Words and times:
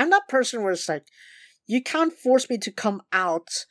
I'm 0.00 0.08
that 0.08 0.28
person 0.28 0.62
where 0.62 0.72
it's 0.72 0.88
like, 0.88 1.04
you 1.66 1.82
can't 1.82 2.14
force 2.14 2.48
me 2.48 2.56
to 2.56 2.72
come 2.72 3.02
out 3.12 3.66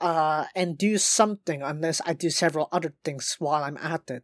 uh, 0.00 0.44
and 0.54 0.78
do 0.78 0.96
something 0.96 1.60
unless 1.60 2.00
I 2.06 2.12
do 2.12 2.30
several 2.30 2.68
other 2.70 2.94
things 3.02 3.34
while 3.40 3.64
I'm 3.64 3.76
at 3.78 4.08
it. 4.08 4.22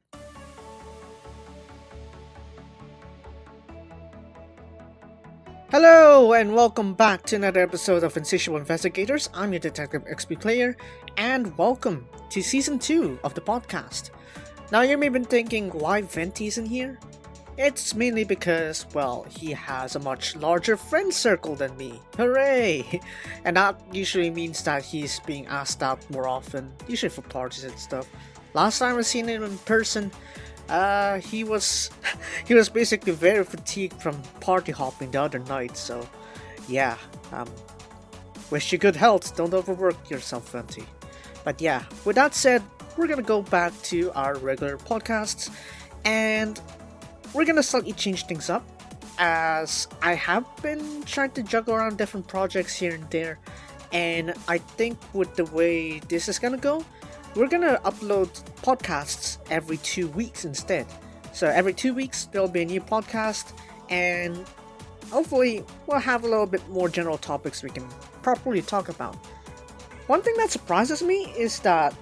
Hello 5.72 6.32
and 6.32 6.54
welcome 6.54 6.94
back 6.94 7.24
to 7.24 7.34
another 7.34 7.60
episode 7.60 8.04
of 8.04 8.16
Insatiable 8.16 8.58
Investigators. 8.58 9.28
I'm 9.34 9.52
your 9.52 9.58
Detective 9.58 10.04
XP 10.04 10.40
player, 10.40 10.76
and 11.16 11.58
welcome 11.58 12.06
to 12.30 12.40
season 12.40 12.78
2 12.78 13.18
of 13.24 13.34
the 13.34 13.40
podcast. 13.40 14.10
Now 14.70 14.82
you 14.82 14.96
may 14.96 15.06
have 15.06 15.12
been 15.12 15.24
thinking 15.24 15.70
why 15.70 16.02
Venti's 16.02 16.56
in 16.58 16.66
here? 16.66 17.00
It's 17.64 17.94
mainly 17.94 18.24
because, 18.24 18.86
well, 18.92 19.24
he 19.30 19.52
has 19.52 19.94
a 19.94 20.00
much 20.00 20.34
larger 20.34 20.76
friend 20.76 21.14
circle 21.14 21.54
than 21.54 21.76
me. 21.76 22.00
Hooray! 22.16 23.00
And 23.44 23.56
that 23.56 23.80
usually 23.92 24.30
means 24.30 24.64
that 24.64 24.82
he's 24.82 25.20
being 25.20 25.46
asked 25.46 25.80
out 25.80 26.00
more 26.10 26.26
often, 26.26 26.72
usually 26.88 27.10
for 27.10 27.22
parties 27.22 27.62
and 27.62 27.78
stuff. 27.78 28.08
Last 28.54 28.80
time 28.80 28.98
I 28.98 29.02
seen 29.02 29.28
him 29.28 29.44
in 29.44 29.58
person, 29.58 30.10
uh, 30.68 31.20
he 31.20 31.44
was 31.44 31.88
he 32.48 32.54
was 32.54 32.68
basically 32.68 33.12
very 33.12 33.44
fatigued 33.44 34.02
from 34.02 34.20
party 34.40 34.72
hopping 34.72 35.12
the 35.12 35.22
other 35.22 35.38
night. 35.38 35.76
So, 35.76 36.04
yeah, 36.66 36.96
um, 37.30 37.48
wish 38.50 38.72
you 38.72 38.78
good 38.78 38.96
health. 38.96 39.36
Don't 39.36 39.54
overwork 39.54 40.10
yourself, 40.10 40.50
Venti. 40.50 40.84
But 41.44 41.60
yeah, 41.60 41.84
with 42.04 42.16
that 42.16 42.34
said, 42.34 42.60
we're 42.96 43.06
gonna 43.06 43.22
go 43.22 43.40
back 43.40 43.72
to 43.82 44.10
our 44.16 44.34
regular 44.38 44.78
podcasts, 44.78 45.48
and 46.04 46.60
we're 47.34 47.44
gonna 47.44 47.62
slightly 47.62 47.92
change 47.92 48.26
things 48.26 48.50
up, 48.50 48.64
as 49.18 49.88
I 50.02 50.14
have 50.14 50.44
been 50.62 51.02
trying 51.04 51.30
to 51.32 51.42
juggle 51.42 51.74
around 51.74 51.98
different 51.98 52.26
projects 52.26 52.74
here 52.74 52.94
and 52.94 53.08
there, 53.10 53.38
and 53.92 54.34
I 54.48 54.58
think 54.58 54.98
with 55.12 55.34
the 55.36 55.44
way 55.46 56.00
this 56.08 56.28
is 56.28 56.38
gonna 56.38 56.56
go, 56.56 56.84
we're 57.34 57.48
gonna 57.48 57.80
upload 57.84 58.28
podcasts 58.62 59.38
every 59.50 59.78
two 59.78 60.08
weeks 60.08 60.44
instead. 60.44 60.86
So 61.32 61.46
every 61.46 61.72
two 61.72 61.94
weeks 61.94 62.26
there'll 62.26 62.48
be 62.48 62.62
a 62.62 62.66
new 62.66 62.80
podcast, 62.80 63.52
and 63.88 64.46
hopefully 65.10 65.64
we'll 65.86 65.98
have 65.98 66.24
a 66.24 66.28
little 66.28 66.46
bit 66.46 66.66
more 66.68 66.88
general 66.88 67.18
topics 67.18 67.62
we 67.62 67.70
can 67.70 67.88
properly 68.22 68.62
talk 68.62 68.88
about. 68.88 69.16
One 70.06 70.20
thing 70.20 70.34
that 70.38 70.50
surprises 70.50 71.02
me 71.02 71.32
is 71.38 71.60
that 71.60 71.94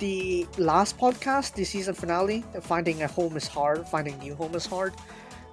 the 0.00 0.46
last 0.56 0.98
podcast, 0.98 1.54
the 1.54 1.64
season 1.64 1.94
finale, 1.94 2.42
Finding 2.62 3.02
a 3.02 3.06
Home 3.06 3.36
is 3.36 3.46
Hard, 3.46 3.86
Finding 3.86 4.18
New 4.18 4.34
Home 4.34 4.54
is 4.54 4.64
Hard, 4.64 4.94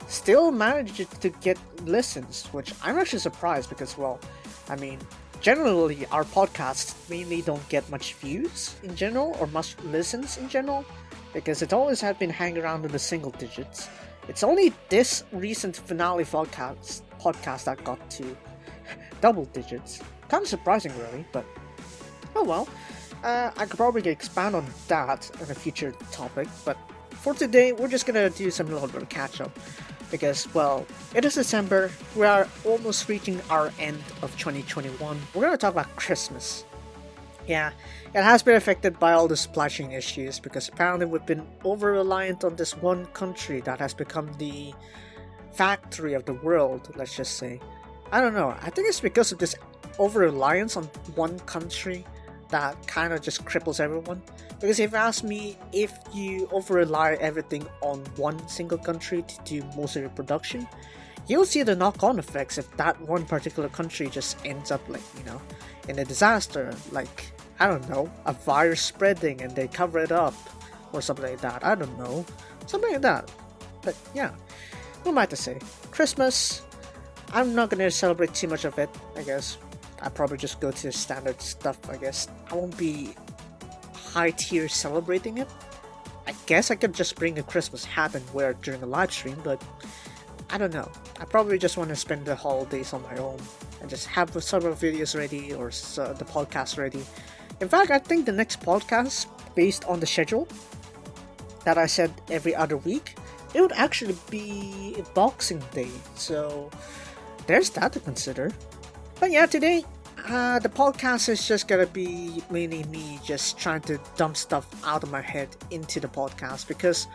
still 0.08 0.52
managed 0.52 1.22
to 1.22 1.30
get 1.30 1.58
listens, 1.84 2.46
which 2.54 2.74
I'm 2.82 2.98
actually 2.98 3.20
surprised 3.20 3.70
because, 3.70 3.98
well, 3.98 4.20
I 4.70 4.78
mean, 4.78 5.00
generally 5.42 6.06
our 6.08 6.24
podcasts 6.24 6.96
mainly 7.10 7.42
don't 7.42 7.68
get 7.68 7.90
much 7.90 8.14
views 8.16 8.76
in 8.84 8.96
general 8.96 9.36
or 9.40 9.48
much 9.48 9.76
listens 9.84 10.38
in 10.38 10.48
general 10.48 10.86
because 11.34 11.62
it 11.62 11.74
always 11.74 12.00
had 12.00 12.18
been 12.18 12.30
hanging 12.30 12.64
around 12.64 12.86
in 12.86 12.92
the 12.92 13.00
single 13.00 13.32
digits. 13.32 13.90
It's 14.30 14.44
only 14.44 14.74
this 14.88 15.26
recent 15.34 15.76
finale 15.76 16.24
podcast 16.24 17.02
podcast 17.20 17.66
that 17.66 17.84
got 17.84 18.00
to 18.12 18.24
double 19.22 19.46
digits. 19.46 20.02
Kind 20.30 20.44
of 20.44 20.48
surprising, 20.48 20.94
really, 20.98 21.26
but 21.34 21.46
oh 22.34 22.46
well. 22.46 22.68
Uh, 23.24 23.52
I 23.58 23.66
could 23.66 23.78
probably 23.78 24.10
expand 24.10 24.56
on 24.56 24.66
that 24.88 25.30
in 25.42 25.50
a 25.50 25.56
future 25.56 25.92
topic, 26.12 26.48
but 26.64 26.78
for 27.12 27.34
today, 27.34 27.74
we're 27.74 27.88
just 27.88 28.06
gonna 28.06 28.30
do 28.30 28.52
some 28.52 28.68
little 28.68 28.88
bit 28.88 29.02
of 29.02 29.10
catch 29.10 29.42
up 29.42 29.58
because, 30.12 30.54
well, 30.54 30.86
it 31.14 31.26
is 31.26 31.36
December, 31.36 31.92
we 32.16 32.26
are 32.26 32.48
almost 32.64 33.10
reaching 33.10 33.42
our 33.50 33.72
end 33.80 34.02
of 34.22 34.38
2021. 34.38 35.20
We're 35.34 35.42
gonna 35.42 35.58
talk 35.58 35.74
about 35.74 35.94
Christmas. 35.96 36.64
Yeah, 37.48 37.72
it 38.14 38.24
has 38.24 38.44
been 38.44 38.56
affected 38.56 39.00
by 39.00 39.14
all 39.14 39.28
the 39.28 39.68
chain 39.70 39.92
issues 39.92 40.40
because 40.40 40.68
apparently 40.70 41.06
we've 41.06 41.26
been 41.26 41.46
over 41.64 41.94
reliant 41.94 42.44
on 42.44 42.56
this 42.56 42.76
one 42.78 43.06
country 43.08 43.62
that 43.62 43.80
has 43.80 43.94
become 43.94 44.32
the 44.38 44.74
factory 45.54 46.14
of 46.14 46.26
the 46.26 46.34
world, 46.34 46.94
let's 46.96 47.16
just 47.16 47.38
say. 47.38 47.60
I 48.12 48.22
don't 48.22 48.34
know, 48.34 48.56
I 48.62 48.70
think 48.70 48.88
it's 48.88 49.00
because 49.00 49.32
of 49.32 49.40
this 49.40 49.56
over 49.98 50.20
reliance 50.20 50.78
on 50.78 50.84
one 51.16 51.40
country 51.40 52.06
that 52.50 52.88
kind 52.88 53.14
of 53.14 53.22
just 53.22 53.46
cripples 53.46 53.80
everyone. 53.80 54.22
Because 54.60 54.80
if 54.80 54.92
you 54.92 54.98
ask 54.98 55.24
me, 55.24 55.58
if 55.72 55.98
you 56.14 56.50
over 56.52 56.74
rely 56.74 57.14
everything 57.22 57.68
on 57.82 58.00
one 58.16 58.48
single 58.48 58.78
country 58.78 59.24
to 59.24 59.40
do 59.44 59.64
most 59.76 59.96
of 59.96 60.02
your 60.02 60.12
production, 60.12 60.68
you'll 61.28 61.46
see 61.46 61.64
the 61.64 61.76
knock 61.76 62.04
on 62.04 62.18
effects 62.18 62.58
if 62.58 62.76
that 62.78 63.00
one 63.02 63.26
particular 63.26 63.70
country 63.70 64.08
just 64.10 64.38
ends 64.46 64.72
up 64.72 64.82
like, 64.90 65.04
you 65.18 65.24
know, 65.26 65.42
in 65.88 66.00
a 66.00 66.06
disaster. 66.06 66.74
Like, 66.92 67.32
I 67.60 67.68
don't 67.68 67.88
know, 67.90 68.12
a 68.26 68.34
virus 68.34 68.82
spreading 68.82 69.42
and 69.42 69.56
they 69.56 69.68
cover 69.68 70.00
it 70.00 70.12
up 70.12 70.34
or 70.94 71.02
something 71.02 71.26
like 71.26 71.42
that. 71.42 71.66
I 71.66 71.76
don't 71.76 71.98
know. 71.98 72.26
Something 72.66 72.94
like 72.94 73.02
that. 73.02 73.32
But 73.84 73.96
yeah, 74.14 74.32
what 75.04 75.12
am 75.12 75.18
I 75.18 75.26
to 75.28 75.36
say? 75.36 75.60
Christmas, 75.92 76.64
I'm 77.34 77.54
not 77.54 77.70
gonna 77.70 77.92
celebrate 77.92 78.34
too 78.34 78.48
much 78.48 78.66
of 78.66 78.78
it, 78.80 78.90
I 79.16 79.24
guess. 79.24 79.58
I 80.02 80.10
probably 80.10 80.38
just 80.38 80.60
go 80.60 80.72
to 80.72 80.84
the 80.84 80.92
standard 80.92 81.42
stuff, 81.42 81.78
I 81.90 81.98
guess. 81.98 82.28
I 82.52 82.56
won't 82.56 82.78
be 82.78 83.16
high 83.94 84.32
tier 84.32 84.68
celebrating 84.68 85.38
it. 85.38 85.48
I 86.28 86.34
guess 86.46 86.72
I 86.72 86.76
could 86.76 86.94
just 86.94 87.16
bring 87.16 87.40
a 87.40 87.44
Christmas 87.44 87.86
hat 87.86 88.16
and 88.16 88.34
wear 88.34 88.52
it 88.52 88.62
during 88.62 88.84
a 88.84 88.86
live 88.86 89.12
stream, 89.12 89.38
but 89.44 89.62
I 90.50 90.58
don't 90.58 90.74
know. 90.74 90.90
I 91.20 91.26
probably 91.26 91.58
just 91.58 91.78
want 91.78 91.90
to 91.90 91.96
spend 91.96 92.26
the 92.26 92.36
holidays 92.36 92.94
on 92.94 93.02
my 93.04 93.18
own 93.18 93.40
and 93.82 93.90
just 93.90 94.08
have 94.08 94.32
several 94.44 94.76
videos 94.76 95.18
ready 95.18 95.54
or 95.54 95.68
uh, 95.68 96.14
the 96.14 96.26
podcast 96.26 96.78
ready. 96.78 97.04
In 97.60 97.70
fact, 97.70 97.92
I 97.92 98.00
think 98.00 98.26
the 98.26 98.32
next 98.32 98.62
podcast, 98.62 99.28
based 99.56 99.84
on 99.86 100.00
the 100.00 100.06
schedule 100.06 100.48
that 101.66 101.78
I 101.78 101.86
said 101.86 102.14
every 102.30 102.56
other 102.56 102.78
week, 102.78 103.16
it 103.54 103.62
would 103.62 103.74
actually 103.74 104.16
be 104.30 105.04
Boxing 105.14 105.64
Day. 105.72 105.92
So 106.16 106.70
there's 107.48 107.70
that 107.72 107.94
to 107.94 108.00
consider. 108.00 108.52
But 109.20 109.32
yeah, 109.32 109.48
today 109.48 109.84
uh, 110.30 110.60
the 110.60 110.70
podcast 110.70 111.30
is 111.30 111.48
just 111.48 111.68
gonna 111.68 111.88
be 111.88 112.44
mainly 112.50 112.84
me 112.86 113.20
just 113.24 113.58
trying 113.58 113.82
to 113.82 114.00
dump 114.16 114.38
stuff 114.38 114.68
out 114.86 115.04
of 115.04 115.12
my 115.12 115.22
head 115.22 115.50
into 115.72 116.00
the 116.00 116.08
podcast 116.08 116.68
because 116.68 117.08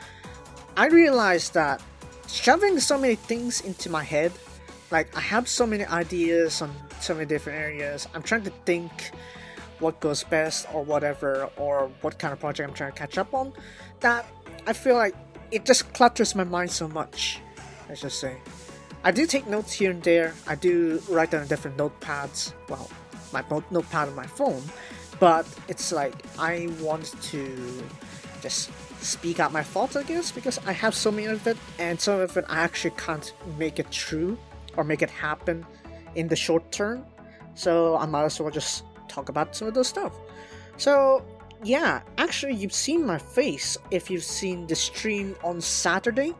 I 0.77 0.87
realized 0.87 1.55
that 1.55 1.83
shoving 2.29 2.81
so 2.81 2.99
many 2.99 3.15
things 3.15 3.61
into 3.61 3.91
my 3.91 4.03
head, 4.03 4.33
like 4.91 5.15
I 5.17 5.21
have 5.21 5.49
so 5.49 5.67
many 5.67 5.85
ideas 5.85 6.63
on 6.63 6.75
so 7.01 7.15
many 7.15 7.27
different 7.27 7.59
areas. 7.59 8.09
I'm 8.15 8.23
trying 8.23 8.45
to 8.45 8.53
think 8.65 9.13
what 9.79 10.01
goes 10.01 10.23
best 10.25 10.67
or 10.73 10.83
whatever, 10.83 11.51
or 11.57 11.91
what 12.01 12.19
kind 12.19 12.33
of 12.33 12.41
project 12.41 12.69
I'm 12.69 12.75
trying 12.75 12.93
to 12.93 12.99
catch 12.99 13.19
up 13.19 13.34
on. 13.34 13.53
That 14.01 14.27
I 14.67 14.73
feel 14.73 14.95
like 14.95 15.15
it 15.51 15.65
just 15.67 15.93
clutters 15.93 16.34
my 16.34 16.45
mind 16.45 16.71
so 16.71 16.89
much. 16.89 17.41
Let's 17.89 18.01
just 18.01 18.19
say. 18.19 18.37
I 19.05 19.11
do 19.11 19.27
take 19.27 19.47
notes 19.47 19.73
here 19.73 19.91
and 19.91 20.03
there. 20.03 20.35
I 20.47 20.55
do 20.55 21.03
write 21.09 21.33
down 21.33 21.47
different 21.49 21.77
notepads. 21.77 22.53
Well, 22.69 22.89
my 23.33 23.43
notepad 23.71 24.09
on 24.09 24.15
my 24.15 24.27
phone, 24.27 24.63
but 25.19 25.47
it's 25.69 25.91
like 25.91 26.15
I 26.39 26.69
want 26.81 27.15
to 27.23 27.83
just 28.41 28.71
speak 29.03 29.41
out 29.41 29.53
my 29.53 29.63
thoughts, 29.63 29.97
I 29.97 30.05
guess, 30.05 30.31
because 30.31 30.59
I 30.67 30.73
have 30.73 30.95
so 30.95 31.11
many 31.11 31.27
of 31.27 31.47
it, 31.47 31.57
and 31.79 32.01
some 32.01 32.21
of 32.21 32.37
it 32.37 32.45
I 32.49 32.59
actually 32.61 32.95
can't 32.97 33.33
make 33.59 33.79
it 33.79 33.91
true 33.91 34.39
or 34.77 34.85
make 34.85 35.03
it 35.03 35.11
happen 35.11 35.67
in 36.15 36.29
the 36.29 36.37
short 36.37 36.71
term. 36.71 37.05
So 37.55 37.97
I 37.97 38.07
might 38.07 38.25
as 38.25 38.41
well 38.41 38.51
just 38.51 38.84
talk 39.09 39.29
about 39.29 39.57
some 39.57 39.69
of 39.69 39.75
those 39.75 39.89
stuff. 39.89 40.13
So 40.77 41.25
yeah, 41.65 42.03
actually, 42.19 42.55
you've 42.55 42.73
seen 42.73 43.07
my 43.07 43.19
face 43.19 43.77
if 43.91 44.11
you've 44.11 44.25
seen 44.25 44.67
the 44.67 44.75
stream 44.75 45.37
on 45.45 45.61
Saturday. 45.61 46.34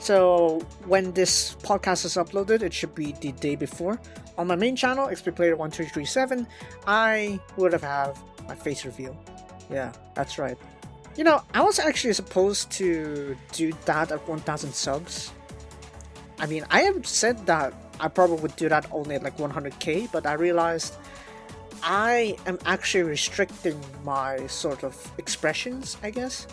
So 0.00 0.60
when 0.86 1.12
this 1.12 1.56
podcast 1.62 2.06
is 2.06 2.16
uploaded, 2.16 2.62
it 2.62 2.72
should 2.72 2.94
be 2.94 3.12
the 3.20 3.32
day 3.32 3.54
before. 3.54 4.00
On 4.38 4.46
my 4.46 4.56
main 4.56 4.74
channel, 4.74 5.08
XP 5.08 5.36
Player 5.36 5.56
1337, 5.56 6.46
I 6.86 7.38
would 7.58 7.72
have 7.72 7.82
have 7.82 8.18
my 8.48 8.54
face 8.54 8.86
reveal. 8.86 9.14
Yeah, 9.70 9.92
that's 10.14 10.38
right. 10.38 10.56
You 11.16 11.24
know, 11.24 11.42
I 11.52 11.60
was 11.60 11.78
actually 11.78 12.14
supposed 12.14 12.70
to 12.72 13.36
do 13.52 13.72
that 13.84 14.10
at 14.10 14.26
1000 14.26 14.72
subs. 14.72 15.32
I 16.38 16.46
mean, 16.46 16.64
I 16.70 16.80
have 16.80 17.06
said 17.06 17.44
that 17.44 17.74
I 18.00 18.08
probably 18.08 18.40
would 18.40 18.56
do 18.56 18.70
that 18.70 18.86
only 18.92 19.16
at 19.16 19.22
like 19.22 19.36
100k, 19.36 20.10
but 20.10 20.24
I 20.24 20.32
realized 20.32 20.94
I 21.82 22.38
am 22.46 22.58
actually 22.64 23.04
restricting 23.04 23.78
my 24.02 24.46
sort 24.46 24.82
of 24.82 24.96
expressions, 25.18 25.98
I 26.02 26.10
guess. 26.10 26.46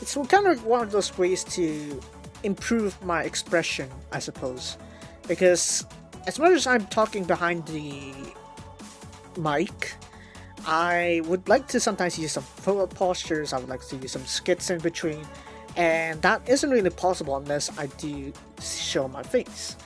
It's 0.00 0.14
kind 0.28 0.46
of 0.46 0.64
one 0.64 0.82
of 0.82 0.92
those 0.92 1.16
ways 1.18 1.42
to 1.44 2.00
improve 2.42 3.00
my 3.04 3.22
expression, 3.22 3.90
I 4.12 4.18
suppose. 4.18 4.76
Because 5.28 5.84
as 6.26 6.38
much 6.38 6.52
as 6.52 6.66
I'm 6.66 6.86
talking 6.86 7.24
behind 7.24 7.66
the 7.66 8.12
mic, 9.38 9.94
I 10.66 11.22
would 11.26 11.48
like 11.48 11.68
to 11.68 11.80
sometimes 11.80 12.18
use 12.18 12.32
some 12.32 12.44
postures, 12.64 13.52
I 13.52 13.58
would 13.58 13.68
like 13.68 13.86
to 13.88 13.96
use 13.96 14.12
some 14.12 14.26
skits 14.26 14.70
in 14.70 14.80
between, 14.80 15.24
and 15.76 16.20
that 16.22 16.48
isn't 16.48 16.68
really 16.68 16.90
possible 16.90 17.36
unless 17.36 17.76
I 17.78 17.86
do 17.98 18.32
show 18.60 19.06
my 19.06 19.22
face. 19.22 19.76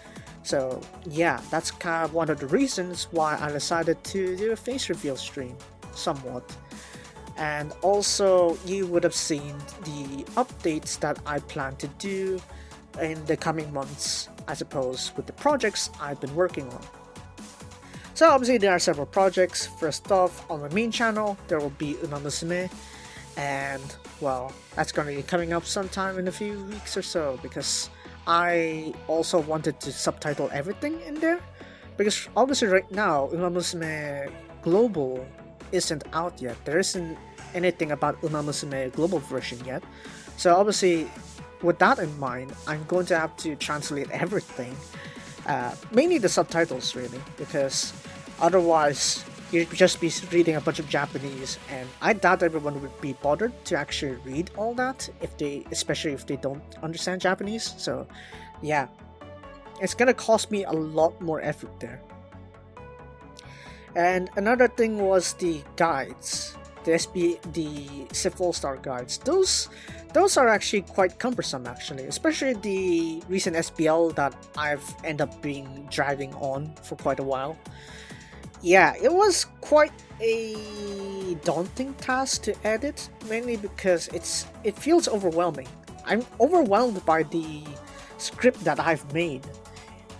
So 0.42 0.80
yeah, 1.04 1.40
that's 1.50 1.70
kind 1.70 2.04
of 2.04 2.14
one 2.14 2.30
of 2.30 2.40
the 2.40 2.46
reasons 2.46 3.08
why 3.10 3.38
I 3.38 3.50
decided 3.50 4.02
to 4.04 4.36
do 4.36 4.52
a 4.52 4.56
face 4.56 4.88
reveal 4.88 5.16
stream, 5.16 5.56
somewhat. 5.94 6.44
And 7.36 7.72
also, 7.82 8.58
you 8.66 8.86
would 8.86 9.02
have 9.04 9.14
seen 9.14 9.56
the 9.84 10.24
updates 10.36 10.98
that 11.00 11.18
I 11.24 11.38
plan 11.38 11.76
to 11.76 11.88
do 11.98 12.40
in 13.00 13.24
the 13.26 13.36
coming 13.36 13.72
months, 13.72 14.28
I 14.48 14.54
suppose, 14.54 15.12
with 15.16 15.26
the 15.26 15.32
projects 15.32 15.90
I've 16.00 16.20
been 16.20 16.34
working 16.34 16.68
on. 16.68 16.82
So 18.14 18.28
obviously 18.28 18.58
there 18.58 18.72
are 18.72 18.78
several 18.78 19.06
projects. 19.06 19.66
First 19.66 20.12
off, 20.12 20.44
on 20.50 20.60
my 20.60 20.68
main 20.68 20.90
channel, 20.90 21.38
there 21.48 21.58
will 21.58 21.70
be 21.70 21.94
Umamusume, 21.94 22.70
and 23.38 23.96
well, 24.20 24.52
that's 24.76 24.92
going 24.92 25.08
to 25.08 25.16
be 25.16 25.22
coming 25.22 25.54
up 25.54 25.64
sometime 25.64 26.18
in 26.18 26.28
a 26.28 26.32
few 26.32 26.62
weeks 26.64 26.96
or 26.96 27.02
so 27.02 27.38
because 27.42 27.88
I 28.26 28.92
also 29.08 29.40
wanted 29.40 29.80
to 29.80 29.92
subtitle 29.92 30.50
everything 30.52 31.00
in 31.02 31.14
there 31.14 31.40
because 31.96 32.28
obviously 32.36 32.68
right 32.68 32.90
now 32.90 33.28
Umamusume 33.32 34.30
Global 34.62 35.26
isn't 35.72 36.04
out 36.12 36.40
yet. 36.40 36.56
There 36.64 36.78
isn't 36.78 37.16
anything 37.54 37.92
about 37.92 38.20
Umamusume 38.22 38.92
Global 38.92 39.18
version 39.18 39.58
yet. 39.64 39.82
So 40.36 40.54
obviously 40.54 41.08
with 41.62 41.78
that 41.78 41.98
in 41.98 42.18
mind, 42.18 42.52
I'm 42.66 42.84
going 42.84 43.06
to 43.06 43.18
have 43.18 43.36
to 43.38 43.56
translate 43.56 44.10
everything, 44.10 44.74
uh, 45.46 45.74
mainly 45.92 46.18
the 46.18 46.28
subtitles 46.28 46.96
really, 46.96 47.20
because 47.36 47.92
otherwise 48.40 49.24
you'd 49.52 49.70
just 49.70 50.00
be 50.00 50.10
reading 50.32 50.56
a 50.56 50.60
bunch 50.60 50.78
of 50.78 50.88
Japanese, 50.88 51.58
and 51.70 51.88
I 52.00 52.12
doubt 52.12 52.42
everyone 52.42 52.80
would 52.80 53.00
be 53.00 53.14
bothered 53.14 53.52
to 53.66 53.76
actually 53.76 54.16
read 54.24 54.50
all 54.56 54.74
that 54.74 55.08
if 55.20 55.36
they, 55.36 55.66
especially 55.70 56.12
if 56.12 56.26
they 56.26 56.36
don't 56.36 56.62
understand 56.82 57.20
Japanese. 57.20 57.74
So, 57.76 58.06
yeah, 58.62 58.86
it's 59.80 59.94
gonna 59.94 60.14
cost 60.14 60.50
me 60.50 60.64
a 60.64 60.72
lot 60.72 61.20
more 61.20 61.40
effort 61.40 61.78
there. 61.80 62.00
And 63.96 64.30
another 64.36 64.68
thing 64.68 64.98
was 64.98 65.34
the 65.34 65.62
guides, 65.76 66.56
the 66.84 66.92
SB, 66.92 67.40
the 67.52 68.14
SIF 68.14 68.40
All 68.40 68.52
Star 68.52 68.76
guides. 68.76 69.18
Those, 69.18 69.68
those 70.12 70.36
are 70.36 70.48
actually 70.48 70.82
quite 70.82 71.18
cumbersome, 71.18 71.66
actually, 71.66 72.04
especially 72.04 72.54
the 72.54 73.22
recent 73.28 73.56
SBL 73.56 74.14
that 74.14 74.34
I've 74.56 74.84
ended 75.04 75.28
up 75.28 75.42
being 75.42 75.88
driving 75.90 76.34
on 76.34 76.72
for 76.82 76.96
quite 76.96 77.18
a 77.18 77.24
while 77.24 77.56
yeah, 78.62 78.94
it 79.00 79.12
was 79.12 79.46
quite 79.60 79.92
a 80.20 81.34
daunting 81.44 81.94
task 81.94 82.42
to 82.42 82.54
edit, 82.66 83.08
mainly 83.28 83.56
because 83.56 84.08
it's 84.08 84.46
it 84.64 84.78
feels 84.78 85.08
overwhelming. 85.08 85.68
I'm 86.04 86.24
overwhelmed 86.40 87.04
by 87.06 87.22
the 87.24 87.64
script 88.18 88.62
that 88.64 88.78
I've 88.78 89.12
made 89.14 89.46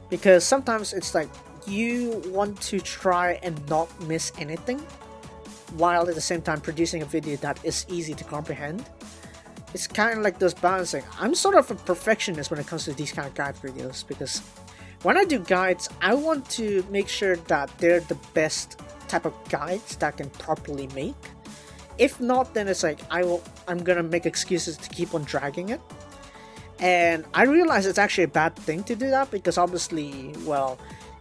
because 0.09 0.45
sometimes 0.45 0.93
it's 0.93 1.15
like 1.15 1.29
you 1.71 2.23
want 2.27 2.61
to 2.63 2.81
try 2.81 3.39
and 3.43 3.69
not 3.69 3.89
miss 4.07 4.33
anything 4.39 4.81
while 5.77 6.09
at 6.09 6.15
the 6.15 6.21
same 6.21 6.43
time 6.43 6.61
producing 6.61 7.03
a 7.03 7.05
video 7.05 7.37
that 7.37 7.65
is 7.65 7.87
easy 7.89 8.15
to 8.15 8.25
comprehend. 8.25 8.85
It's 9.73 9.87
kind 9.87 10.19
of 10.19 10.25
like 10.25 10.39
those 10.39 10.53
balancing. 10.53 11.05
I'm 11.21 11.35
sort 11.35 11.55
of 11.55 11.71
a 11.71 11.77
perfectionist 11.77 12.51
when 12.51 12.59
it 12.59 12.67
comes 12.67 12.85
to 12.87 12.93
these 12.93 13.13
kind 13.13 13.29
of 13.29 13.35
guide 13.35 13.55
videos 13.57 14.07
because 14.07 14.43
when 15.03 15.17
I 15.17 15.25
do 15.25 15.39
guides, 15.39 15.89
I 16.03 16.15
want 16.15 16.49
to 16.51 16.85
make 16.91 17.09
sure 17.09 17.37
that 17.37 17.71
they're 17.79 18.01
the 18.01 18.19
best 18.35 18.81
type 19.07 19.25
of 19.25 19.35
guides 19.49 19.97
that 19.97 20.15
I 20.15 20.17
can 20.17 20.31
properly 20.31 20.89
make. 20.89 21.15
If 21.99 22.21
not, 22.21 22.53
then 22.55 22.67
it's 22.67 22.83
like 22.83 22.99
I 23.11 23.23
will 23.23 23.43
I'm 23.69 23.79
gonna 23.85 24.03
make 24.03 24.27
excuses 24.27 24.77
to 24.79 24.89
keep 24.89 25.15
on 25.15 25.23
dragging 25.25 25.69
it. 25.69 25.81
And 26.81 27.27
I 27.35 27.45
realize 27.45 27.87
it's 27.87 27.99
actually 27.99 28.25
a 28.25 28.29
bad 28.29 28.57
thing 28.57 28.83
to 28.85 28.97
do 28.97 29.11
that 29.11 29.31
because 29.31 29.59
obviously, 29.59 30.35
well, 30.45 30.79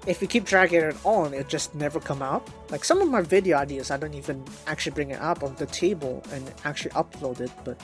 if 0.10 0.24
you 0.24 0.28
keep 0.28 0.44
dragging 0.44 0.82
it 0.82 0.98
on, 1.04 1.36
it 1.36 1.48
just 1.48 1.76
never 1.76 2.00
come 2.00 2.24
out. 2.24 2.48
Like 2.72 2.84
some 2.84 3.00
of 3.00 3.10
my 3.10 3.22
video 3.22 3.58
ideas, 3.58 3.92
I 3.92 3.98
don't 3.98 4.16
even 4.16 4.44
actually 4.66 4.94
bring 4.94 5.12
it 5.12 5.22
up 5.22 5.44
on 5.44 5.54
the 5.56 5.68
table 5.68 6.24
and 6.34 6.52
actually 6.66 6.92
upload 6.92 7.42
it. 7.42 7.52
But 7.64 7.80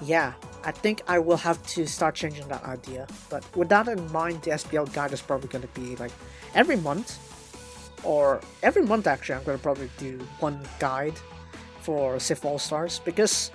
yeah, 0.00 0.32
I 0.64 0.70
think 0.72 1.02
I 1.06 1.18
will 1.18 1.36
have 1.36 1.62
to 1.74 1.86
start 1.86 2.14
changing 2.14 2.48
that 2.48 2.64
idea. 2.64 3.06
But 3.28 3.44
with 3.54 3.68
that 3.68 3.88
in 3.88 4.10
mind, 4.10 4.40
the 4.40 4.52
SBL 4.52 4.90
guide 4.94 5.12
is 5.12 5.20
probably 5.20 5.48
going 5.48 5.60
to 5.60 5.80
be 5.80 5.96
like 5.96 6.12
every 6.54 6.76
month, 6.76 7.18
or 8.04 8.40
every 8.62 8.82
month 8.82 9.06
actually, 9.06 9.34
I'm 9.34 9.44
going 9.44 9.58
to 9.58 9.62
probably 9.62 9.90
do 9.98 10.18
one 10.38 10.62
guide 10.78 11.18
for 11.82 12.18
SIF 12.18 12.46
All 12.46 12.58
Stars 12.58 13.02
because 13.04 13.50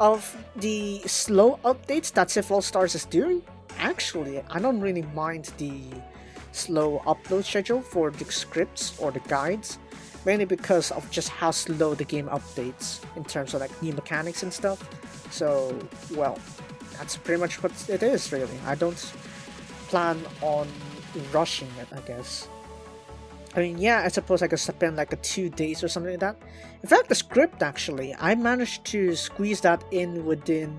of 0.00 0.36
the 0.56 1.02
slow 1.06 1.60
updates 1.64 2.12
that 2.14 2.32
SIF 2.32 2.50
All 2.50 2.62
Stars 2.62 2.96
is 2.96 3.04
doing. 3.04 3.42
Actually, 3.78 4.42
I 4.50 4.58
don't 4.58 4.80
really 4.80 5.02
mind 5.14 5.52
the 5.58 5.80
slow 6.54 7.02
upload 7.06 7.44
schedule 7.44 7.82
for 7.82 8.10
the 8.10 8.24
scripts 8.26 8.98
or 8.98 9.10
the 9.10 9.20
guides 9.20 9.78
mainly 10.24 10.46
because 10.46 10.90
of 10.92 11.10
just 11.10 11.28
how 11.28 11.50
slow 11.50 11.94
the 11.94 12.04
game 12.04 12.28
updates 12.28 13.00
in 13.16 13.24
terms 13.24 13.52
of 13.52 13.60
like 13.60 13.82
new 13.82 13.92
mechanics 13.92 14.42
and 14.42 14.52
stuff 14.52 14.88
so, 15.34 15.76
well, 16.14 16.38
that's 16.96 17.16
pretty 17.16 17.40
much 17.40 17.60
what 17.60 17.72
it 17.88 18.04
is, 18.04 18.30
really. 18.30 18.56
I 18.66 18.76
don't 18.76 18.98
plan 19.88 20.16
on 20.42 20.68
rushing 21.32 21.68
it, 21.80 21.88
I 21.92 22.00
guess. 22.06 22.46
I 23.56 23.60
mean, 23.60 23.78
yeah, 23.78 24.02
I 24.04 24.08
suppose 24.08 24.42
I 24.42 24.46
could 24.46 24.60
spend 24.60 24.96
like 24.96 25.12
a 25.12 25.16
two 25.16 25.48
days 25.48 25.82
or 25.82 25.88
something 25.88 26.12
like 26.12 26.20
that. 26.20 26.36
In 26.84 26.88
fact, 26.88 27.08
the 27.08 27.16
script 27.16 27.64
actually, 27.64 28.14
I 28.20 28.36
managed 28.36 28.84
to 28.86 29.16
squeeze 29.16 29.60
that 29.62 29.82
in 29.90 30.24
within 30.24 30.76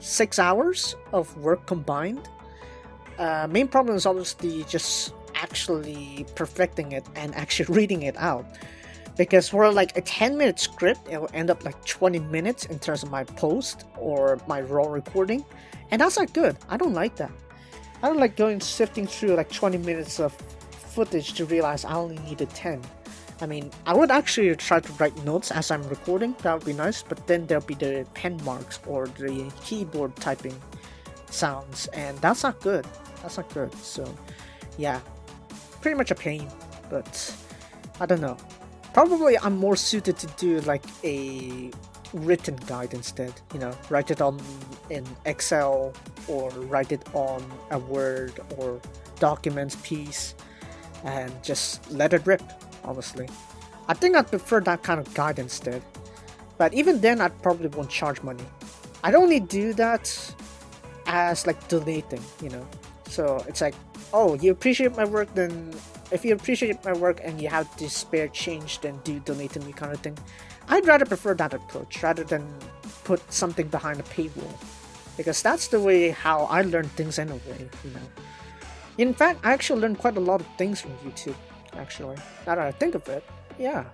six 0.00 0.40
hours 0.40 0.96
of 1.12 1.36
work 1.38 1.64
combined. 1.66 2.28
Uh, 3.18 3.46
main 3.48 3.68
problem 3.68 3.96
is 3.96 4.06
obviously 4.06 4.64
just 4.64 5.12
actually 5.34 6.26
perfecting 6.34 6.92
it 6.92 7.04
and 7.14 7.34
actually 7.34 7.72
reading 7.80 8.02
it 8.02 8.16
out. 8.16 8.46
Because 9.16 9.48
for 9.48 9.70
like 9.70 9.96
a 9.96 10.00
10 10.00 10.36
minute 10.36 10.58
script 10.58 11.08
it 11.08 11.20
will 11.20 11.30
end 11.34 11.50
up 11.50 11.64
like 11.64 11.84
20 11.84 12.18
minutes 12.18 12.64
in 12.66 12.78
terms 12.80 13.04
of 13.04 13.10
my 13.10 13.22
post 13.22 13.84
or 13.96 14.40
my 14.48 14.60
raw 14.60 14.86
recording. 14.86 15.44
And 15.90 16.00
that's 16.00 16.18
not 16.18 16.32
good. 16.32 16.56
I 16.68 16.76
don't 16.76 16.94
like 16.94 17.16
that. 17.16 17.30
I 18.02 18.08
don't 18.08 18.18
like 18.18 18.36
going 18.36 18.60
sifting 18.60 19.06
through 19.06 19.34
like 19.36 19.50
20 19.52 19.78
minutes 19.78 20.18
of 20.18 20.34
footage 20.94 21.34
to 21.34 21.44
realize 21.46 21.84
i 21.84 21.92
only 21.92 22.18
needed 22.18 22.48
10 22.50 22.80
i 23.40 23.46
mean 23.46 23.68
i 23.84 23.92
would 23.92 24.12
actually 24.12 24.54
try 24.54 24.78
to 24.78 24.92
write 24.92 25.16
notes 25.24 25.50
as 25.50 25.72
i'm 25.72 25.82
recording. 25.88 26.36
That 26.42 26.54
would 26.54 26.64
be 26.64 26.72
nice. 26.72 27.02
But 27.02 27.26
then 27.26 27.46
there'll 27.46 27.64
be 27.64 27.74
the 27.74 28.06
pen 28.14 28.40
marks 28.44 28.78
or 28.86 29.06
the 29.06 29.50
keyboard 29.62 30.14
typing 30.16 30.54
sounds. 31.30 31.86
And 31.88 32.16
that's 32.18 32.42
not 32.42 32.60
good 32.60 32.86
that's 33.24 33.36
not 33.38 33.52
good 33.52 33.72
so 33.74 34.04
yeah 34.78 35.00
pretty 35.80 35.96
much 35.96 36.12
a 36.12 36.14
pain 36.14 36.48
but 36.88 37.34
i 38.00 38.06
don't 38.06 38.20
know 38.20 38.36
Probably 38.94 39.36
I'm 39.36 39.56
more 39.56 39.74
suited 39.74 40.16
to 40.18 40.28
do 40.38 40.60
like 40.60 40.84
a 41.02 41.72
written 42.12 42.54
guide 42.68 42.94
instead. 42.94 43.32
You 43.52 43.58
know, 43.58 43.72
write 43.90 44.12
it 44.12 44.20
on 44.22 44.40
in 44.88 45.04
Excel 45.24 45.92
or 46.28 46.50
write 46.70 46.92
it 46.92 47.02
on 47.12 47.42
a 47.72 47.78
Word 47.80 48.38
or 48.56 48.80
documents 49.18 49.76
piece 49.82 50.36
and 51.02 51.32
just 51.42 51.90
let 51.90 52.12
it 52.12 52.24
rip, 52.24 52.40
honestly. 52.84 53.28
I 53.88 53.94
think 53.94 54.14
I'd 54.14 54.28
prefer 54.28 54.60
that 54.60 54.84
kind 54.84 55.00
of 55.00 55.12
guide 55.12 55.40
instead. 55.40 55.82
But 56.56 56.72
even 56.72 57.00
then, 57.00 57.20
I 57.20 57.30
probably 57.30 57.66
won't 57.66 57.90
charge 57.90 58.22
money. 58.22 58.44
I'd 59.02 59.16
only 59.16 59.40
do 59.40 59.72
that 59.72 60.06
as 61.06 61.48
like 61.48 61.66
donating, 61.66 62.22
you 62.40 62.50
know. 62.50 62.64
So 63.14 63.44
it's 63.46 63.60
like, 63.60 63.76
oh, 64.12 64.34
you 64.34 64.50
appreciate 64.50 64.96
my 64.96 65.04
work, 65.04 65.32
then 65.34 65.72
if 66.10 66.24
you 66.24 66.34
appreciate 66.34 66.84
my 66.84 66.92
work 66.92 67.20
and 67.22 67.40
you 67.40 67.48
have 67.48 67.70
the 67.78 67.88
spare 67.88 68.26
change, 68.26 68.80
then 68.80 68.98
do 69.04 69.20
donate 69.20 69.52
to 69.52 69.60
me 69.60 69.72
kind 69.72 69.92
of 69.92 70.00
thing. 70.00 70.18
I'd 70.68 70.84
rather 70.84 71.06
prefer 71.06 71.34
that 71.34 71.54
approach 71.54 72.02
rather 72.02 72.24
than 72.24 72.42
put 73.04 73.20
something 73.32 73.68
behind 73.68 74.00
a 74.00 74.02
paywall. 74.02 74.54
Because 75.16 75.42
that's 75.42 75.68
the 75.68 75.80
way 75.80 76.10
how 76.10 76.46
I 76.46 76.62
learn 76.62 76.88
things 76.98 77.20
anyway, 77.20 77.68
you 77.84 77.90
know. 77.90 78.08
In 78.98 79.14
fact, 79.14 79.38
I 79.44 79.52
actually 79.52 79.80
learned 79.80 79.98
quite 79.98 80.16
a 80.16 80.20
lot 80.20 80.40
of 80.40 80.48
things 80.58 80.80
from 80.80 80.90
YouTube, 81.06 81.36
actually. 81.74 82.16
Now 82.46 82.56
that 82.56 82.66
I 82.66 82.72
think 82.72 82.96
of 82.96 83.08
it, 83.08 83.22
yeah. 83.60 83.84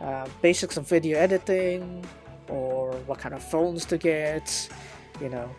Uh, 0.00 0.26
basics 0.40 0.78
of 0.78 0.88
video 0.88 1.18
editing, 1.18 2.04
or 2.48 2.92
what 3.04 3.18
kind 3.18 3.34
of 3.34 3.42
phones 3.42 3.84
to 3.86 3.98
get, 3.98 4.68
you 5.20 5.28
know, 5.28 5.50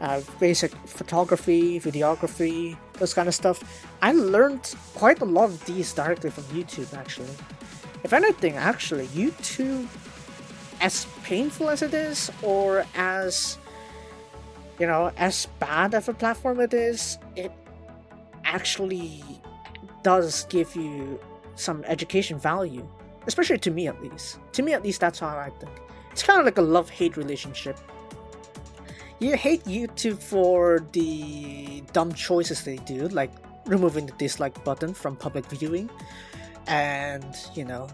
uh, 0.00 0.20
basic 0.38 0.72
photography, 0.86 1.80
videography, 1.80 2.76
those 2.94 3.14
kind 3.14 3.28
of 3.28 3.34
stuff. 3.34 3.86
I 4.02 4.12
learned 4.12 4.74
quite 4.94 5.20
a 5.20 5.24
lot 5.24 5.44
of 5.44 5.64
these 5.64 5.92
directly 5.92 6.30
from 6.30 6.44
YouTube 6.44 6.92
actually. 6.96 7.34
If 8.04 8.12
anything, 8.12 8.56
actually, 8.56 9.06
YouTube, 9.08 9.88
as 10.80 11.06
painful 11.22 11.70
as 11.70 11.82
it 11.82 11.94
is, 11.94 12.30
or 12.42 12.84
as 12.94 13.58
you 14.78 14.86
know, 14.86 15.10
as 15.16 15.46
bad 15.58 15.94
of 15.94 16.08
a 16.08 16.14
platform 16.14 16.60
it 16.60 16.74
is, 16.74 17.18
it 17.34 17.50
actually 18.44 19.22
does 20.02 20.44
give 20.50 20.76
you 20.76 21.18
some 21.56 21.82
education 21.86 22.38
value, 22.38 22.86
especially 23.26 23.58
to 23.58 23.70
me 23.70 23.88
at 23.88 24.00
least. 24.02 24.38
To 24.52 24.62
me 24.62 24.74
at 24.74 24.82
least, 24.82 25.00
that's 25.00 25.18
how 25.18 25.28
I 25.28 25.50
think. 25.58 25.72
It's 26.12 26.22
kind 26.22 26.38
of 26.38 26.44
like 26.44 26.58
a 26.58 26.62
love-hate 26.62 27.16
relationship 27.16 27.78
you 29.18 29.36
hate 29.36 29.64
YouTube 29.64 30.22
for 30.22 30.84
the 30.92 31.82
dumb 31.92 32.12
choices 32.12 32.64
they 32.64 32.76
do, 32.76 33.08
like 33.08 33.30
removing 33.66 34.06
the 34.06 34.12
dislike 34.12 34.62
button 34.64 34.94
from 34.94 35.16
public 35.16 35.46
viewing, 35.46 35.90
and 36.66 37.24
you 37.54 37.64
know, 37.64 37.88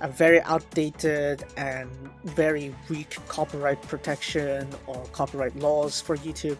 a 0.00 0.08
very 0.08 0.40
outdated 0.42 1.44
and 1.56 1.90
very 2.24 2.74
weak 2.88 3.16
copyright 3.28 3.80
protection 3.82 4.68
or 4.86 5.04
copyright 5.12 5.56
laws 5.56 6.00
for 6.00 6.16
YouTube. 6.16 6.58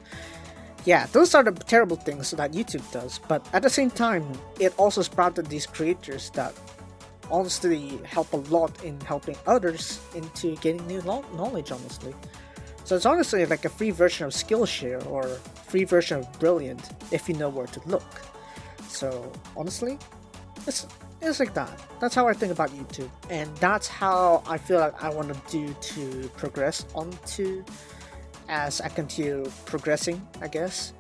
Yeah, 0.84 1.06
those 1.06 1.34
are 1.34 1.42
the 1.42 1.50
terrible 1.52 1.96
things 1.96 2.30
that 2.30 2.52
YouTube 2.52 2.90
does, 2.92 3.18
but 3.26 3.46
at 3.52 3.62
the 3.62 3.70
same 3.70 3.90
time, 3.90 4.25
it 4.60 4.72
also 4.78 5.02
sprouted 5.02 5.46
these 5.46 5.66
creators 5.66 6.30
that 6.30 6.54
honestly 7.28 8.00
help 8.04 8.32
a 8.32 8.36
lot 8.36 8.84
in 8.84 9.00
helping 9.00 9.36
others 9.48 10.00
into 10.14 10.54
getting 10.56 10.86
new 10.86 11.02
knowledge, 11.02 11.72
honestly. 11.72 12.14
So 12.86 12.94
it's 12.94 13.04
honestly 13.04 13.44
like 13.46 13.64
a 13.64 13.68
free 13.68 13.90
version 13.90 14.26
of 14.26 14.32
Skillshare 14.32 15.04
or 15.10 15.24
free 15.66 15.82
version 15.82 16.20
of 16.20 16.38
Brilliant 16.38 16.92
if 17.10 17.28
you 17.28 17.34
know 17.34 17.48
where 17.48 17.66
to 17.66 17.80
look. 17.86 18.22
So 18.86 19.32
honestly, 19.56 19.98
it's 20.68 20.86
it's 21.20 21.40
like 21.40 21.52
that. 21.54 21.82
That's 22.00 22.14
how 22.14 22.28
I 22.28 22.32
think 22.32 22.52
about 22.52 22.70
YouTube, 22.70 23.10
and 23.28 23.50
that's 23.56 23.88
how 23.88 24.44
I 24.46 24.56
feel 24.56 24.78
like 24.78 25.02
I 25.02 25.08
want 25.08 25.34
to 25.34 25.50
do 25.50 25.74
to 25.74 26.28
progress 26.36 26.86
onto 26.94 27.64
as 28.48 28.80
I 28.80 28.88
continue 28.88 29.50
progressing. 29.64 30.24
I 30.40 30.46
guess 30.46 30.92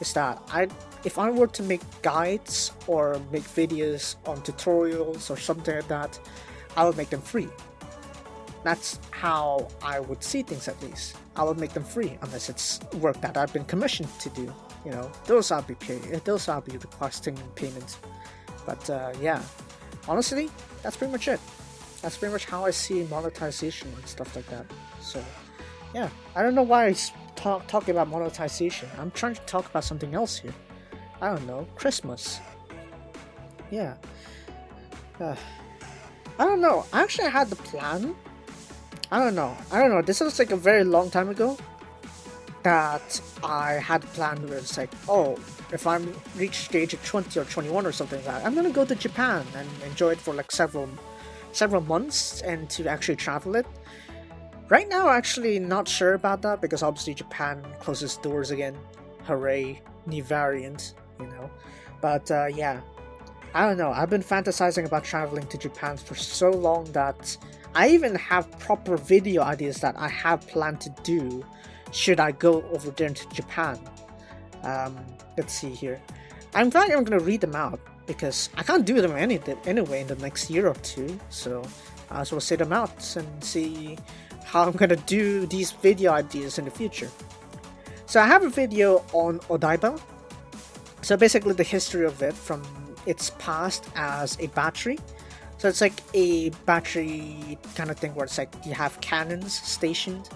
is 0.00 0.14
that 0.14 0.40
I 0.50 0.68
if 1.04 1.18
I 1.18 1.28
were 1.28 1.48
to 1.48 1.62
make 1.62 1.82
guides 2.00 2.72
or 2.86 3.20
make 3.30 3.44
videos 3.44 4.16
on 4.24 4.38
tutorials 4.38 5.28
or 5.30 5.36
something 5.36 5.76
like 5.76 5.88
that, 5.88 6.18
I 6.74 6.86
would 6.86 6.96
make 6.96 7.10
them 7.10 7.20
free. 7.20 7.50
That's 8.64 8.98
how 9.10 9.68
I 9.82 10.00
would 10.00 10.24
see 10.24 10.42
things 10.42 10.68
at 10.68 10.82
least. 10.82 11.16
I 11.36 11.44
would 11.44 11.60
make 11.60 11.74
them 11.74 11.84
free 11.84 12.18
unless 12.22 12.48
it's 12.48 12.80
work 12.94 13.20
that 13.20 13.36
I've 13.36 13.52
been 13.52 13.66
commissioned 13.66 14.08
to 14.20 14.30
do. 14.30 14.52
You 14.84 14.90
know, 14.90 15.12
those 15.26 15.50
I'll 15.50 15.62
be 15.62 15.74
paying. 15.74 16.20
Those 16.24 16.48
I'll 16.48 16.62
be 16.62 16.76
requesting 16.78 17.36
payment. 17.54 17.98
But 18.66 18.88
uh, 18.88 19.12
yeah, 19.20 19.42
honestly, 20.08 20.50
that's 20.82 20.96
pretty 20.96 21.12
much 21.12 21.28
it. 21.28 21.40
That's 22.00 22.16
pretty 22.16 22.32
much 22.32 22.46
how 22.46 22.64
I 22.64 22.70
see 22.70 23.04
monetization 23.04 23.88
and 23.94 24.06
stuff 24.06 24.34
like 24.34 24.46
that. 24.48 24.66
So 25.00 25.22
yeah, 25.94 26.08
I 26.34 26.42
don't 26.42 26.54
know 26.54 26.62
why 26.62 26.86
I 26.86 26.96
talk 27.36 27.66
talking 27.66 27.92
about 27.92 28.08
monetization. 28.08 28.88
I'm 28.98 29.10
trying 29.10 29.34
to 29.34 29.42
talk 29.42 29.68
about 29.68 29.84
something 29.84 30.14
else 30.14 30.38
here. 30.38 30.54
I 31.20 31.28
don't 31.28 31.46
know, 31.46 31.66
Christmas. 31.76 32.40
Yeah. 33.70 33.94
Uh, 35.20 35.36
I 36.38 36.44
don't 36.44 36.60
know. 36.60 36.84
I 36.92 37.02
actually 37.02 37.30
had 37.30 37.48
the 37.50 37.56
plan. 37.56 38.14
I 39.14 39.20
don't 39.20 39.36
know. 39.36 39.56
I 39.70 39.78
don't 39.78 39.90
know. 39.90 40.02
This 40.02 40.18
was 40.18 40.40
like 40.40 40.50
a 40.50 40.56
very 40.56 40.82
long 40.82 41.08
time 41.08 41.28
ago 41.28 41.56
that 42.64 43.20
I 43.44 43.74
had 43.74 44.02
planned 44.12 44.48
where 44.48 44.58
it's 44.58 44.76
like, 44.76 44.90
oh, 45.08 45.38
if 45.70 45.86
I'm 45.86 46.12
reach 46.36 46.68
the 46.70 46.78
age 46.78 46.94
of 46.94 47.04
20 47.06 47.38
or 47.38 47.44
21 47.44 47.86
or 47.86 47.92
something 47.92 48.18
like 48.18 48.26
that, 48.26 48.44
I'm 48.44 48.56
gonna 48.56 48.70
go 48.70 48.84
to 48.84 48.96
Japan 48.96 49.46
and 49.54 49.68
enjoy 49.84 50.10
it 50.10 50.18
for 50.18 50.34
like 50.34 50.50
several 50.50 50.88
several 51.52 51.82
months 51.82 52.42
and 52.42 52.68
to 52.70 52.88
actually 52.88 53.14
travel 53.14 53.54
it. 53.54 53.66
Right 54.68 54.88
now, 54.88 55.08
actually 55.08 55.60
not 55.60 55.86
sure 55.86 56.14
about 56.14 56.42
that 56.42 56.60
because 56.60 56.82
obviously 56.82 57.14
Japan 57.14 57.64
closes 57.78 58.16
doors 58.16 58.50
again. 58.50 58.76
Hooray, 59.28 59.80
new 60.06 60.24
variant, 60.24 60.94
you 61.20 61.26
know. 61.26 61.48
But 62.00 62.28
uh, 62.32 62.46
yeah, 62.46 62.80
I 63.54 63.64
don't 63.64 63.78
know. 63.78 63.92
I've 63.92 64.10
been 64.10 64.24
fantasizing 64.24 64.86
about 64.86 65.04
traveling 65.04 65.46
to 65.46 65.56
Japan 65.56 65.98
for 65.98 66.16
so 66.16 66.50
long 66.50 66.86
that 66.86 67.36
I 67.74 67.88
even 67.88 68.14
have 68.14 68.50
proper 68.58 68.96
video 68.96 69.42
ideas 69.42 69.80
that 69.80 69.96
I 69.98 70.08
have 70.08 70.46
planned 70.46 70.80
to 70.82 70.90
do 71.02 71.44
should 71.90 72.20
I 72.20 72.32
go 72.32 72.62
over 72.72 72.90
there 72.90 73.10
to 73.10 73.28
Japan. 73.30 73.78
Um, 74.62 74.96
let's 75.36 75.52
see 75.54 75.70
here. 75.70 76.00
I'm 76.54 76.70
probably 76.70 76.94
I'm 76.94 77.04
gonna 77.04 77.22
read 77.22 77.40
them 77.40 77.56
out 77.56 77.80
because 78.06 78.48
I 78.56 78.62
can't 78.62 78.84
do 78.84 79.00
them 79.00 79.12
any, 79.12 79.40
anyway 79.66 80.02
in 80.02 80.06
the 80.06 80.16
next 80.16 80.50
year 80.50 80.68
or 80.68 80.74
two. 80.74 81.18
So 81.30 81.64
I 82.10 82.20
as 82.20 82.30
well 82.30 82.40
say 82.40 82.56
them 82.56 82.72
out 82.72 83.16
and 83.16 83.44
see 83.44 83.98
how 84.44 84.64
I'm 84.64 84.72
gonna 84.72 84.96
do 84.96 85.46
these 85.46 85.72
video 85.72 86.12
ideas 86.12 86.58
in 86.58 86.64
the 86.64 86.70
future. 86.70 87.10
So 88.06 88.20
I 88.20 88.26
have 88.26 88.44
a 88.44 88.50
video 88.50 89.04
on 89.12 89.40
Odaiba. 89.50 90.00
So 91.02 91.16
basically 91.16 91.54
the 91.54 91.64
history 91.64 92.06
of 92.06 92.22
it 92.22 92.34
from 92.34 92.62
its 93.06 93.30
past 93.38 93.88
as 93.96 94.38
a 94.40 94.46
battery. 94.48 94.98
So 95.58 95.68
it's 95.68 95.80
like 95.80 96.00
a 96.12 96.50
battery 96.66 97.58
kind 97.74 97.90
of 97.90 97.98
thing 97.98 98.14
where 98.14 98.24
it's 98.24 98.38
like 98.38 98.52
you 98.66 98.74
have 98.74 99.00
cannons 99.00 99.54
stationed 99.54 100.28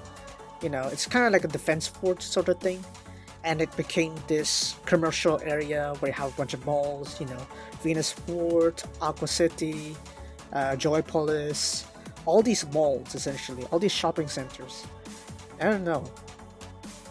you 0.62 0.68
know, 0.68 0.88
it's 0.88 1.06
kind 1.06 1.26
of 1.26 1.32
like 1.32 1.44
a 1.44 1.48
defense 1.48 1.86
fort 1.86 2.22
sort 2.22 2.48
of 2.48 2.60
thing. 2.60 2.84
And 3.44 3.60
it 3.62 3.74
became 3.76 4.14
this 4.26 4.74
commercial 4.84 5.40
area 5.42 5.94
where 6.00 6.10
you 6.10 6.14
have 6.14 6.32
a 6.32 6.36
bunch 6.36 6.54
of 6.54 6.66
malls, 6.66 7.20
you 7.20 7.26
know, 7.26 7.46
Venus 7.82 8.12
Fort, 8.12 8.82
Aqua 9.00 9.28
City, 9.28 9.96
uh, 10.52 10.72
Joypolis, 10.72 11.84
all 12.26 12.42
these 12.42 12.66
malls 12.72 13.14
essentially, 13.14 13.64
all 13.70 13.78
these 13.78 13.92
shopping 13.92 14.26
centers. 14.26 14.84
I 15.60 15.64
don't 15.64 15.84
know. 15.84 16.04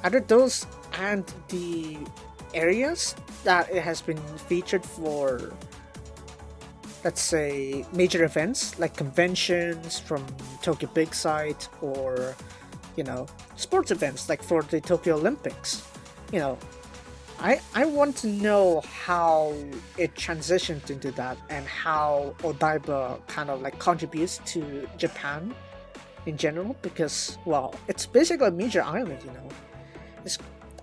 Either 0.03 0.19
those 0.19 0.67
and 0.99 1.25
the 1.47 1.97
areas 2.53 3.15
that 3.43 3.71
it 3.71 3.81
has 3.81 4.01
been 4.01 4.21
featured 4.49 4.85
for, 4.85 5.53
let's 7.03 7.21
say, 7.21 7.85
major 7.93 8.23
events 8.23 8.77
like 8.79 8.95
conventions 8.95 9.99
from 9.99 10.25
Tokyo 10.61 10.89
Big 10.93 11.13
Sight 11.13 11.69
or 11.81 12.35
you 12.97 13.03
know, 13.03 13.27
sports 13.55 13.91
events 13.91 14.27
like 14.27 14.43
for 14.43 14.63
the 14.63 14.81
Tokyo 14.81 15.15
Olympics. 15.15 15.87
You 16.33 16.39
know, 16.39 16.57
I 17.39 17.61
I 17.75 17.85
want 17.85 18.17
to 18.17 18.27
know 18.27 18.81
how 18.81 19.53
it 19.97 20.13
transitioned 20.15 20.89
into 20.89 21.11
that 21.11 21.37
and 21.49 21.65
how 21.65 22.35
Odaiba 22.39 23.25
kind 23.27 23.49
of 23.49 23.61
like 23.61 23.79
contributes 23.79 24.39
to 24.53 24.89
Japan 24.97 25.53
in 26.25 26.35
general 26.35 26.75
because 26.81 27.37
well, 27.45 27.75
it's 27.87 28.05
basically 28.05 28.47
a 28.47 28.51
major 28.51 28.81
island, 28.81 29.21
you 29.23 29.31
know. 29.31 29.47
It's 30.25 30.39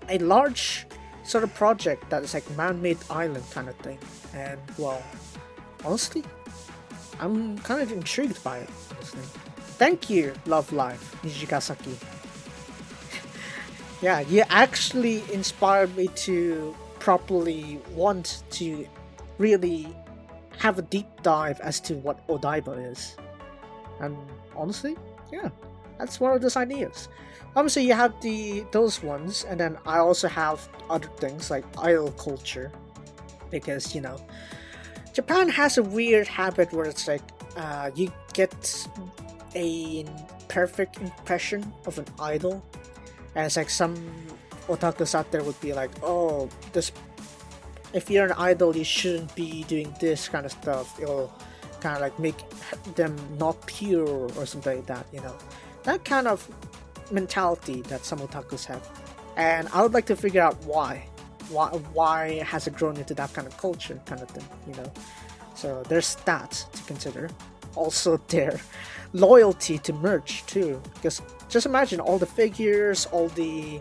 a 0.09 0.17
large 0.19 0.87
sort 1.23 1.43
of 1.43 1.53
project 1.53 2.09
that 2.09 2.23
is 2.23 2.33
like 2.33 2.49
man-made 2.55 2.97
island 3.09 3.43
kind 3.51 3.67
of 3.67 3.75
thing. 3.77 3.99
And 4.33 4.59
well, 4.77 5.03
honestly, 5.85 6.23
I'm 7.19 7.57
kind 7.59 7.81
of 7.81 7.91
intrigued 7.91 8.43
by 8.43 8.59
it, 8.59 8.69
honestly. 8.91 9.21
Thank 9.77 10.09
you, 10.09 10.33
Love 10.45 10.71
Live, 10.73 10.99
Nijigasaki. 11.23 11.95
yeah, 14.01 14.21
you 14.21 14.43
actually 14.49 15.23
inspired 15.31 15.95
me 15.95 16.07
to 16.15 16.75
properly 16.99 17.79
want 17.91 18.43
to 18.51 18.87
really 19.37 19.87
have 20.57 20.79
a 20.79 20.81
deep 20.81 21.07
dive 21.21 21.59
as 21.61 21.79
to 21.81 21.95
what 21.95 22.25
Odaiba 22.27 22.91
is. 22.91 23.15
And 23.99 24.17
honestly, 24.55 24.95
yeah, 25.31 25.49
that's 25.97 26.19
one 26.19 26.33
of 26.33 26.41
those 26.41 26.55
ideas. 26.55 27.09
Obviously, 27.55 27.83
you 27.83 27.93
have 27.93 28.19
the 28.21 28.65
those 28.71 29.01
ones, 29.01 29.45
and 29.47 29.59
then 29.59 29.77
I 29.85 29.99
also 29.99 30.27
have 30.27 30.67
other 30.89 31.07
things 31.17 31.49
like 31.49 31.63
idol 31.77 32.11
culture, 32.11 32.71
because 33.49 33.95
you 33.95 34.01
know, 34.01 34.17
Japan 35.15 35.47
has 35.47 35.77
a 35.77 35.83
weird 35.83 36.27
habit 36.27 36.73
where 36.73 36.85
it's 36.85 37.07
like 37.07 37.21
uh, 37.55 37.89
you 37.95 38.11
get 38.33 38.85
a 39.55 40.05
perfect 40.49 40.99
impression 40.99 41.73
of 41.85 41.97
an 41.97 42.05
idol. 42.19 42.61
And 43.33 43.45
it's 43.45 43.55
like 43.55 43.69
some 43.69 43.95
otakus 44.67 45.15
out 45.15 45.31
there 45.31 45.41
would 45.41 45.59
be 45.61 45.71
like 45.73 45.91
oh 46.03 46.49
this 46.73 46.91
if 47.93 48.09
you're 48.09 48.25
an 48.25 48.33
idol 48.33 48.75
you 48.75 48.83
shouldn't 48.83 49.33
be 49.35 49.63
doing 49.63 49.95
this 50.01 50.27
kind 50.27 50.45
of 50.45 50.51
stuff. 50.51 50.99
It'll 50.99 51.31
kind 51.79 51.95
of 51.95 52.01
like 52.01 52.19
make 52.19 52.35
them 52.95 53.15
not 53.39 53.65
pure 53.67 54.29
or 54.35 54.45
something 54.45 54.77
like 54.77 54.85
that 54.87 55.07
you 55.13 55.21
know? 55.21 55.35
That 55.83 56.03
kind 56.03 56.27
of 56.27 56.45
mentality 57.09 57.83
that 57.83 58.03
some 58.03 58.19
otakus 58.19 58.65
have. 58.65 58.85
And 59.37 59.69
i 59.73 59.81
would 59.81 59.93
like 59.93 60.07
to 60.07 60.15
figure 60.17 60.41
out 60.41 60.61
why 60.65 61.07
why 61.49 61.67
why 61.93 62.43
has 62.43 62.67
it 62.67 62.75
grown 62.75 62.97
into 62.97 63.13
that 63.13 63.33
kind 63.33 63.47
of 63.47 63.57
culture 63.57 63.99
kind 64.05 64.21
of 64.21 64.29
thing 64.29 64.45
you 64.67 64.75
know 64.75 64.91
so 65.55 65.83
there's 65.87 66.15
that 66.25 66.51
to 66.73 66.83
consider 66.83 67.29
also 67.75 68.17
their 68.27 68.59
loyalty 69.13 69.77
to 69.79 69.93
merch 69.93 70.45
too. 70.45 70.81
Because 70.95 71.21
just 71.49 71.65
imagine 71.65 71.99
all 71.99 72.17
the 72.17 72.25
figures, 72.25 73.07
all 73.07 73.29
the 73.29 73.79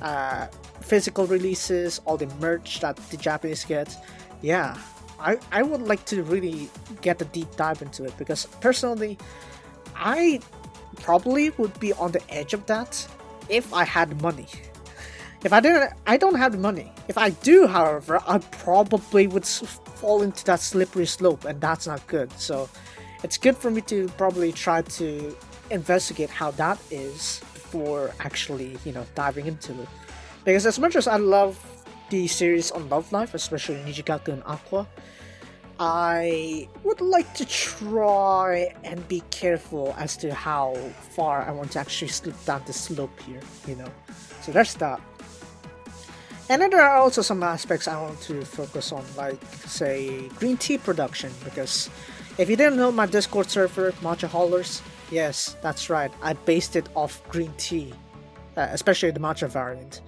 uh, 0.00 0.46
physical 0.80 1.26
releases, 1.26 2.00
all 2.04 2.16
the 2.16 2.26
merch 2.40 2.80
that 2.80 2.96
the 3.10 3.16
Japanese 3.16 3.64
get. 3.64 3.96
Yeah, 4.40 4.76
I, 5.20 5.38
I 5.52 5.62
would 5.62 5.82
like 5.82 6.04
to 6.06 6.22
really 6.22 6.68
get 7.00 7.20
a 7.22 7.26
deep 7.26 7.54
dive 7.56 7.82
into 7.82 8.04
it 8.04 8.16
because 8.18 8.46
personally, 8.60 9.18
I 9.94 10.40
probably 11.00 11.50
would 11.50 11.78
be 11.78 11.92
on 11.92 12.12
the 12.12 12.22
edge 12.30 12.54
of 12.54 12.66
that 12.66 13.06
if 13.48 13.72
I 13.72 13.84
had 13.84 14.20
money. 14.20 14.48
If 15.44 15.52
I 15.52 15.60
didn't, 15.60 15.92
I 16.06 16.16
don't 16.16 16.36
have 16.36 16.52
the 16.52 16.58
money. 16.58 16.92
If 17.08 17.18
I 17.18 17.30
do, 17.30 17.66
however, 17.66 18.20
I 18.26 18.38
probably 18.38 19.26
would 19.26 19.44
fall 19.44 20.22
into 20.22 20.44
that 20.44 20.60
slippery 20.60 21.06
slope, 21.06 21.44
and 21.44 21.60
that's 21.60 21.86
not 21.86 22.06
good. 22.06 22.30
So, 22.38 22.68
it's 23.24 23.38
good 23.38 23.56
for 23.56 23.70
me 23.70 23.80
to 23.82 24.08
probably 24.16 24.52
try 24.52 24.82
to 24.82 25.36
investigate 25.70 26.30
how 26.30 26.52
that 26.52 26.78
is 26.90 27.40
before 27.54 28.12
actually, 28.20 28.76
you 28.84 28.92
know, 28.92 29.06
diving 29.14 29.46
into 29.46 29.72
it. 29.80 29.88
Because 30.44 30.66
as 30.66 30.78
much 30.78 30.96
as 30.96 31.06
I 31.06 31.16
love 31.16 31.58
the 32.10 32.26
series 32.26 32.70
on 32.70 32.88
Love 32.88 33.10
Live, 33.12 33.34
especially 33.34 33.76
Nijigaku 33.76 34.28
and 34.28 34.44
Aqours, 34.44 34.86
I 35.80 36.68
would 36.84 37.00
like 37.00 37.32
to 37.34 37.46
try 37.46 38.74
and 38.84 39.06
be 39.08 39.22
careful 39.30 39.94
as 39.98 40.16
to 40.18 40.34
how 40.34 40.74
far 41.16 41.42
I 41.42 41.50
want 41.50 41.72
to 41.72 41.80
actually 41.80 42.08
slip 42.08 42.36
down 42.44 42.62
the 42.66 42.72
slope 42.72 43.18
here, 43.20 43.40
you 43.66 43.76
know. 43.76 43.88
So 44.42 44.52
there's 44.52 44.74
that. 44.74 45.00
And 46.48 46.60
then 46.60 46.70
there 46.70 46.82
are 46.82 46.98
also 46.98 47.22
some 47.22 47.42
aspects 47.42 47.88
I 47.88 48.00
want 48.00 48.20
to 48.22 48.44
focus 48.44 48.92
on, 48.92 49.04
like, 49.16 49.42
say, 49.66 50.28
green 50.36 50.56
tea 50.56 50.76
production, 50.76 51.32
because 51.44 51.88
if 52.38 52.50
you 52.50 52.56
didn't 52.56 52.76
know 52.76 52.92
my 52.92 53.06
Discord 53.06 53.48
server, 53.50 53.92
Matcha 54.02 54.28
Haulers, 54.28 54.82
yes, 55.10 55.56
that's 55.62 55.88
right, 55.88 56.12
I 56.22 56.34
based 56.34 56.76
it 56.76 56.88
off 56.94 57.22
green 57.28 57.52
tea, 57.58 57.92
uh, 58.56 58.68
especially 58.70 59.12
the 59.12 59.20
matcha 59.20 59.48
variant. 59.48 60.02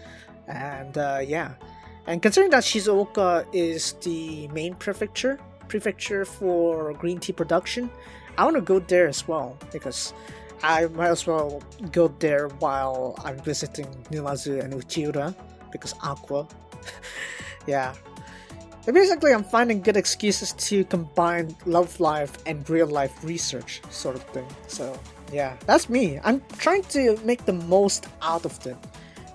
And 0.48 0.98
uh, 0.98 1.20
yeah, 1.24 1.54
and 2.06 2.20
considering 2.20 2.50
that 2.50 2.64
Shizuoka 2.64 3.46
is 3.52 3.92
the 4.02 4.48
main 4.48 4.74
prefecture, 4.74 5.38
prefecture 5.68 6.24
for 6.24 6.92
green 6.94 7.18
tea 7.18 7.32
production, 7.32 7.88
I 8.36 8.44
want 8.44 8.56
to 8.56 8.62
go 8.62 8.80
there 8.80 9.08
as 9.08 9.26
well 9.26 9.56
because 9.72 10.12
I 10.62 10.86
might 10.86 11.08
as 11.08 11.26
well 11.26 11.62
go 11.92 12.08
there 12.18 12.48
while 12.58 13.14
I'm 13.24 13.38
visiting 13.38 13.86
Numazu 14.10 14.62
and 14.62 14.74
Uchiura 14.74 15.34
because 15.74 15.92
Aqours. 15.94 16.48
yeah. 17.66 17.92
But 18.84 18.94
basically, 18.94 19.32
I'm 19.32 19.44
finding 19.44 19.80
good 19.82 19.96
excuses 19.96 20.52
to 20.68 20.84
combine 20.84 21.56
love 21.66 21.98
life 21.98 22.38
and 22.46 22.68
real 22.70 22.86
life 22.86 23.12
research, 23.24 23.82
sort 23.90 24.14
of 24.14 24.22
thing. 24.24 24.46
So, 24.68 24.98
yeah, 25.32 25.56
that's 25.66 25.88
me. 25.88 26.20
I'm 26.22 26.40
trying 26.58 26.84
to 26.96 27.18
make 27.24 27.44
the 27.44 27.54
most 27.54 28.06
out 28.22 28.44
of 28.44 28.54
it. 28.66 28.76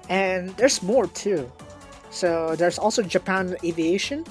And 0.07 0.55
there's 0.57 0.81
more 0.81 1.07
too. 1.07 1.51
So, 2.11 2.55
there's 2.55 2.79
also 2.79 3.03
Japan 3.03 3.57
Aviation, 3.63 4.25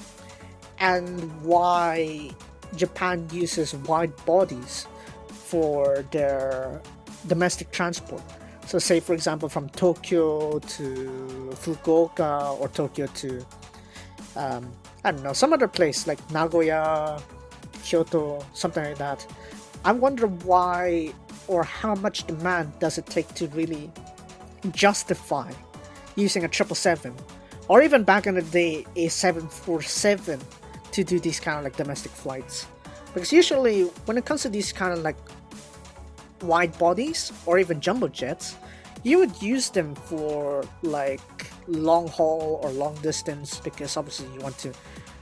and 0.79 1.29
why 1.43 2.31
Japan 2.75 3.27
uses 3.31 3.73
wide 3.73 4.15
bodies 4.25 4.87
for 5.27 6.05
their 6.11 6.81
domestic 7.27 7.71
transport. 7.71 8.23
So, 8.69 8.77
say 8.77 8.99
for 8.99 9.15
example, 9.15 9.49
from 9.49 9.67
Tokyo 9.69 10.59
to 10.59 11.49
Fukuoka 11.55 12.55
or 12.59 12.67
Tokyo 12.67 13.07
to 13.07 13.43
um, 14.35 14.71
I 15.03 15.11
don't 15.11 15.23
know 15.23 15.33
some 15.33 15.53
other 15.53 15.67
place 15.67 16.05
like 16.05 16.19
Nagoya, 16.29 17.19
Kyoto, 17.83 18.45
something 18.53 18.83
like 18.83 18.99
that. 18.99 19.25
I 19.83 19.91
wonder 19.91 20.27
why 20.27 21.13
or 21.47 21.63
how 21.63 21.95
much 21.95 22.27
demand 22.27 22.77
does 22.77 22.99
it 22.99 23.07
take 23.07 23.33
to 23.33 23.47
really 23.47 23.91
justify 24.71 25.51
using 26.15 26.45
a 26.45 26.47
triple 26.47 26.75
seven, 26.75 27.15
or 27.69 27.81
even 27.81 28.03
back 28.03 28.27
in 28.27 28.35
the 28.35 28.43
day 28.43 28.85
a 28.95 29.07
seven 29.07 29.47
four 29.47 29.81
seven 29.81 30.39
to 30.91 31.03
do 31.03 31.19
these 31.19 31.39
kind 31.39 31.57
of 31.57 31.63
like 31.63 31.75
domestic 31.75 32.11
flights 32.11 32.67
because 33.15 33.33
usually 33.33 33.85
when 34.05 34.15
it 34.17 34.25
comes 34.25 34.43
to 34.43 34.49
these 34.49 34.71
kind 34.71 34.93
of 34.93 34.99
like 34.99 35.17
wide 36.41 36.77
bodies 36.77 37.31
or 37.45 37.59
even 37.59 37.79
jumbo 37.79 38.07
jets 38.07 38.55
you 39.03 39.17
would 39.19 39.41
use 39.41 39.69
them 39.69 39.95
for 39.95 40.63
like 40.81 41.47
long 41.67 42.07
haul 42.07 42.59
or 42.63 42.69
long 42.71 42.95
distance 42.95 43.59
because 43.59 43.95
obviously 43.95 44.27
you 44.33 44.39
want 44.41 44.57
to 44.57 44.73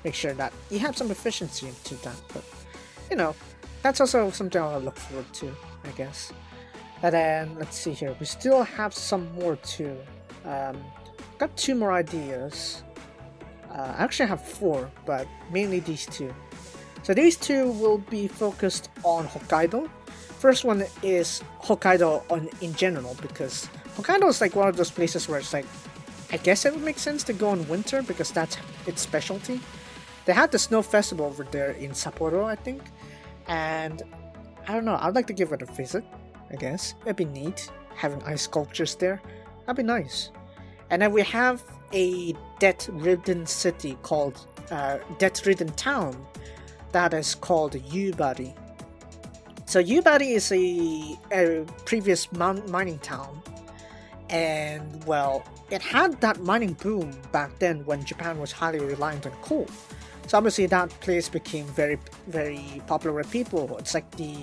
make 0.03 0.13
sure 0.13 0.33
that 0.33 0.51
you 0.71 0.79
have 0.79 0.97
some 0.97 1.11
efficiency 1.11 1.67
into 1.67 1.95
that. 2.03 2.15
But 2.33 2.43
you 3.11 3.17
know 3.17 3.35
that's 3.83 4.01
also 4.01 4.29
something 4.31 4.61
i'll 4.61 4.79
look 4.79 4.97
forward 4.97 5.31
to 5.33 5.55
i 5.83 5.89
guess. 5.91 6.33
And 7.03 7.13
then 7.13 7.55
let's 7.59 7.77
see 7.77 7.91
here. 7.91 8.15
We 8.19 8.25
still 8.25 8.63
have 8.63 8.91
some 8.91 9.31
more 9.35 9.55
too. 9.57 9.95
Um, 10.45 10.83
got 11.37 11.55
two 11.55 11.75
more 11.75 11.91
ideas. 11.91 12.81
Uh, 13.69 13.93
I 13.97 14.03
actually 14.03 14.29
have 14.29 14.43
four, 14.43 14.89
but 15.05 15.27
mainly 15.51 15.79
these 15.79 16.07
two. 16.07 16.33
So 17.03 17.13
these 17.13 17.37
two 17.37 17.69
will 17.73 17.99
be 17.99 18.27
focused 18.27 18.89
on 19.03 19.27
Hokkaido. 19.27 19.87
First 20.39 20.65
one 20.65 20.85
is 21.01 21.43
Hokkaido 21.63 22.23
on 22.31 22.49
in 22.61 22.73
general 22.75 23.15
because 23.21 23.67
Hokkaido 23.95 24.29
is 24.29 24.39
like 24.39 24.55
one 24.55 24.67
of 24.67 24.77
those 24.77 24.91
places 24.91 25.27
where 25.27 25.39
it's 25.39 25.53
like 25.53 25.65
I 26.31 26.37
guess 26.37 26.65
it 26.65 26.73
would 26.73 26.83
make 26.83 26.99
sense 26.99 27.23
to 27.23 27.33
go 27.33 27.53
in 27.53 27.67
winter 27.67 28.01
because 28.03 28.31
that's 28.31 28.57
its 28.85 29.01
specialty. 29.01 29.59
They 30.25 30.33
had 30.33 30.51
the 30.51 30.59
snow 30.59 30.81
festival 30.81 31.25
over 31.25 31.43
there 31.45 31.71
in 31.71 31.91
Sapporo, 31.91 32.43
I 32.45 32.55
think, 32.55 32.83
and 33.47 34.03
I 34.67 34.73
don't 34.73 34.83
know. 34.83 34.97
I'd 34.99 35.15
like 35.15 35.27
to 35.27 35.33
give 35.33 35.53
it 35.53 35.61
a 35.61 35.65
visit. 35.65 36.03
I 36.51 36.55
guess 36.55 36.95
it'd 37.03 37.15
be 37.15 37.25
neat 37.25 37.71
having 37.95 38.21
ice 38.23 38.43
sculptures 38.43 38.95
there. 38.95 39.21
That'd 39.65 39.77
be 39.77 39.83
nice. 39.83 40.31
And 40.89 41.01
then 41.01 41.13
we 41.13 41.21
have 41.23 41.63
a 41.93 42.35
debt-ridden 42.59 43.45
city 43.45 43.97
called 44.03 44.45
uh, 44.69 44.97
debt-ridden 45.17 45.69
town 45.73 46.25
that 46.91 47.13
is 47.13 47.35
called 47.35 47.73
Yubari. 47.73 48.53
So 49.67 49.83
Yubari 49.83 50.33
is 50.33 50.49
a, 50.53 51.19
a 51.29 51.65
previous 51.83 52.31
mining 52.31 52.99
town, 52.99 53.41
and 54.29 55.03
well, 55.03 55.43
it 55.69 55.81
had 55.81 56.21
that 56.21 56.39
mining 56.39 56.71
boom 56.71 57.11
back 57.33 57.59
then 57.59 57.83
when 57.85 58.05
Japan 58.05 58.39
was 58.39 58.53
highly 58.53 58.79
reliant 58.79 59.25
on 59.25 59.33
coal. 59.41 59.67
So 60.27 60.37
obviously 60.37 60.67
that 60.67 60.89
place 61.01 61.27
became 61.27 61.65
very, 61.65 61.99
very 62.27 62.81
popular 62.87 63.13
with 63.13 63.29
people. 63.29 63.77
It's 63.77 63.93
like 63.93 64.09
the 64.11 64.37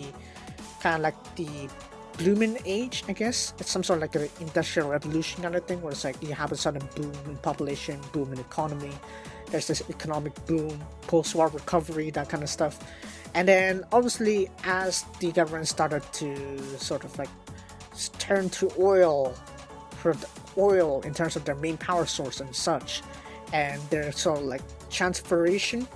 kind 0.80 0.96
of 0.96 1.00
like 1.00 1.36
the 1.36 1.70
blooming 2.18 2.58
age, 2.66 3.02
I 3.08 3.14
guess. 3.14 3.54
It's 3.58 3.70
some 3.70 3.82
sort 3.82 4.02
of 4.02 4.02
like 4.02 4.14
an 4.16 4.28
industrial 4.40 4.90
revolution 4.90 5.42
kind 5.42 5.56
of 5.56 5.64
thing 5.64 5.80
where 5.80 5.92
it's 5.92 6.04
like 6.04 6.22
you 6.22 6.34
have 6.34 6.52
a 6.52 6.56
sudden 6.56 6.86
boom 6.94 7.14
in 7.24 7.38
population, 7.38 7.98
boom 8.12 8.30
in 8.30 8.38
economy. 8.40 8.92
There's 9.50 9.68
this 9.68 9.82
economic 9.88 10.34
boom, 10.44 10.78
post 11.06 11.34
war 11.34 11.48
recovery, 11.48 12.10
that 12.10 12.28
kind 12.28 12.42
of 12.42 12.50
stuff. 12.50 12.78
And 13.34 13.48
then 13.48 13.84
obviously, 13.92 14.48
as 14.64 15.04
the 15.20 15.32
government 15.32 15.68
started 15.68 16.02
to 16.14 16.78
sort 16.78 17.04
of 17.04 17.16
like 17.18 17.28
turn 18.18 18.48
to 18.50 18.70
oil 18.78 19.34
for 19.98 20.14
the 20.14 20.28
oil 20.56 21.00
in 21.02 21.14
terms 21.14 21.36
of 21.36 21.44
their 21.44 21.56
main 21.56 21.76
power 21.76 22.06
source 22.06 22.40
and 22.40 22.54
such, 22.54 23.02
and 23.52 23.80
their 23.90 24.12
sort 24.12 24.38
of 24.38 24.44
like 24.44 24.62
transferation 24.90 25.86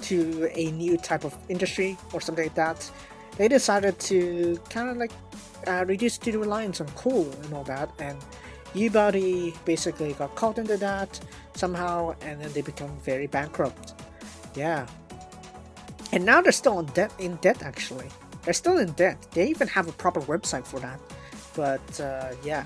to 0.00 0.48
a 0.54 0.70
new 0.72 0.96
type 0.96 1.24
of 1.24 1.36
industry 1.48 1.98
or 2.12 2.20
something 2.20 2.44
like 2.44 2.54
that 2.54 2.90
they 3.38 3.48
decided 3.48 3.98
to 4.00 4.60
kind 4.68 4.90
of 4.90 4.96
like 4.96 5.12
uh, 5.66 5.84
reduce 5.86 6.18
the 6.18 6.36
reliance 6.36 6.80
on 6.80 6.88
coal 6.88 7.32
and 7.44 7.54
all 7.54 7.64
that, 7.64 7.88
and 8.00 8.18
Yubari 8.74 9.54
basically 9.64 10.12
got 10.12 10.34
caught 10.34 10.58
into 10.58 10.76
that 10.76 11.18
somehow, 11.54 12.14
and 12.20 12.40
then 12.40 12.52
they 12.52 12.62
become 12.62 12.94
very 12.98 13.26
bankrupt. 13.28 13.94
Yeah, 14.54 14.86
and 16.12 16.24
now 16.24 16.40
they're 16.40 16.52
still 16.52 16.78
in 16.80 16.86
debt. 16.86 17.12
In 17.18 17.36
debt, 17.36 17.62
actually, 17.62 18.08
they're 18.42 18.54
still 18.54 18.78
in 18.78 18.92
debt. 18.92 19.18
They 19.32 19.48
even 19.48 19.68
have 19.68 19.88
a 19.88 19.92
proper 19.92 20.20
website 20.22 20.66
for 20.66 20.80
that. 20.80 21.00
But 21.54 22.00
uh, 22.00 22.32
yeah, 22.44 22.64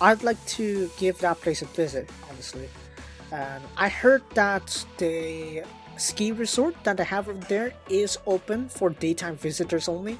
I'd 0.00 0.22
like 0.22 0.44
to 0.58 0.90
give 0.98 1.18
that 1.18 1.40
place 1.40 1.62
a 1.62 1.66
visit, 1.66 2.10
honestly. 2.30 2.68
And 3.32 3.62
I 3.76 3.88
heard 3.88 4.22
that 4.34 4.84
the 4.98 5.62
ski 5.96 6.32
resort 6.32 6.74
that 6.84 6.96
they 6.96 7.04
have 7.04 7.28
over 7.28 7.38
there 7.46 7.72
is 7.88 8.18
open 8.26 8.68
for 8.68 8.90
daytime 8.90 9.36
visitors 9.36 9.88
only. 9.88 10.18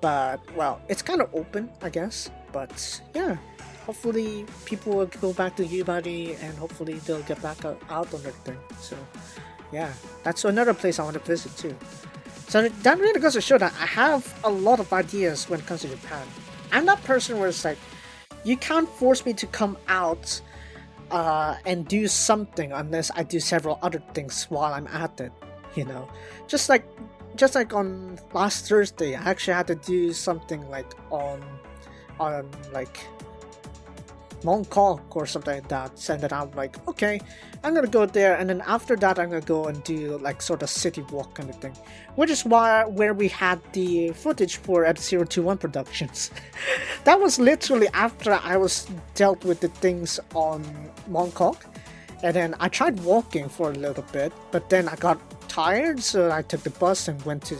But, 0.00 0.40
well, 0.56 0.80
it's 0.88 1.02
kind 1.02 1.20
of 1.20 1.28
open, 1.34 1.70
I 1.82 1.90
guess. 1.90 2.30
But, 2.52 3.00
yeah, 3.14 3.36
hopefully 3.84 4.46
people 4.64 4.96
will 4.96 5.06
go 5.20 5.32
back 5.32 5.56
to 5.56 5.64
Yubari 5.64 6.40
and 6.42 6.56
hopefully 6.56 6.94
they'll 7.04 7.22
get 7.22 7.42
back 7.42 7.64
out 7.64 8.14
on 8.14 8.22
their 8.22 8.32
thing. 8.32 8.58
So, 8.80 8.96
yeah, 9.72 9.92
that's 10.22 10.44
another 10.44 10.74
place 10.74 10.98
I 10.98 11.04
want 11.04 11.14
to 11.14 11.20
visit 11.20 11.56
too. 11.56 11.76
So 12.48 12.68
that 12.68 12.98
really 12.98 13.20
goes 13.20 13.34
to 13.34 13.40
show 13.40 13.58
that 13.58 13.72
I 13.80 13.86
have 13.86 14.34
a 14.42 14.50
lot 14.50 14.80
of 14.80 14.92
ideas 14.92 15.48
when 15.48 15.60
it 15.60 15.66
comes 15.66 15.82
to 15.82 15.88
Japan. 15.88 16.26
I'm 16.72 16.84
that 16.86 17.02
person 17.04 17.38
where 17.38 17.48
it's 17.48 17.64
like, 17.64 17.78
you 18.44 18.56
can't 18.56 18.88
force 18.88 19.24
me 19.24 19.34
to 19.34 19.46
come 19.46 19.76
out 19.86 20.40
uh, 21.10 21.56
and 21.66 21.86
do 21.86 22.08
something 22.08 22.72
unless 22.72 23.10
I 23.14 23.22
do 23.22 23.38
several 23.40 23.78
other 23.82 24.02
things 24.14 24.44
while 24.44 24.72
I'm 24.72 24.86
at 24.88 25.20
it. 25.20 25.32
You 25.76 25.84
know, 25.84 26.08
just 26.48 26.68
like 26.68 26.84
just 27.36 27.54
like 27.54 27.72
on 27.72 28.18
last 28.32 28.68
Thursday, 28.68 29.14
I 29.14 29.22
actually 29.30 29.54
had 29.54 29.68
to 29.68 29.76
do 29.76 30.12
something 30.12 30.68
like 30.68 30.92
on 31.10 31.42
on 32.18 32.50
like 32.72 32.98
Mongkok 34.42 35.16
or 35.16 35.26
something 35.26 35.54
like 35.54 35.68
that. 35.68 35.98
So 35.98 36.14
it 36.14 36.32
I'm 36.32 36.50
like, 36.52 36.76
okay, 36.88 37.20
I'm 37.62 37.74
gonna 37.74 37.88
go 37.88 38.06
there, 38.06 38.36
and 38.36 38.48
then 38.48 38.62
after 38.66 38.96
that, 38.96 39.18
I'm 39.18 39.28
gonna 39.30 39.42
go 39.42 39.66
and 39.66 39.82
do 39.84 40.18
like 40.18 40.40
sort 40.40 40.62
of 40.62 40.70
city 40.70 41.02
walk 41.10 41.34
kind 41.34 41.50
of 41.50 41.56
thing, 41.56 41.76
which 42.16 42.30
is 42.30 42.44
why 42.44 42.84
where 42.84 43.12
we 43.12 43.28
had 43.28 43.60
the 43.72 44.10
footage 44.12 44.56
for 44.56 44.84
F021 44.84 45.60
Productions. 45.60 46.30
that 47.04 47.20
was 47.20 47.38
literally 47.38 47.88
after 47.88 48.32
I 48.32 48.56
was 48.56 48.88
dealt 49.14 49.44
with 49.44 49.60
the 49.60 49.68
things 49.68 50.18
on 50.34 50.64
Mongkok, 51.10 51.56
and 52.22 52.34
then 52.34 52.54
I 52.60 52.68
tried 52.68 53.00
walking 53.00 53.48
for 53.48 53.70
a 53.70 53.74
little 53.74 54.04
bit, 54.12 54.32
but 54.50 54.70
then 54.70 54.88
I 54.88 54.96
got 54.96 55.18
tired, 55.48 56.00
so 56.00 56.30
I 56.30 56.42
took 56.42 56.62
the 56.62 56.70
bus 56.70 57.08
and 57.08 57.20
went 57.24 57.44
to 57.44 57.56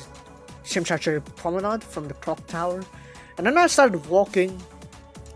Tsim 0.65 0.87
Sha 0.87 0.97
Tsui 0.97 1.21
Promenade 1.37 1.83
from 1.83 2.09
the 2.09 2.15
clock 2.15 2.47
tower, 2.47 2.83
and 3.37 3.47
then 3.47 3.59
I 3.59 3.67
started 3.67 4.07
walking 4.07 4.59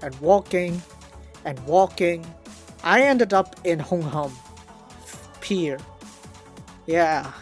and 0.02 0.14
walking 0.20 0.80
and 1.44 1.59
walking 1.66 2.24
I 2.85 3.00
ended 3.00 3.33
up 3.33 3.57
in 3.64 3.78
Hung 3.78 4.02
Hom 4.02 4.30
Pier. 5.40 5.78
Yeah. 6.87 7.33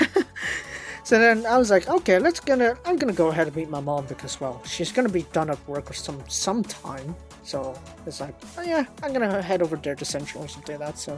so 1.04 1.16
then 1.16 1.46
I 1.46 1.56
was 1.56 1.70
like, 1.70 1.88
okay, 1.88 2.18
let's 2.18 2.40
gonna 2.40 2.76
I'm 2.84 2.96
gonna 2.96 3.12
go 3.12 3.28
ahead 3.28 3.46
and 3.46 3.54
meet 3.54 3.70
my 3.70 3.80
mom 3.80 4.06
because 4.06 4.40
well, 4.40 4.60
she's 4.64 4.90
gonna 4.90 5.08
be 5.08 5.22
done 5.32 5.48
at 5.48 5.68
work 5.68 5.88
or 5.88 5.94
some 5.94 6.20
sometime. 6.28 7.14
So 7.44 7.80
it's 8.04 8.20
like, 8.20 8.34
oh 8.58 8.62
yeah, 8.62 8.84
I'm 9.00 9.12
gonna 9.12 9.40
head 9.40 9.62
over 9.62 9.76
there 9.76 9.94
to 9.94 10.04
Central 10.04 10.44
or 10.44 10.48
something 10.48 10.76
like 10.76 10.88
that. 10.88 10.98
So 10.98 11.16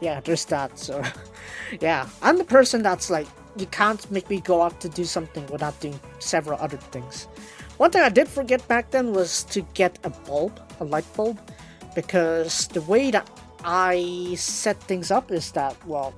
yeah, 0.00 0.20
there's 0.20 0.44
that. 0.44 0.78
So 0.78 1.02
yeah, 1.80 2.08
I'm 2.22 2.38
the 2.38 2.44
person 2.44 2.82
that's 2.82 3.10
like, 3.10 3.26
you 3.56 3.66
can't 3.66 4.08
make 4.12 4.30
me 4.30 4.40
go 4.40 4.62
out 4.62 4.80
to 4.82 4.88
do 4.88 5.04
something 5.04 5.44
without 5.48 5.78
doing 5.80 5.98
several 6.20 6.60
other 6.60 6.76
things. 6.76 7.26
One 7.78 7.90
thing 7.90 8.00
I 8.02 8.08
did 8.08 8.26
forget 8.26 8.66
back 8.68 8.90
then 8.90 9.12
was 9.12 9.44
to 9.44 9.60
get 9.74 9.98
a 10.02 10.10
bulb, 10.10 10.58
a 10.80 10.84
light 10.84 11.04
bulb, 11.14 11.38
because 11.94 12.68
the 12.68 12.80
way 12.82 13.10
that 13.10 13.28
I 13.64 14.34
set 14.38 14.80
things 14.84 15.10
up 15.10 15.30
is 15.30 15.52
that, 15.52 15.76
well, 15.86 16.14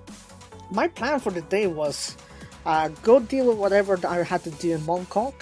my 0.70 0.86
plan 0.86 1.18
for 1.18 1.32
the 1.32 1.42
day 1.42 1.66
was 1.66 2.16
uh, 2.64 2.88
go 3.02 3.18
deal 3.18 3.48
with 3.48 3.58
whatever 3.58 3.98
I 4.06 4.22
had 4.22 4.44
to 4.44 4.50
do 4.50 4.74
in 4.74 4.80
Mongkok, 4.82 5.34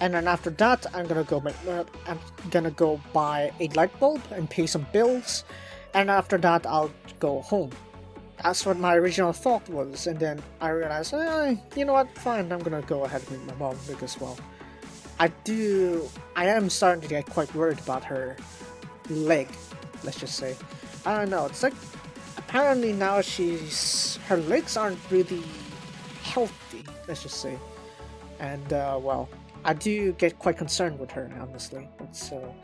and 0.00 0.14
then 0.14 0.28
after 0.28 0.48
that, 0.50 0.86
I'm 0.94 1.06
gonna 1.06 1.24
go 1.24 1.40
make, 1.40 1.56
uh, 1.68 1.84
I'm 2.06 2.18
gonna 2.50 2.70
go 2.70 2.98
buy 3.12 3.52
a 3.60 3.68
light 3.68 3.98
bulb 4.00 4.22
and 4.30 4.48
pay 4.48 4.66
some 4.66 4.86
bills, 4.92 5.44
and 5.92 6.10
after 6.10 6.38
that, 6.38 6.64
I'll 6.66 6.90
go 7.20 7.42
home. 7.42 7.70
That's 8.42 8.64
what 8.64 8.78
my 8.78 8.94
original 8.96 9.32
thought 9.32 9.68
was, 9.68 10.06
and 10.06 10.18
then 10.18 10.42
I 10.60 10.70
realized, 10.70 11.12
eh, 11.12 11.56
you 11.76 11.84
know 11.84 11.92
what, 11.92 12.16
fine, 12.16 12.50
I'm 12.50 12.60
gonna 12.60 12.82
go 12.82 13.04
ahead 13.04 13.22
and 13.28 13.38
meet 13.38 13.46
my 13.46 13.54
mom 13.56 13.76
because, 13.86 14.18
well, 14.18 14.38
I 15.18 15.28
do. 15.44 16.08
I 16.36 16.46
am 16.46 16.68
starting 16.68 17.02
to 17.02 17.08
get 17.08 17.26
quite 17.26 17.54
worried 17.54 17.78
about 17.78 18.04
her 18.04 18.36
leg. 19.08 19.48
Let's 20.02 20.18
just 20.18 20.36
say. 20.36 20.56
I 21.06 21.18
don't 21.18 21.30
know. 21.30 21.46
It's 21.46 21.62
like 21.62 21.74
apparently 22.36 22.92
now 22.92 23.20
she's 23.20 24.18
her 24.28 24.36
legs 24.36 24.76
aren't 24.76 24.98
really 25.10 25.42
healthy. 26.22 26.84
Let's 27.06 27.22
just 27.22 27.40
say. 27.40 27.58
And 28.40 28.72
uh, 28.72 28.98
well, 29.00 29.28
I 29.64 29.74
do 29.74 30.12
get 30.12 30.38
quite 30.38 30.58
concerned 30.58 30.98
with 30.98 31.10
her 31.12 31.30
honestly. 31.40 31.88
But 31.98 32.14
so, 32.16 32.54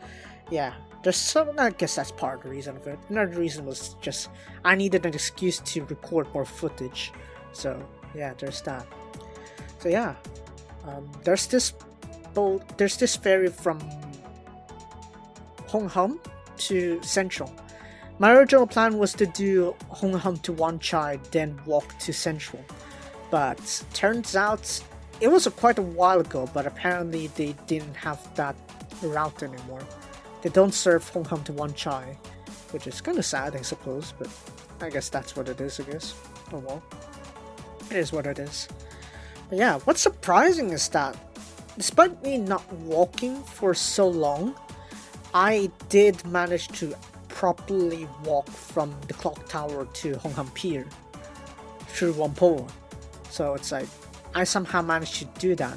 yeah. 0.49 0.73
There's 1.03 1.17
some. 1.17 1.57
I 1.57 1.71
guess 1.71 1.95
that's 1.95 2.11
part 2.11 2.37
of 2.37 2.43
the 2.43 2.49
reason 2.49 2.77
of 2.77 2.85
it. 2.85 2.99
Another 3.09 3.39
reason 3.39 3.65
was 3.65 3.95
just 4.01 4.29
I 4.63 4.75
needed 4.75 5.03
an 5.05 5.15
excuse 5.15 5.57
to 5.59 5.83
record 5.85 6.31
more 6.31 6.45
footage. 6.45 7.11
So 7.53 7.81
yeah, 8.13 8.33
there's 8.37 8.61
that. 8.61 8.85
So 9.79 9.89
yeah, 9.89 10.13
um, 10.85 11.09
there's 11.23 11.47
this 11.47 11.73
There's 12.77 12.97
this 12.97 13.15
ferry 13.15 13.49
from 13.49 13.79
Hung 15.69 15.87
Hom 15.89 16.19
to 16.57 17.01
Central. 17.03 17.53
My 18.19 18.33
original 18.33 18.67
plan 18.67 18.97
was 18.97 19.13
to 19.13 19.25
do 19.25 19.75
Hung 19.89 20.13
Hom 20.13 20.37
to 20.39 20.53
Wan 20.53 20.79
Chai, 20.79 21.19
then 21.31 21.59
walk 21.65 21.97
to 21.99 22.13
Central. 22.13 22.63
But 23.31 23.83
turns 23.93 24.35
out 24.35 24.81
it 25.19 25.29
was 25.29 25.47
quite 25.47 25.79
a 25.79 25.81
while 25.81 26.19
ago, 26.19 26.49
but 26.53 26.65
apparently 26.65 27.27
they 27.27 27.53
didn't 27.67 27.95
have 27.95 28.19
that 28.35 28.55
route 29.01 29.43
anymore. 29.43 29.81
They 30.41 30.49
don't 30.49 30.73
serve 30.73 31.07
Hung 31.09 31.25
Hom 31.25 31.43
to 31.45 31.53
Wan 31.53 31.73
Chai, 31.73 32.17
which 32.71 32.87
is 32.87 33.01
kind 33.01 33.17
of 33.17 33.25
sad, 33.25 33.55
I 33.55 33.61
suppose, 33.61 34.13
but 34.19 34.29
I 34.81 34.89
guess 34.89 35.09
that's 35.09 35.35
what 35.35 35.49
it 35.49 35.61
is, 35.61 35.79
I 35.79 35.83
guess. 35.83 36.13
Oh 36.53 36.59
well. 36.59 36.83
It 37.89 37.97
is 37.97 38.11
what 38.11 38.25
it 38.25 38.39
is. 38.39 38.67
But 39.49 39.57
yeah, 39.57 39.79
what's 39.79 40.01
surprising 40.01 40.69
is 40.71 40.87
that 40.89 41.15
despite 41.81 42.21
me 42.21 42.37
not 42.37 42.61
walking 42.73 43.41
for 43.41 43.73
so 43.73 44.07
long, 44.07 44.53
I 45.33 45.71
did 45.89 46.23
manage 46.27 46.67
to 46.79 46.93
properly 47.27 48.07
walk 48.23 48.47
from 48.47 48.95
the 49.07 49.15
clock 49.15 49.49
tower 49.49 49.85
to 49.85 50.15
Hung 50.19 50.33
Hom 50.33 50.51
Pier 50.51 50.85
through 51.87 52.13
Whampoa. 52.13 52.69
So 53.31 53.55
it's 53.55 53.71
like 53.71 53.87
I 54.35 54.43
somehow 54.43 54.83
managed 54.83 55.15
to 55.15 55.25
do 55.39 55.55
that. 55.55 55.75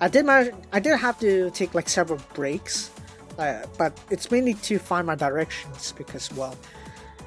I 0.00 0.06
did 0.06 0.26
manage, 0.26 0.54
I 0.72 0.78
did 0.78 0.96
have 0.96 1.18
to 1.18 1.50
take 1.50 1.74
like 1.74 1.88
several 1.88 2.20
breaks, 2.34 2.92
uh, 3.36 3.66
but 3.76 3.98
it's 4.10 4.30
mainly 4.30 4.54
to 4.54 4.78
find 4.78 5.08
my 5.08 5.16
directions 5.16 5.92
because 5.98 6.32
well, 6.34 6.56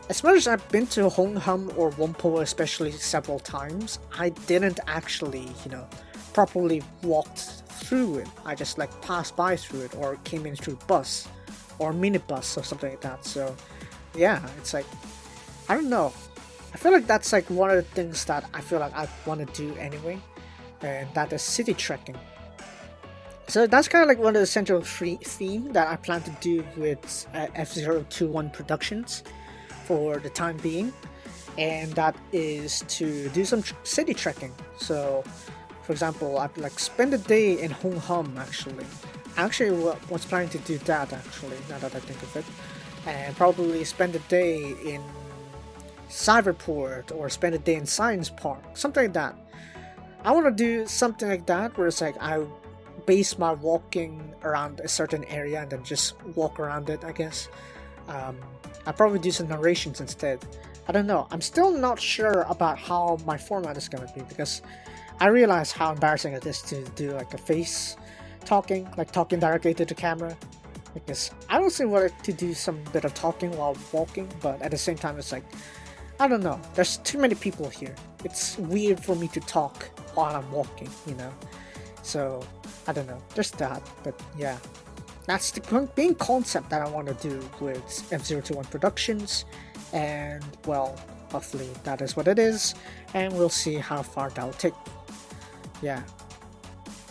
as 0.08 0.24
much 0.24 0.38
as 0.38 0.48
I've 0.48 0.66
been 0.70 0.88
to 0.96 1.10
Hung 1.10 1.36
Hom 1.36 1.70
or 1.76 1.92
Whampoa 1.92 2.44
especially 2.44 2.94
several 2.94 3.40
times, 3.40 4.00
I 4.18 4.30
didn't 4.30 4.80
actually 4.88 5.50
you 5.66 5.72
know 5.72 5.86
properly 6.32 6.82
walked 7.04 7.65
through 7.76 8.20
it. 8.20 8.28
I 8.46 8.56
just 8.56 8.78
like 8.78 8.90
passed 9.02 9.36
by 9.36 9.56
through 9.56 9.82
it 9.82 9.96
or 9.96 10.18
came 10.24 10.46
in 10.46 10.56
through 10.56 10.78
bus 10.88 11.28
or 11.80 11.94
minibus 11.94 12.58
or 12.58 12.64
something 12.64 12.90
like 12.90 13.02
that. 13.02 13.26
So 13.26 13.56
yeah, 14.16 14.42
it's 14.58 14.74
like 14.74 14.86
I 15.68 15.76
don't 15.76 15.90
know. 15.90 16.14
I 16.74 16.78
feel 16.78 16.92
like 16.92 17.08
that's 17.08 17.32
like 17.32 17.50
one 17.50 17.70
of 17.70 17.78
the 17.78 17.84
things 17.84 18.26
that 18.26 18.50
I 18.54 18.62
feel 18.62 18.80
like 18.80 18.94
I 18.96 19.08
want 19.26 19.46
to 19.48 19.54
do 19.54 19.76
anyway, 19.78 20.20
and 20.82 21.08
that 21.14 21.32
is 21.32 21.42
city 21.42 21.74
trekking. 21.74 22.18
So 23.48 23.68
that's 23.68 23.88
kind 23.88 24.02
of 24.02 24.08
like 24.08 24.18
one 24.18 24.36
of 24.36 24.42
the 24.42 24.48
central 24.48 24.82
theme 24.82 25.72
that 25.74 25.88
I 25.88 25.96
plan 25.96 26.22
to 26.24 26.32
do 26.42 26.66
with 26.78 27.28
uh, 27.34 27.48
F021 27.56 28.52
Productions 28.52 29.24
for 29.86 30.18
the 30.18 30.30
time 30.30 30.58
being, 30.58 30.92
and 31.58 31.94
that 31.94 32.16
is 32.34 32.84
to 32.88 33.30
do 33.30 33.46
some 33.46 33.62
tr- 33.62 33.76
city 33.84 34.14
trekking. 34.14 34.52
So 34.78 35.24
for 35.86 35.92
example, 35.92 36.40
I'd 36.40 36.58
like 36.58 36.80
spend 36.80 37.14
a 37.14 37.18
day 37.18 37.62
in 37.62 37.70
Hong 37.70 38.02
Kong 38.02 38.34
actually. 38.38 38.86
I 39.38 39.44
actually 39.44 39.72
was 40.10 40.26
planning 40.26 40.50
to 40.50 40.58
do 40.60 40.78
that 40.80 41.14
actually, 41.14 41.58
now 41.70 41.78
that 41.78 41.94
I 41.94 42.00
think 42.00 42.22
of 42.24 42.36
it. 42.36 42.46
And 43.06 43.36
probably 43.36 43.84
spend 43.84 44.16
a 44.16 44.20
day 44.20 44.74
in 44.84 45.04
Cyberport 46.10 47.16
or 47.16 47.30
spend 47.30 47.54
a 47.54 47.60
day 47.60 47.76
in 47.76 47.86
Science 47.86 48.32
Park, 48.32 48.64
something 48.74 49.04
like 49.04 49.14
that. 49.14 49.36
I 50.24 50.32
want 50.32 50.46
to 50.46 50.52
do 50.52 50.88
something 50.88 51.30
like 51.30 51.46
that 51.46 51.78
where 51.78 51.86
it's 51.86 52.02
like 52.02 52.16
I 52.20 52.44
base 53.06 53.38
my 53.38 53.52
walking 53.52 54.34
around 54.44 54.80
a 54.80 54.88
certain 54.88 55.24
area 55.26 55.62
and 55.62 55.70
then 55.70 55.84
just 55.84 56.16
walk 56.36 56.60
around 56.60 56.90
it, 56.90 57.04
I 57.04 57.12
guess. 57.12 57.48
Um, 58.08 58.38
i 58.88 58.92
probably 58.92 59.20
do 59.20 59.32
some 59.32 59.48
narrations 59.48 60.02
instead. 60.02 60.44
I 60.88 60.92
don't 60.92 61.06
know. 61.06 61.28
I'm 61.30 61.42
still 61.42 61.72
not 61.72 62.00
sure 62.00 62.46
about 62.50 62.80
how 62.80 63.20
my 63.26 63.38
format 63.38 63.78
is 63.78 63.88
going 63.88 64.08
to 64.08 64.14
be 64.14 64.22
because 64.22 64.62
I 65.20 65.28
realize 65.28 65.72
how 65.72 65.92
embarrassing 65.92 66.34
it 66.34 66.46
is 66.46 66.62
to 66.64 66.84
do 66.96 67.12
like 67.12 67.34
a 67.34 67.38
face 67.38 67.96
talking, 68.44 68.88
like 68.98 69.12
talking 69.12 69.40
directly 69.40 69.74
to 69.76 69.86
the 69.86 69.96
camera. 69.96 70.38
Because 70.94 71.32
I 71.50 71.58
also 71.58 71.88
wanted 71.88 72.14
to 72.24 72.34
do 72.34 72.54
some 72.54 72.82
bit 72.94 73.06
of 73.06 73.14
talking 73.14 73.56
while 73.58 73.78
walking, 73.92 74.30
but 74.42 74.62
at 74.62 74.72
the 74.72 74.78
same 74.78 74.98
time, 74.98 75.18
it's 75.18 75.32
like, 75.32 75.44
I 76.20 76.28
don't 76.28 76.42
know. 76.42 76.60
There's 76.74 76.98
too 76.98 77.18
many 77.18 77.36
people 77.36 77.70
here. 77.70 77.94
It's 78.24 78.58
weird 78.58 79.04
for 79.04 79.16
me 79.16 79.28
to 79.30 79.42
talk 79.42 79.84
while 80.16 80.36
I'm 80.36 80.50
walking, 80.52 80.90
you 81.06 81.16
know? 81.16 81.34
So, 82.02 82.46
I 82.88 82.94
don't 82.94 83.08
know. 83.08 83.22
There's 83.34 83.52
that, 83.52 83.82
but 84.04 84.18
yeah. 84.38 84.58
That's 85.26 85.52
the 85.52 85.90
main 85.98 86.16
concept 86.16 86.70
that 86.70 86.82
I 86.82 86.88
want 86.90 87.08
to 87.08 87.14
do 87.16 87.40
with 87.60 87.84
F021 88.12 88.70
Productions, 88.70 89.46
and 89.92 90.44
well, 90.68 90.96
hopefully 91.32 91.70
that 91.84 92.02
is 92.02 92.16
what 92.16 92.28
it 92.28 92.38
is, 92.38 92.76
and 93.16 93.34
we'll 93.34 93.50
see 93.50 93.76
how 93.76 94.04
far 94.04 94.30
that'll 94.30 94.54
take 94.54 94.76
yeah. 95.86 96.02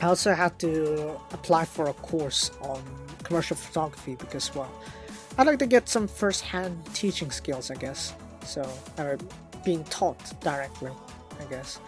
I 0.02 0.06
also 0.06 0.34
had 0.34 0.58
to 0.58 1.14
apply 1.30 1.64
for 1.64 1.86
a 1.86 1.94
course 1.94 2.50
on 2.60 2.82
commercial 3.22 3.56
photography 3.56 4.16
because, 4.16 4.52
well, 4.54 4.70
I'd 5.38 5.46
like 5.46 5.60
to 5.60 5.66
get 5.66 5.88
some 5.88 6.08
first-hand 6.08 6.74
teaching 6.92 7.30
skills, 7.30 7.70
I 7.70 7.76
guess. 7.76 8.12
So, 8.44 8.68
or 8.98 9.16
being 9.64 9.84
taught 9.84 10.18
directly, 10.40 10.90
I 11.40 11.44
guess. 11.44 11.78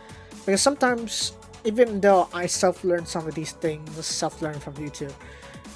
Because 0.46 0.62
sometimes, 0.62 1.33
even 1.64 2.01
though 2.01 2.29
I 2.33 2.46
self-learn 2.46 3.05
some 3.05 3.27
of 3.27 3.35
these 3.35 3.53
things, 3.53 3.90
self-learn 4.07 4.61
from 4.61 4.75
YouTube, 4.75 5.12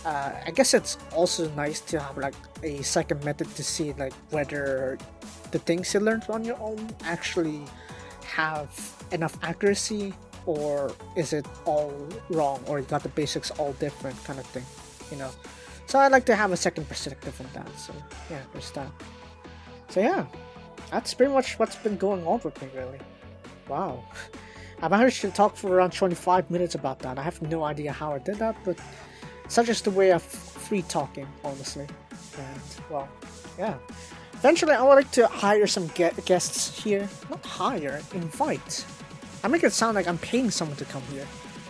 uh, 0.06 0.32
I 0.46 0.52
guess 0.52 0.72
it's 0.74 0.96
also 1.12 1.50
nice 1.50 1.80
to 1.90 1.98
have 1.98 2.16
like 2.16 2.38
a 2.62 2.82
second 2.82 3.24
method 3.24 3.52
to 3.56 3.64
see 3.64 3.92
like 3.94 4.14
whether 4.30 4.96
the 5.50 5.58
things 5.58 5.92
you 5.92 6.00
learned 6.00 6.24
on 6.30 6.44
your 6.44 6.58
own 6.58 6.88
actually 7.04 7.60
have 8.24 8.70
enough 9.10 9.36
accuracy 9.42 10.14
or 10.46 10.92
is 11.16 11.32
it 11.32 11.46
all 11.64 11.92
wrong 12.30 12.62
or 12.66 12.78
you 12.78 12.84
got 12.86 13.02
the 13.02 13.08
basics 13.10 13.50
all 13.52 13.72
different 13.74 14.22
kind 14.24 14.38
of 14.38 14.46
thing 14.46 14.64
you 15.10 15.16
know? 15.16 15.30
So 15.86 15.98
i 15.98 16.08
like 16.08 16.24
to 16.26 16.36
have 16.36 16.52
a 16.52 16.56
second 16.56 16.88
perspective 16.88 17.40
on 17.40 17.46
that 17.54 17.78
so 17.78 17.92
yeah 18.30 18.42
there's 18.52 18.70
that. 18.72 18.90
So 19.88 20.00
yeah 20.00 20.26
that's 20.90 21.14
pretty 21.14 21.32
much 21.32 21.58
what's 21.58 21.76
been 21.76 21.96
going 21.96 22.26
on 22.26 22.40
with 22.42 22.60
me 22.60 22.68
really. 22.74 22.98
Wow. 23.68 24.04
I 24.82 24.88
managed 24.88 25.20
to 25.20 25.30
talk 25.30 25.56
for 25.56 25.68
around 25.74 25.92
25 25.92 26.50
minutes 26.50 26.74
about 26.74 27.00
that. 27.00 27.18
I 27.18 27.22
have 27.22 27.42
no 27.42 27.64
idea 27.64 27.92
how 27.92 28.12
i 28.12 28.18
did 28.18 28.36
that 28.36 28.56
but 28.64 28.78
such 29.48 29.68
is 29.68 29.82
the 29.82 29.90
way 29.90 30.12
of 30.12 30.22
free 30.22 30.82
talking 30.82 31.26
honestly. 31.44 31.86
And 32.38 32.62
well 32.88 33.08
yeah. 33.58 33.76
Eventually 34.34 34.72
i 34.72 34.82
would 34.82 34.94
like 34.94 35.10
to 35.12 35.26
hire 35.26 35.66
some 35.66 35.88
guests 35.88 36.82
here. 36.82 37.08
Not 37.28 37.44
hire 37.44 38.00
invite 38.14 38.84
I 39.42 39.48
make 39.48 39.64
it 39.64 39.72
sound 39.72 39.94
like 39.94 40.06
I'm 40.06 40.18
paying 40.18 40.50
someone 40.50 40.76
to 40.76 40.84
come 40.84 41.02
here. 41.12 41.26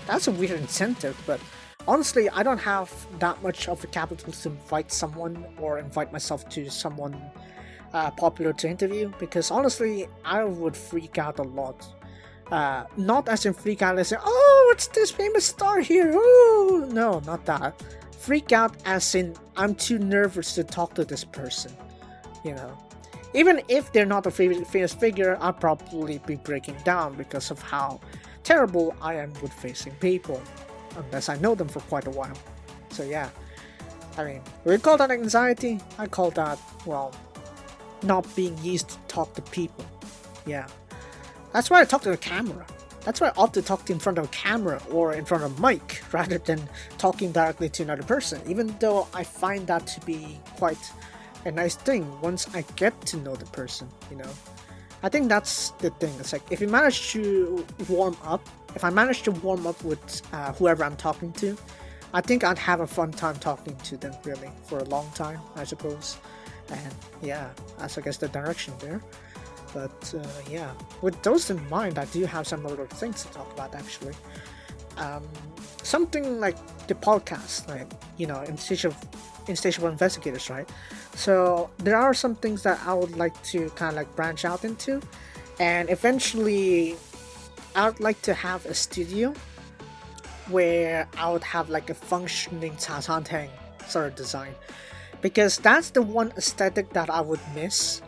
That's 0.06 0.26
a 0.26 0.32
weird 0.32 0.58
incentive, 0.60 1.16
but 1.26 1.40
honestly, 1.86 2.28
I 2.30 2.42
don't 2.42 2.58
have 2.58 2.92
that 3.18 3.40
much 3.42 3.68
of 3.68 3.82
a 3.84 3.86
capital 3.86 4.32
to 4.32 4.48
invite 4.48 4.90
someone 4.90 5.44
or 5.58 5.78
invite 5.78 6.12
myself 6.12 6.48
to 6.50 6.68
someone 6.70 7.20
uh, 7.92 8.10
popular 8.12 8.52
to 8.54 8.68
interview 8.68 9.12
because 9.18 9.50
honestly, 9.50 10.08
I 10.24 10.44
would 10.44 10.76
freak 10.76 11.18
out 11.18 11.38
a 11.38 11.42
lot. 11.42 11.86
Uh, 12.50 12.84
not 12.96 13.28
as 13.28 13.46
in 13.46 13.52
freak 13.52 13.82
out 13.82 13.98
as 13.98 14.10
in, 14.10 14.18
oh, 14.20 14.70
it's 14.72 14.88
this 14.88 15.10
famous 15.12 15.44
star 15.44 15.80
here. 15.80 16.10
Oh, 16.12 16.88
no, 16.90 17.20
not 17.20 17.44
that. 17.46 17.80
Freak 18.18 18.52
out 18.52 18.76
as 18.84 19.14
in, 19.14 19.36
I'm 19.56 19.74
too 19.74 19.98
nervous 19.98 20.54
to 20.56 20.64
talk 20.64 20.94
to 20.94 21.04
this 21.04 21.22
person. 21.22 21.72
You 22.44 22.54
know, 22.54 22.76
even 23.34 23.62
if 23.68 23.92
they're 23.92 24.06
not 24.06 24.26
a 24.26 24.30
famous 24.30 24.94
figure, 24.94 25.38
I'll 25.40 25.52
probably 25.52 26.18
be 26.26 26.36
breaking 26.36 26.76
down 26.84 27.14
because 27.14 27.50
of 27.50 27.62
how 27.62 28.00
terrible 28.42 28.94
I 29.00 29.14
am 29.14 29.32
with 29.42 29.52
facing 29.52 29.92
people, 29.96 30.42
unless 30.96 31.28
I 31.28 31.36
know 31.36 31.54
them 31.54 31.68
for 31.68 31.80
quite 31.80 32.06
a 32.06 32.10
while. 32.10 32.36
So 32.90 33.04
yeah, 33.04 33.28
I 34.18 34.24
mean, 34.24 34.42
we 34.64 34.76
call 34.78 34.96
that 34.96 35.10
anxiety. 35.10 35.80
I 35.98 36.06
call 36.06 36.30
that 36.32 36.58
well, 36.86 37.12
not 38.02 38.26
being 38.34 38.58
used 38.64 38.88
to 38.88 38.98
talk 39.06 39.34
to 39.34 39.42
people. 39.42 39.84
Yeah, 40.46 40.66
that's 41.52 41.70
why 41.70 41.80
I 41.80 41.84
talk 41.84 42.02
to 42.02 42.10
the 42.10 42.16
camera. 42.16 42.66
That's 43.04 43.20
why 43.20 43.28
I 43.28 43.32
opt 43.38 43.54
to 43.54 43.62
talk 43.62 43.88
in 43.88 43.98
front 43.98 44.18
of 44.18 44.26
a 44.26 44.28
camera 44.28 44.82
or 44.90 45.14
in 45.14 45.24
front 45.24 45.42
of 45.42 45.58
a 45.58 45.62
mic 45.62 46.02
rather 46.12 46.36
than 46.36 46.60
talking 46.98 47.32
directly 47.32 47.68
to 47.70 47.82
another 47.82 48.02
person. 48.02 48.42
Even 48.46 48.76
though 48.78 49.08
I 49.14 49.24
find 49.24 49.66
that 49.68 49.86
to 49.86 50.00
be 50.04 50.38
quite 50.56 50.92
a 51.44 51.50
nice 51.50 51.74
thing 51.74 52.06
once 52.20 52.48
I 52.54 52.62
get 52.76 53.00
to 53.06 53.16
know 53.18 53.34
the 53.34 53.46
person, 53.46 53.88
you 54.10 54.16
know. 54.16 54.30
I 55.02 55.08
think 55.08 55.28
that's 55.28 55.70
the 55.78 55.90
thing. 55.90 56.12
It's 56.20 56.32
like 56.32 56.42
if 56.50 56.60
you 56.60 56.68
manage 56.68 57.10
to 57.12 57.64
warm 57.88 58.16
up, 58.22 58.46
if 58.74 58.84
I 58.84 58.90
manage 58.90 59.22
to 59.22 59.30
warm 59.30 59.66
up 59.66 59.82
with 59.82 60.22
uh, 60.32 60.52
whoever 60.52 60.84
I'm 60.84 60.96
talking 60.96 61.32
to, 61.34 61.56
I 62.12 62.20
think 62.20 62.44
I'd 62.44 62.58
have 62.58 62.80
a 62.80 62.86
fun 62.86 63.12
time 63.12 63.36
talking 63.36 63.76
to 63.76 63.96
them 63.96 64.14
really 64.24 64.50
for 64.64 64.78
a 64.78 64.84
long 64.84 65.10
time, 65.14 65.40
I 65.56 65.64
suppose. 65.64 66.18
And 66.68 66.94
yeah, 67.22 67.50
that's 67.78 67.96
I 67.96 68.02
guess 68.02 68.18
the 68.18 68.28
direction 68.28 68.74
there. 68.80 69.00
But 69.72 70.14
uh, 70.16 70.26
yeah, 70.50 70.72
with 71.00 71.22
those 71.22 71.50
in 71.50 71.66
mind, 71.68 71.98
I 71.98 72.04
do 72.06 72.24
have 72.26 72.46
some 72.46 72.66
other 72.66 72.86
things 72.86 73.22
to 73.24 73.28
talk 73.32 73.52
about 73.52 73.74
actually. 73.74 74.14
Um, 74.96 75.22
something 75.82 76.40
like 76.40 76.56
the 76.88 76.94
podcast, 76.94 77.68
like 77.68 77.90
you 78.18 78.26
know, 78.26 78.42
in 78.42 78.58
stage 78.58 78.84
of 78.84 78.94
insatiable 79.48 79.88
investigators, 79.88 80.50
right? 80.50 80.68
So 81.14 81.70
there 81.78 81.96
are 81.96 82.14
some 82.14 82.34
things 82.34 82.62
that 82.62 82.80
I 82.86 82.94
would 82.94 83.16
like 83.16 83.40
to 83.44 83.70
kind 83.70 83.90
of 83.90 83.96
like 83.96 84.14
branch 84.16 84.44
out 84.44 84.64
into, 84.64 85.00
and 85.58 85.90
eventually, 85.90 86.96
I 87.74 87.88
would 87.88 88.00
like 88.00 88.20
to 88.22 88.34
have 88.34 88.66
a 88.66 88.74
studio 88.74 89.34
where 90.48 91.06
I 91.16 91.30
would 91.30 91.44
have 91.44 91.70
like 91.70 91.90
a 91.90 91.94
functioning 91.94 92.76
Tang 92.76 93.50
sort 93.86 94.06
of 94.06 94.14
design, 94.16 94.54
because 95.20 95.58
that's 95.58 95.90
the 95.90 96.02
one 96.02 96.32
aesthetic 96.36 96.90
that 96.94 97.10
I 97.10 97.20
would 97.20 97.40
miss 97.54 98.02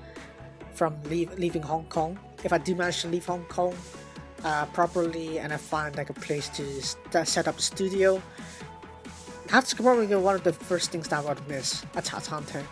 from 0.75 1.01
leave, 1.05 1.39
leaving 1.39 1.63
Hong 1.63 1.85
Kong. 1.87 2.19
If 2.45 2.53
I 2.53 2.59
do 2.59 2.75
manage 2.75 3.03
to 3.03 3.09
leave 3.09 3.27
Hong 3.27 3.45
Kong 3.45 3.75
uh, 4.43 4.67
properly 4.67 5.39
and 5.39 5.53
I 5.53 5.57
find 5.57 5.95
like 5.95 6.11
a 6.11 6.15
place 6.15 6.49
to 6.49 7.25
set 7.25 7.47
up 7.47 7.59
a 7.59 7.63
studio 7.63 8.21
that's 9.53 9.75
probably 9.75 10.07
one 10.17 10.35
of 10.35 10.45
the 10.45 10.53
first 10.55 10.91
things 10.91 11.09
that 11.09 11.23
I 11.23 11.29
would 11.29 11.47
miss 11.47 11.85
at 11.95 12.09
Hunter. 12.09 12.65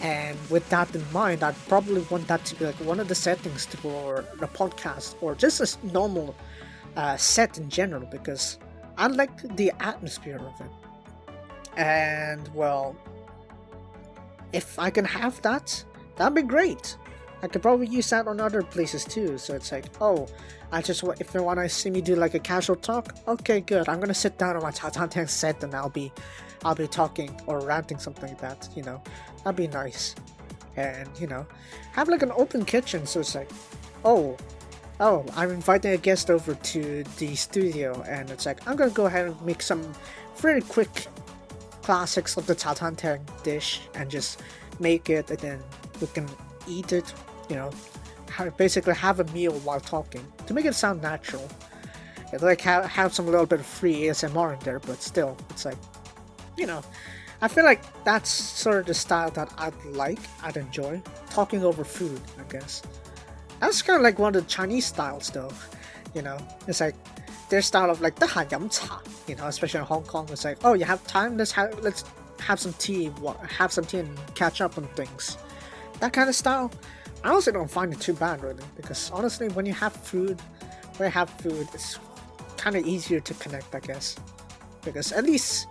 And 0.00 0.38
with 0.48 0.68
that 0.70 0.94
in 0.94 1.04
mind, 1.12 1.42
I'd 1.42 1.56
probably 1.66 2.02
want 2.02 2.28
that 2.28 2.44
to 2.46 2.54
be 2.54 2.66
like 2.66 2.76
one 2.76 3.00
of 3.00 3.08
the 3.08 3.16
settings 3.16 3.66
for 3.66 4.24
the 4.38 4.46
podcast 4.46 5.16
or 5.20 5.34
just 5.34 5.60
a 5.60 5.86
normal 5.92 6.36
uh, 6.96 7.16
set 7.16 7.58
in 7.58 7.68
general 7.68 8.06
because 8.06 8.58
I 8.96 9.08
like 9.08 9.56
the 9.56 9.72
atmosphere 9.80 10.38
of 10.38 10.60
it. 10.64 10.70
And 11.76 12.46
well, 12.54 12.94
if 14.52 14.78
I 14.78 14.90
can 14.90 15.04
have 15.04 15.42
that, 15.42 15.84
that'd 16.14 16.34
be 16.34 16.42
great. 16.42 16.96
I 17.44 17.46
could 17.46 17.60
probably 17.60 17.88
use 17.88 18.08
that 18.08 18.26
on 18.26 18.40
other 18.40 18.62
places 18.62 19.04
too. 19.04 19.36
So 19.36 19.54
it's 19.54 19.70
like, 19.70 19.84
oh, 20.00 20.26
I 20.72 20.80
just 20.80 21.04
if 21.20 21.30
they 21.30 21.40
want 21.40 21.58
to 21.58 21.68
see 21.68 21.90
me 21.90 22.00
do 22.00 22.16
like 22.16 22.32
a 22.32 22.38
casual 22.38 22.76
talk, 22.76 23.14
okay, 23.28 23.60
good. 23.60 23.86
I'm 23.86 24.00
gonna 24.00 24.14
sit 24.14 24.38
down 24.38 24.56
on 24.56 24.62
my 24.62 24.70
Tang 24.70 25.26
set 25.26 25.62
and 25.62 25.74
I'll 25.74 25.90
be, 25.90 26.10
I'll 26.64 26.74
be 26.74 26.88
talking 26.88 27.38
or 27.46 27.60
ranting 27.60 27.98
something 27.98 28.30
like 28.30 28.40
that. 28.40 28.70
You 28.74 28.82
know, 28.84 29.02
that'd 29.44 29.56
be 29.56 29.66
nice. 29.66 30.14
And 30.76 31.06
you 31.20 31.26
know, 31.26 31.46
have 31.92 32.08
like 32.08 32.22
an 32.22 32.32
open 32.34 32.64
kitchen. 32.64 33.04
So 33.04 33.20
it's 33.20 33.34
like, 33.34 33.50
oh, 34.06 34.38
oh, 35.00 35.26
I'm 35.36 35.50
inviting 35.50 35.92
a 35.92 35.98
guest 35.98 36.30
over 36.30 36.54
to 36.54 37.04
the 37.18 37.34
studio, 37.34 38.02
and 38.08 38.30
it's 38.30 38.46
like 38.46 38.66
I'm 38.66 38.76
gonna 38.76 38.90
go 38.90 39.04
ahead 39.04 39.26
and 39.26 39.42
make 39.42 39.60
some 39.60 39.92
very 40.36 40.62
quick 40.62 41.08
classics 41.82 42.38
of 42.38 42.46
the 42.46 42.54
Tang 42.54 43.20
dish 43.42 43.82
and 43.94 44.10
just 44.10 44.40
make 44.80 45.10
it, 45.10 45.30
and 45.30 45.40
then 45.40 45.60
we 46.00 46.06
can 46.06 46.26
eat 46.66 46.94
it 46.94 47.12
you 47.48 47.56
know, 47.56 47.70
basically 48.56 48.94
have 48.94 49.20
a 49.20 49.24
meal 49.32 49.52
while 49.60 49.80
talking 49.80 50.26
to 50.46 50.54
make 50.54 50.64
it 50.64 50.74
sound 50.74 51.02
natural. 51.02 51.48
It 52.32 52.42
like 52.42 52.60
have, 52.62 52.84
have 52.86 53.14
some 53.14 53.26
little 53.26 53.46
bit 53.46 53.60
of 53.60 53.66
free 53.66 54.02
ASMR 54.02 54.54
in 54.54 54.58
there, 54.60 54.80
but 54.80 55.00
still, 55.02 55.36
it's 55.50 55.64
like, 55.64 55.76
you 56.56 56.66
know, 56.66 56.82
I 57.40 57.48
feel 57.48 57.64
like 57.64 57.82
that's 58.04 58.30
sort 58.30 58.78
of 58.78 58.86
the 58.86 58.94
style 58.94 59.30
that 59.32 59.52
I'd 59.58 59.74
like, 59.84 60.18
I'd 60.42 60.56
enjoy 60.56 61.02
talking 61.30 61.64
over 61.64 61.84
food. 61.84 62.20
I 62.38 62.50
guess 62.50 62.82
that's 63.60 63.82
kind 63.82 63.96
of 63.96 64.02
like 64.02 64.18
one 64.18 64.34
of 64.34 64.42
the 64.42 64.48
Chinese 64.48 64.86
styles, 64.86 65.30
though. 65.30 65.52
You 66.14 66.22
know, 66.22 66.38
it's 66.66 66.80
like 66.80 66.94
their 67.48 67.62
style 67.62 67.90
of 67.90 68.00
like 68.00 68.16
the 68.16 68.26
han 68.26 68.48
yam 68.50 68.68
cha. 68.68 69.00
You 69.26 69.36
know, 69.36 69.46
especially 69.46 69.80
in 69.80 69.86
Hong 69.86 70.04
Kong, 70.04 70.28
it's 70.30 70.44
like, 70.44 70.58
oh, 70.64 70.74
you 70.74 70.84
have 70.84 71.04
time, 71.06 71.36
let's 71.36 71.52
have 71.52 71.78
let's 71.80 72.04
have 72.40 72.60
some 72.60 72.72
tea, 72.74 73.10
have 73.48 73.72
some 73.72 73.84
tea 73.84 73.98
and 73.98 74.18
catch 74.34 74.60
up 74.60 74.76
on 74.76 74.84
things. 74.88 75.38
That 76.00 76.12
kind 76.12 76.28
of 76.28 76.34
style. 76.34 76.70
I 77.24 77.30
also 77.30 77.50
don't 77.50 77.70
find 77.70 77.90
it 77.90 78.00
too 78.00 78.12
bad 78.12 78.42
really 78.42 78.62
because 78.76 79.10
honestly 79.10 79.48
when 79.48 79.64
you 79.64 79.72
have 79.72 79.94
food 79.94 80.38
when 80.98 81.08
you 81.08 81.12
have 81.12 81.30
food 81.30 81.66
it's 81.72 81.98
kind 82.58 82.76
of 82.76 82.86
easier 82.86 83.18
to 83.18 83.34
connect 83.34 83.74
I 83.74 83.80
guess. 83.80 84.16
Because 84.84 85.10
at 85.10 85.24
least 85.24 85.66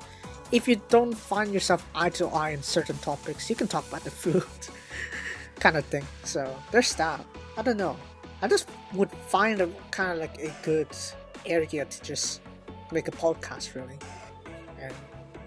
if 0.52 0.68
you 0.68 0.82
don't 0.90 1.14
find 1.14 1.54
yourself 1.54 1.86
eye 1.94 2.10
to 2.10 2.26
eye 2.30 2.50
in 2.50 2.64
certain 2.64 2.98
topics 2.98 3.52
you 3.52 3.56
can 3.56 3.68
talk 3.68 3.88
about 3.88 4.04
the 4.04 4.10
food 4.10 4.44
kind 5.60 5.78
of 5.78 5.86
thing. 5.86 6.04
So 6.24 6.44
there's 6.72 6.96
that. 6.96 7.24
I 7.56 7.62
don't 7.62 7.78
know. 7.78 7.96
I 8.42 8.48
just 8.48 8.68
would 8.96 9.12
find 9.12 9.62
a 9.62 9.70
kind 9.92 10.12
of 10.12 10.18
like 10.18 10.42
a 10.42 10.52
good 10.64 10.88
area 11.46 11.86
to 11.86 12.02
just 12.02 12.42
make 12.92 13.08
a 13.08 13.12
podcast 13.12 13.76
really. 13.76 14.00
And 14.82 14.94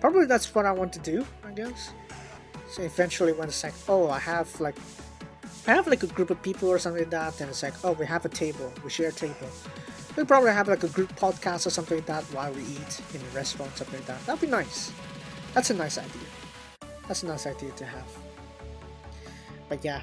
probably 0.00 0.26
that's 0.26 0.54
what 0.54 0.66
I 0.66 0.70
want 0.70 0.92
to 0.92 1.00
do 1.00 1.26
I 1.44 1.50
guess. 1.50 1.90
So 2.70 2.82
eventually 2.82 3.32
when 3.32 3.48
it's 3.48 3.64
like 3.64 3.74
oh 3.88 4.08
I 4.08 4.20
have 4.20 4.60
like 4.60 4.76
I 5.68 5.74
have 5.74 5.88
like 5.88 6.02
a 6.02 6.06
group 6.06 6.30
of 6.30 6.40
people 6.42 6.68
or 6.68 6.78
something 6.78 7.02
like 7.02 7.10
that, 7.10 7.40
and 7.40 7.50
it's 7.50 7.62
like, 7.62 7.74
oh, 7.84 7.92
we 7.92 8.06
have 8.06 8.24
a 8.24 8.28
table, 8.28 8.72
we 8.84 8.90
share 8.90 9.08
a 9.08 9.12
table. 9.12 9.48
We 10.16 10.24
probably 10.24 10.52
have 10.52 10.68
like 10.68 10.84
a 10.84 10.88
group 10.88 11.14
podcast 11.16 11.66
or 11.66 11.70
something 11.70 11.98
like 11.98 12.06
that 12.06 12.24
while 12.32 12.52
we 12.52 12.62
eat 12.62 13.00
in 13.12 13.20
a 13.20 13.34
restaurant, 13.34 13.76
something 13.76 13.98
like 13.98 14.06
that. 14.06 14.24
That'd 14.26 14.40
be 14.40 14.46
nice. 14.46 14.92
That's 15.54 15.70
a 15.70 15.74
nice 15.74 15.98
idea. 15.98 16.28
That's 17.08 17.22
a 17.22 17.26
nice 17.26 17.46
idea 17.46 17.70
to 17.72 17.84
have. 17.84 18.08
But 19.68 19.84
yeah, 19.84 20.02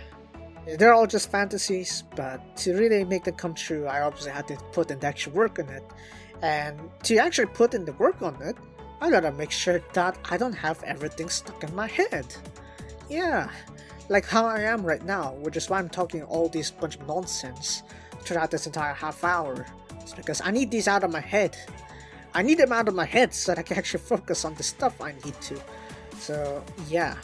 they're 0.77 0.93
all 0.93 1.07
just 1.07 1.31
fantasies, 1.31 2.03
but 2.15 2.57
to 2.57 2.73
really 2.73 3.03
make 3.05 3.23
them 3.23 3.35
come 3.35 3.53
true, 3.53 3.85
I 3.87 4.01
obviously 4.01 4.31
had 4.31 4.47
to 4.49 4.57
put 4.73 4.91
in 4.91 4.99
the 4.99 5.07
actual 5.07 5.33
work 5.33 5.59
on 5.59 5.69
it. 5.69 5.83
And 6.41 6.77
to 7.03 7.17
actually 7.17 7.47
put 7.47 7.73
in 7.73 7.85
the 7.85 7.93
work 7.93 8.21
on 8.21 8.35
it, 8.41 8.57
I 9.01 9.09
gotta 9.09 9.31
make 9.31 9.51
sure 9.51 9.81
that 9.93 10.17
I 10.29 10.37
don't 10.37 10.53
have 10.53 10.83
everything 10.83 11.29
stuck 11.29 11.63
in 11.63 11.73
my 11.73 11.87
head. 11.87 12.25
Yeah, 13.09 13.49
like 14.09 14.25
how 14.25 14.45
I 14.45 14.61
am 14.61 14.85
right 14.85 15.03
now, 15.03 15.33
which 15.35 15.57
is 15.57 15.69
why 15.69 15.79
I'm 15.79 15.89
talking 15.89 16.23
all 16.23 16.49
this 16.49 16.71
bunch 16.71 16.95
of 16.95 17.07
nonsense 17.07 17.83
throughout 18.21 18.51
this 18.51 18.67
entire 18.67 18.93
half 18.93 19.23
hour. 19.23 19.65
It's 20.01 20.13
because 20.13 20.41
I 20.43 20.51
need 20.51 20.71
these 20.71 20.87
out 20.87 21.03
of 21.03 21.11
my 21.11 21.21
head. 21.21 21.57
I 22.33 22.41
need 22.41 22.57
them 22.57 22.73
out 22.73 22.87
of 22.87 22.95
my 22.95 23.05
head 23.05 23.33
so 23.33 23.51
that 23.51 23.59
I 23.59 23.63
can 23.63 23.77
actually 23.77 24.03
focus 24.03 24.43
on 24.43 24.55
the 24.55 24.63
stuff 24.63 24.99
I 25.01 25.13
need 25.23 25.39
to. 25.41 25.61
So 26.19 26.63
yeah, 26.89 27.15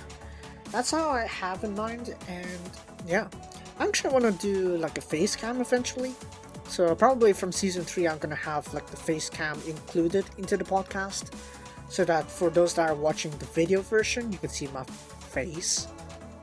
that's 0.72 0.92
how 0.92 1.10
I 1.10 1.26
have 1.26 1.64
in 1.64 1.74
mind, 1.74 2.16
and 2.28 2.72
yeah, 3.08 3.28
I 3.80 3.86
actually 3.86 4.14
want 4.14 4.26
to 4.26 4.32
do 4.32 4.78
like 4.78 4.98
a 4.98 5.02
face 5.02 5.36
cam 5.36 5.62
eventually. 5.62 6.14
So 6.68 6.94
probably 6.94 7.34
from 7.34 7.52
season 7.52 7.84
three, 7.84 8.08
I'm 8.08 8.20
gonna 8.20 8.36
have 8.36 8.72
like 8.74 8.88
the 8.88 8.98
face 8.98 9.30
cam 9.30 9.60
included 9.68 10.26
into 10.38 10.58
the 10.58 10.64
podcast, 10.64 11.34
so 11.90 12.06
that 12.06 12.30
for 12.30 12.50
those 12.50 12.76
that 12.76 12.90
are 12.90 12.96
watching 12.96 13.32
the 13.40 13.46
video 13.48 13.82
version, 13.82 14.32
you 14.32 14.38
can 14.38 14.50
see 14.50 14.68
my 14.68 14.84
face 14.84 15.88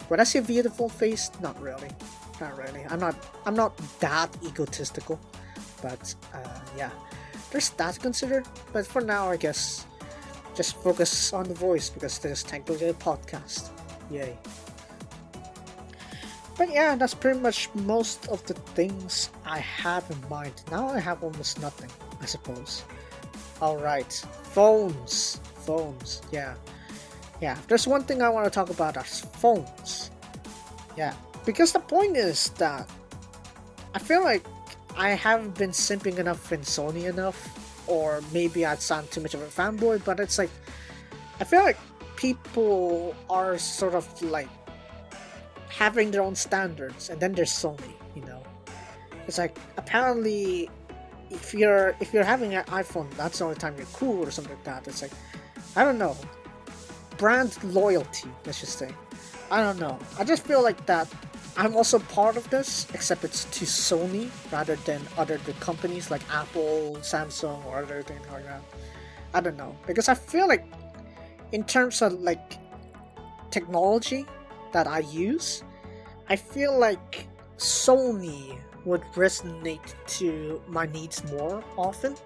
would 0.09 0.21
I 0.21 0.25
say 0.25 0.41
beautiful 0.41 0.89
face? 0.89 1.31
Not 1.41 1.61
really. 1.61 1.91
Not 2.41 2.57
really. 2.57 2.85
I'm 2.89 3.01
not. 3.01 3.17
I'm 3.45 3.55
not 3.55 3.77
that 4.01 4.29
egotistical. 4.45 5.19
But 5.83 6.15
uh, 6.35 6.61
yeah, 6.77 6.91
there's 7.51 7.71
that 7.71 7.95
to 7.95 8.01
consider. 8.01 8.45
But 8.73 8.87
for 8.87 9.01
now, 9.01 9.29
I 9.29 9.37
guess 9.37 9.87
just 10.55 10.77
focus 10.77 11.33
on 11.33 11.49
the 11.49 11.55
voice 11.55 11.91
because 11.91 12.19
this 12.19 12.41
is 12.41 12.43
technically 12.43 12.89
a 12.89 12.95
podcast. 12.95 13.71
Yay. 14.11 14.37
But 16.57 16.73
yeah, 16.73 16.97
that's 16.97 17.13
pretty 17.13 17.41
much 17.41 17.69
most 17.75 18.29
of 18.29 18.45
the 18.47 18.55
things 18.55 19.31
I 19.45 19.59
have 19.59 20.11
in 20.11 20.29
mind. 20.31 20.55
Now 20.71 20.89
I 20.89 21.01
have 21.01 21.23
almost 21.23 21.61
nothing, 21.61 21.91
I 22.23 22.25
suppose. 22.25 22.85
Alright, 23.61 24.25
phones. 24.55 25.41
Phones, 25.67 26.23
yeah 26.31 26.55
yeah, 27.41 27.57
there's 27.69 27.87
one 27.87 28.03
thing 28.03 28.23
I 28.23 28.29
want 28.29 28.45
to 28.45 28.51
talk 28.51 28.71
about 28.71 28.97
as 28.97 29.21
phones. 29.21 30.11
Yeah, 30.97 31.15
because 31.45 31.73
the 31.73 31.81
point 31.81 32.17
is 32.17 32.51
that 32.51 32.89
I 33.95 33.99
feel 33.99 34.23
like 34.23 34.45
I 34.97 35.11
haven't 35.11 35.59
been 35.59 35.71
simping 35.71 36.19
enough 36.19 36.53
in 36.53 36.61
Sony 36.61 37.09
enough, 37.09 37.39
or 37.87 38.23
maybe 38.33 38.65
I 38.65 38.77
sound 38.77 39.11
too 39.11 39.21
much 39.21 39.35
of 39.35 39.43
a 39.43 39.47
fanboy, 39.47 40.05
but 40.05 40.21
it's 40.21 40.39
like 40.39 40.51
I 41.41 41.45
feel 41.45 41.63
like 41.63 41.79
people 42.17 43.15
are 43.29 43.59
sort 43.59 43.95
of 43.95 44.23
like 44.23 44.49
having 45.69 46.11
their 46.11 46.23
own 46.23 46.35
standards, 46.35 47.11
and 47.11 47.21
then 47.21 47.33
there's 47.33 47.53
Sony, 47.53 47.93
you 48.15 48.23
know. 48.23 48.43
It's 49.27 49.39
like 49.39 49.59
apparently 49.77 50.71
if 51.31 51.53
you're 51.53 51.95
if 52.01 52.15
you're 52.15 52.25
having 52.25 52.55
an 52.55 52.65
iPhone, 52.67 53.11
that's 53.17 53.39
the 53.39 53.45
only 53.45 53.57
time 53.57 53.75
you're 53.77 53.87
cool 53.93 54.27
or 54.27 54.31
something 54.31 54.55
like 54.55 54.65
that. 54.65 54.89
It's 54.89 55.03
like 55.03 55.13
I 55.75 55.85
don't 55.85 55.99
know. 55.99 56.17
Brand 57.19 57.63
loyalty, 57.65 58.29
let's 58.45 58.61
just 58.61 58.79
say. 58.79 58.91
I 59.51 59.63
don't 59.63 59.79
know. 59.79 59.99
I 60.19 60.25
just 60.25 60.45
feel 60.45 60.63
like 60.63 60.85
that 60.87 61.09
I'm 61.59 61.75
also 61.75 61.99
part 61.99 62.37
of 62.37 62.49
this, 62.51 62.87
except 62.93 63.25
it's 63.25 63.45
to 63.45 63.65
Sony 63.65 64.29
rather 64.53 64.77
than 64.85 65.01
other 65.17 65.39
the 65.39 65.55
companies 65.55 66.11
like 66.11 66.21
Apple, 66.31 66.99
Samsung, 67.01 67.65
or 67.65 67.79
other 67.79 68.03
things 68.03 68.21
like 68.31 68.45
that. 68.45 68.61
I 69.33 69.41
don't 69.41 69.57
know 69.57 69.75
because 69.87 70.09
I 70.09 70.15
feel 70.15 70.47
like, 70.47 70.67
in 71.53 71.65
terms 71.65 72.03
of 72.03 72.13
like 72.21 72.59
technology 73.51 74.27
that 74.73 74.87
I 74.87 74.99
use, 74.99 75.63
I 76.29 76.37
feel 76.37 76.79
like 76.79 77.27
Sony 77.57 78.59
would 78.85 79.03
resonate 79.15 79.95
to 80.19 80.61
my 80.69 80.85
needs 80.87 81.25
more 81.33 81.65
often, 81.79 82.17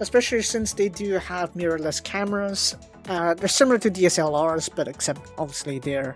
especially 0.00 0.42
since 0.42 0.74
they 0.74 0.90
do 0.90 1.14
have 1.14 1.54
mirrorless 1.54 2.02
cameras. 2.04 2.76
Uh, 3.08 3.34
they're 3.34 3.48
similar 3.48 3.78
to 3.78 3.90
DSLRs, 3.90 4.70
but 4.74 4.88
except 4.88 5.20
obviously 5.36 5.78
they're 5.78 6.14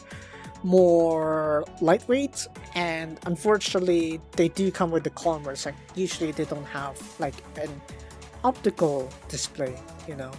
more 0.63 1.65
lightweight, 1.81 2.47
and 2.75 3.19
unfortunately, 3.27 4.21
they 4.33 4.49
do 4.49 4.71
come 4.71 4.91
with 4.91 5.05
the 5.05 5.11
cameras. 5.11 5.67
Like 5.67 5.75
usually, 5.95 6.33
they 6.33 6.45
don't 6.45 6.65
have 6.65 6.99
like 7.19 7.35
an 7.61 7.71
optical 8.45 9.11
display, 9.29 9.77
you 10.07 10.17
know, 10.17 10.31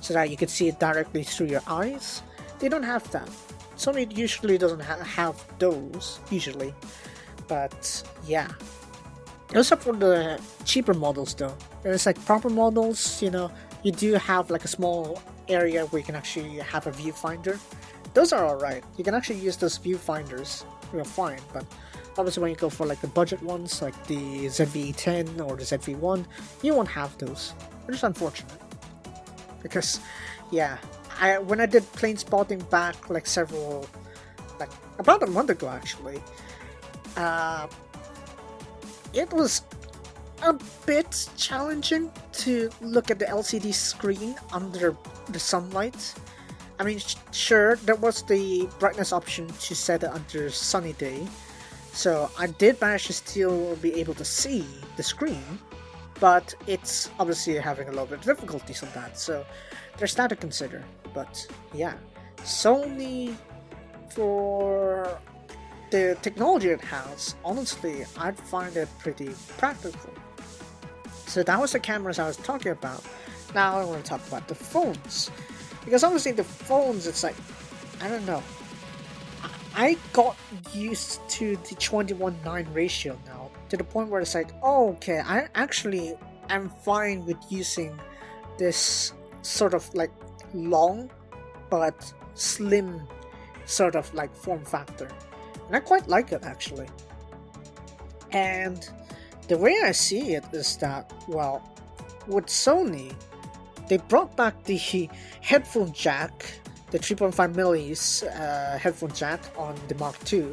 so 0.00 0.14
that 0.14 0.30
you 0.30 0.36
can 0.36 0.48
see 0.48 0.68
it 0.68 0.78
directly 0.78 1.22
through 1.24 1.46
your 1.46 1.62
eyes. 1.66 2.22
They 2.58 2.68
don't 2.68 2.82
have 2.82 3.10
that. 3.12 3.28
Sony 3.76 4.16
usually 4.16 4.58
doesn't 4.58 4.80
ha- 4.80 5.02
have 5.02 5.44
those 5.58 6.20
usually, 6.30 6.74
but 7.48 8.02
yeah. 8.26 8.48
Those 9.48 9.70
are 9.72 9.76
for 9.76 9.92
the 9.92 10.40
cheaper 10.64 10.94
models 10.94 11.34
though. 11.34 11.56
There's 11.82 12.06
like 12.06 12.22
proper 12.24 12.48
models, 12.48 13.22
you 13.22 13.30
know, 13.30 13.50
you 13.82 13.92
do 13.92 14.14
have 14.14 14.50
like 14.50 14.64
a 14.64 14.68
small 14.68 15.20
area 15.48 15.86
where 15.86 16.00
you 16.00 16.04
can 16.04 16.14
actually 16.14 16.58
have 16.58 16.86
a 16.86 16.92
viewfinder. 16.92 17.58
Those 18.14 18.32
are 18.32 18.46
alright. 18.46 18.84
You 18.96 19.04
can 19.04 19.14
actually 19.14 19.40
use 19.40 19.56
those 19.56 19.78
viewfinders, 19.78 20.64
You're 20.92 21.04
fine, 21.04 21.40
but 21.52 21.64
obviously 22.16 22.42
when 22.42 22.50
you 22.50 22.56
go 22.56 22.70
for 22.70 22.86
like 22.86 23.00
the 23.00 23.08
budget 23.08 23.42
ones, 23.42 23.82
like 23.82 24.06
the 24.06 24.46
ZV-10 24.46 25.40
or 25.46 25.56
the 25.56 25.64
ZV-1, 25.64 26.24
you 26.62 26.74
won't 26.74 26.88
have 26.88 27.16
those. 27.18 27.54
Which 27.86 27.96
is 27.96 28.04
unfortunate. 28.04 28.52
Because, 29.62 30.00
yeah, 30.50 30.78
I 31.20 31.38
when 31.38 31.60
I 31.60 31.66
did 31.66 31.90
plane 31.92 32.16
spotting 32.16 32.60
back 32.70 33.10
like 33.10 33.26
several, 33.26 33.88
like 34.60 34.70
about 34.98 35.22
a 35.22 35.26
month 35.26 35.50
ago 35.50 35.68
actually, 35.68 36.22
uh, 37.16 37.66
it 39.12 39.32
was 39.32 39.62
a 40.44 40.58
bit 40.84 41.28
challenging 41.36 42.12
to 42.32 42.70
look 42.80 43.10
at 43.10 43.18
the 43.18 43.24
LCD 43.24 43.72
screen 43.72 44.36
under 44.52 44.96
the 45.30 45.38
sunlight. 45.38 46.14
I 46.78 46.84
mean, 46.84 46.98
sh- 46.98 47.16
sure, 47.32 47.76
there 47.76 47.94
was 47.96 48.22
the 48.22 48.68
brightness 48.78 49.12
option 49.12 49.48
to 49.48 49.74
set 49.74 50.02
it 50.02 50.10
under 50.10 50.50
sunny 50.50 50.92
day, 50.94 51.26
so 51.92 52.30
I 52.38 52.48
did 52.48 52.80
manage 52.80 53.06
to 53.06 53.12
still 53.12 53.76
be 53.76 53.94
able 53.94 54.14
to 54.14 54.24
see 54.24 54.66
the 54.96 55.02
screen, 55.02 55.44
but 56.20 56.54
it's 56.66 57.10
obviously 57.18 57.56
having 57.56 57.88
a 57.88 57.90
little 57.90 58.06
bit 58.06 58.18
of 58.18 58.24
difficulties 58.24 58.82
on 58.82 58.90
that, 58.94 59.18
so 59.18 59.46
there's 59.96 60.14
that 60.16 60.28
to 60.28 60.36
consider. 60.36 60.84
But 61.14 61.46
yeah, 61.72 61.94
Sony 62.38 63.34
for 64.10 65.18
the 65.90 66.18
technology 66.22 66.68
it 66.68 66.80
has, 66.82 67.36
honestly, 67.44 68.04
I'd 68.18 68.38
find 68.38 68.76
it 68.76 68.88
pretty 68.98 69.30
practical. 69.56 70.10
So 71.34 71.42
that 71.42 71.60
was 71.60 71.72
the 71.72 71.80
cameras 71.80 72.20
I 72.20 72.28
was 72.28 72.36
talking 72.36 72.70
about. 72.70 73.02
Now 73.56 73.80
I 73.80 73.84
want 73.84 74.04
to 74.04 74.08
talk 74.08 74.24
about 74.28 74.46
the 74.46 74.54
phones. 74.54 75.32
Because 75.84 76.04
obviously 76.04 76.30
the 76.30 76.44
phones, 76.44 77.08
it's 77.08 77.24
like, 77.24 77.34
I 78.00 78.06
don't 78.06 78.24
know. 78.24 78.40
I 79.74 79.98
got 80.12 80.36
used 80.72 81.28
to 81.30 81.56
the 81.56 81.74
21-9 81.74 82.72
ratio 82.72 83.18
now, 83.26 83.50
to 83.68 83.76
the 83.76 83.82
point 83.82 84.10
where 84.10 84.20
it's 84.20 84.36
like, 84.36 84.52
oh, 84.62 84.90
okay, 84.90 85.22
I 85.26 85.48
actually 85.56 86.14
am 86.50 86.70
fine 86.84 87.26
with 87.26 87.38
using 87.48 87.98
this 88.56 89.12
sort 89.42 89.74
of 89.74 89.92
like 89.92 90.12
long 90.52 91.10
but 91.68 92.14
slim 92.34 93.02
sort 93.64 93.96
of 93.96 94.14
like 94.14 94.32
form 94.36 94.64
factor. 94.64 95.10
And 95.66 95.74
I 95.74 95.80
quite 95.80 96.06
like 96.06 96.30
it 96.30 96.44
actually. 96.44 96.86
And 98.30 98.88
the 99.48 99.58
way 99.58 99.76
I 99.84 99.92
see 99.92 100.34
it 100.34 100.44
is 100.52 100.76
that, 100.78 101.12
well, 101.28 101.62
with 102.26 102.46
Sony, 102.46 103.14
they 103.88 103.98
brought 103.98 104.36
back 104.36 104.62
the 104.64 104.76
headphone 105.40 105.92
jack, 105.92 106.32
the 106.90 106.98
3.5 106.98 107.54
millis 107.54 108.24
uh, 108.24 108.78
headphone 108.78 109.12
jack 109.12 109.40
on 109.56 109.74
the 109.88 109.94
Mark 109.96 110.16
II. 110.32 110.52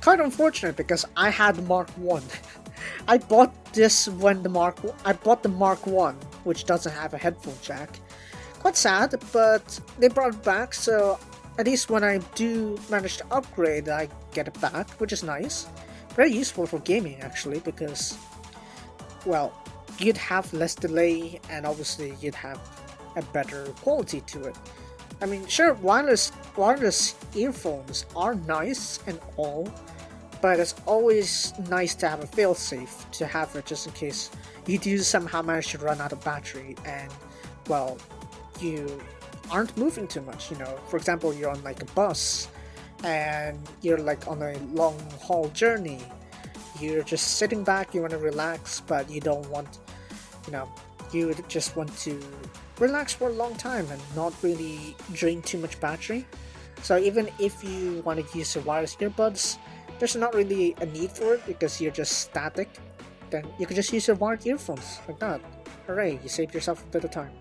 Quite 0.00 0.20
unfortunate 0.20 0.76
because 0.76 1.04
I 1.16 1.28
had 1.30 1.62
Mark 1.66 1.90
1. 1.90 2.22
I 3.08 3.18
bought 3.18 3.52
this 3.72 4.08
when 4.08 4.42
the 4.42 4.48
Mark 4.48 4.78
I 5.04 5.12
bought 5.12 5.42
the 5.42 5.48
Mark 5.48 5.86
1, 5.86 6.14
which 6.44 6.64
doesn't 6.64 6.92
have 6.92 7.12
a 7.12 7.18
headphone 7.18 7.56
jack. 7.62 7.98
Quite 8.60 8.76
sad, 8.76 9.14
but 9.32 9.80
they 9.98 10.08
brought 10.08 10.34
it 10.34 10.42
back, 10.42 10.72
so 10.74 11.18
at 11.58 11.66
least 11.66 11.90
when 11.90 12.04
I 12.04 12.18
do 12.34 12.78
manage 12.90 13.18
to 13.18 13.24
upgrade, 13.30 13.88
I 13.88 14.08
get 14.32 14.48
it 14.48 14.58
back, 14.60 14.88
which 15.00 15.12
is 15.12 15.22
nice. 15.22 15.66
Very 16.20 16.32
useful 16.32 16.66
for 16.66 16.80
gaming 16.80 17.18
actually, 17.22 17.60
because, 17.60 18.18
well, 19.24 19.54
you'd 19.98 20.18
have 20.18 20.52
less 20.52 20.74
delay 20.74 21.40
and 21.48 21.64
obviously 21.64 22.12
you'd 22.20 22.34
have 22.34 22.60
a 23.16 23.22
better 23.32 23.64
quality 23.80 24.20
to 24.32 24.44
it. 24.48 24.56
I 25.22 25.24
mean, 25.24 25.46
sure, 25.46 25.72
wireless 25.72 26.30
wireless 26.58 27.14
earphones 27.34 28.04
are 28.14 28.34
nice 28.34 28.98
and 29.06 29.18
all, 29.38 29.72
but 30.42 30.60
it's 30.60 30.74
always 30.84 31.54
nice 31.70 31.94
to 31.94 32.06
have 32.06 32.22
a 32.22 32.26
failsafe 32.26 33.10
to 33.12 33.26
have 33.26 33.56
it 33.56 33.64
just 33.64 33.86
in 33.86 33.94
case 33.94 34.30
you 34.66 34.76
do 34.76 34.98
somehow 34.98 35.40
manage 35.40 35.68
to 35.68 35.78
run 35.78 36.02
out 36.02 36.12
of 36.12 36.22
battery 36.22 36.76
and, 36.84 37.10
well, 37.66 37.96
you 38.60 39.00
aren't 39.50 39.74
moving 39.78 40.06
too 40.06 40.20
much. 40.20 40.50
You 40.50 40.58
know, 40.58 40.78
for 40.88 40.98
example, 40.98 41.32
you're 41.32 41.48
on 41.48 41.64
like 41.64 41.80
a 41.80 41.90
bus 41.94 42.48
and 43.04 43.58
you're 43.82 43.98
like 43.98 44.26
on 44.28 44.42
a 44.42 44.56
long 44.72 44.98
haul 45.20 45.48
journey. 45.48 46.00
You're 46.78 47.02
just 47.02 47.36
sitting 47.36 47.64
back, 47.64 47.94
you 47.94 48.00
want 48.00 48.12
to 48.12 48.18
relax, 48.18 48.80
but 48.80 49.10
you 49.10 49.20
don't 49.20 49.48
want, 49.50 49.78
you 50.46 50.52
know, 50.52 50.68
you 51.12 51.34
just 51.48 51.76
want 51.76 51.96
to 51.98 52.20
relax 52.78 53.12
for 53.12 53.28
a 53.28 53.32
long 53.32 53.54
time 53.56 53.86
and 53.90 54.00
not 54.16 54.32
really 54.42 54.96
drain 55.12 55.42
too 55.42 55.58
much 55.58 55.78
battery. 55.80 56.26
So 56.82 56.98
even 56.98 57.28
if 57.38 57.62
you 57.62 58.02
want 58.04 58.26
to 58.26 58.38
use 58.38 58.54
the 58.54 58.60
wireless 58.60 58.96
earbuds, 58.96 59.58
there's 59.98 60.16
not 60.16 60.34
really 60.34 60.74
a 60.80 60.86
need 60.86 61.10
for 61.10 61.34
it 61.34 61.46
because 61.46 61.80
you're 61.80 61.92
just 61.92 62.20
static. 62.20 62.68
Then 63.28 63.46
you 63.58 63.66
can 63.66 63.76
just 63.76 63.92
use 63.92 64.08
your 64.08 64.16
wired 64.16 64.46
earphones 64.46 65.00
like 65.06 65.18
that. 65.18 65.40
Hooray, 65.86 66.18
you 66.22 66.28
saved 66.28 66.54
yourself 66.54 66.82
a 66.82 66.86
bit 66.86 67.04
of 67.04 67.10
time. 67.10 67.32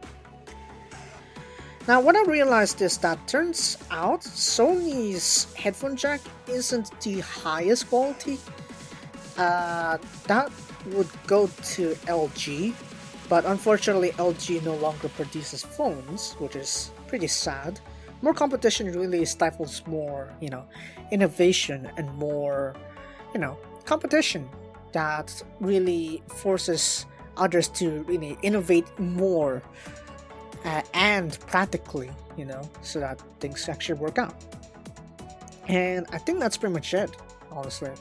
Now, 1.88 2.02
what 2.02 2.16
I 2.16 2.24
realized 2.24 2.82
is 2.82 2.98
that 3.00 3.28
turns 3.28 3.78
out 3.90 4.22
Sony's 4.22 5.52
headphone 5.56 5.96
jack 5.96 6.22
isn't 6.48 7.00
the 7.02 7.22
highest 7.22 7.90
quality. 7.90 8.38
Uh, 9.38 9.98
that 10.28 10.52
would 10.88 11.10
go 11.26 11.48
to 11.48 11.96
LG, 12.06 12.74
but 13.28 13.46
unfortunately, 13.46 14.12
LG 14.12 14.64
no 14.64 14.76
longer 14.76 15.10
produces 15.10 15.64
phones, 15.64 16.34
which 16.34 16.56
is 16.56 16.92
pretty 17.08 17.28
sad. 17.28 17.80
More 18.22 18.34
competition 18.34 18.92
really 18.92 19.26
stifles 19.26 19.82
more, 19.88 20.32
you 20.42 20.50
know, 20.50 20.66
innovation 21.12 21.90
and 21.98 22.14
more, 22.16 22.76
you 23.34 23.40
know, 23.40 23.58
competition 23.86 24.48
that 24.92 25.42
really 25.60 26.22
forces 26.28 27.06
others 27.38 27.70
to 27.70 28.04
really 28.04 28.38
innovate 28.42 28.88
more 29.00 29.64
uh, 30.66 30.82
and 30.94 31.38
practically, 31.48 32.12
you 32.38 32.46
know, 32.46 32.62
so 32.82 33.00
that 33.00 33.22
things 33.40 33.68
actually 33.70 34.00
work 34.00 34.18
out. 34.18 34.36
And 35.68 36.08
I 36.12 36.18
think 36.18 36.40
that's 36.40 36.58
pretty 36.58 36.74
much 36.74 36.94
it, 36.94 37.12
honestly. 37.52 37.92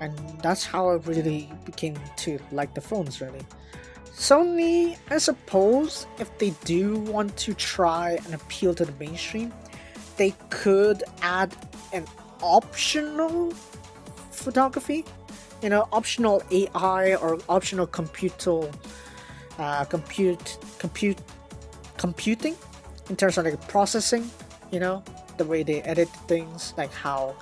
And 0.00 0.16
that's 0.40 0.64
how 0.64 0.88
I 0.88 0.94
really 0.94 1.50
became 1.64 1.96
to 2.18 2.38
like 2.50 2.74
the 2.74 2.80
phones, 2.80 3.20
really. 3.20 3.44
Sony, 4.06 4.96
I 5.10 5.18
suppose, 5.18 6.06
if 6.18 6.36
they 6.38 6.50
do 6.64 6.96
want 6.96 7.36
to 7.38 7.54
try 7.54 8.18
and 8.24 8.34
appeal 8.34 8.74
to 8.74 8.84
the 8.84 8.92
mainstream, 8.98 9.52
they 10.16 10.34
could 10.50 11.02
add 11.22 11.54
an 11.92 12.06
optional 12.42 13.52
photography. 14.30 15.04
You 15.62 15.70
know, 15.70 15.88
optional 15.92 16.42
AI 16.50 17.14
or 17.16 17.38
optional 17.48 17.86
computer, 17.86 18.70
uh, 19.58 19.84
compute, 19.84 20.58
compute, 20.78 21.18
computing 22.02 22.56
in 23.08 23.14
terms 23.14 23.38
of 23.38 23.44
like 23.46 23.56
processing. 23.68 24.28
You 24.72 24.80
know, 24.80 25.04
the 25.36 25.44
way 25.44 25.62
they 25.62 25.82
edit 25.82 26.08
things, 26.26 26.74
like 26.76 26.92
how 26.92 27.36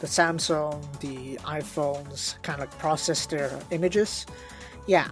the 0.00 0.06
Samsung, 0.06 0.76
the 1.00 1.36
iPhones 1.58 2.36
kind 2.42 2.60
of 2.60 2.68
like 2.68 2.78
process 2.78 3.24
their 3.26 3.50
images. 3.70 4.26
Yeah, 4.86 5.08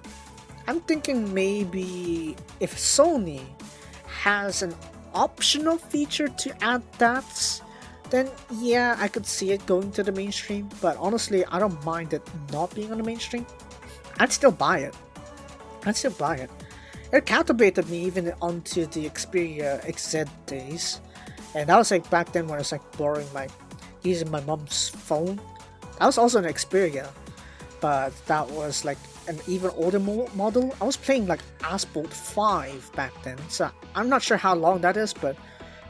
I'm 0.66 0.80
thinking 0.82 1.32
maybe 1.32 2.36
if 2.60 2.76
Sony 2.76 3.40
has 4.04 4.62
an 4.62 4.74
optional 5.14 5.78
feature 5.78 6.28
to 6.28 6.48
add 6.62 6.82
that, 6.98 7.62
then 8.10 8.28
yeah, 8.50 8.96
I 8.98 9.08
could 9.08 9.26
see 9.26 9.52
it 9.52 9.64
going 9.64 9.92
to 9.92 10.02
the 10.02 10.12
mainstream. 10.12 10.68
But 10.82 10.96
honestly, 10.98 11.44
I 11.46 11.58
don't 11.58 11.82
mind 11.84 12.12
it 12.12 12.22
not 12.52 12.74
being 12.74 12.90
on 12.92 12.98
the 12.98 13.04
mainstream. 13.04 13.46
I'd 14.18 14.32
still 14.32 14.52
buy 14.52 14.78
it. 14.80 14.94
I'd 15.86 15.96
still 15.96 16.12
buy 16.18 16.36
it. 16.36 16.50
It 17.12 17.26
captivated 17.26 17.88
me 17.88 18.04
even 18.04 18.32
onto 18.40 18.86
the 18.86 19.08
Xperia 19.08 19.84
XZ 19.84 20.28
days. 20.46 21.00
And 21.54 21.68
that 21.68 21.76
was 21.76 21.90
like 21.90 22.08
back 22.08 22.32
then 22.32 22.46
when 22.46 22.54
I 22.54 22.58
was 22.58 22.70
like 22.70 22.96
borrowing 22.96 23.26
my, 23.34 23.48
using 24.02 24.30
my 24.30 24.40
mom's 24.42 24.88
phone. 24.88 25.40
That 25.98 26.06
was 26.06 26.18
also 26.18 26.38
an 26.38 26.44
Xperia, 26.44 27.08
but 27.80 28.12
that 28.26 28.48
was 28.50 28.84
like 28.84 28.98
an 29.28 29.38
even 29.48 29.70
older 29.70 29.98
mo- 29.98 30.28
model. 30.34 30.74
I 30.80 30.84
was 30.84 30.96
playing 30.96 31.26
like 31.26 31.40
Asphalt 31.64 32.12
5 32.12 32.92
back 32.94 33.12
then, 33.24 33.38
so 33.48 33.70
I'm 33.94 34.08
not 34.08 34.22
sure 34.22 34.36
how 34.36 34.54
long 34.54 34.80
that 34.82 34.96
is, 34.96 35.12
but 35.12 35.36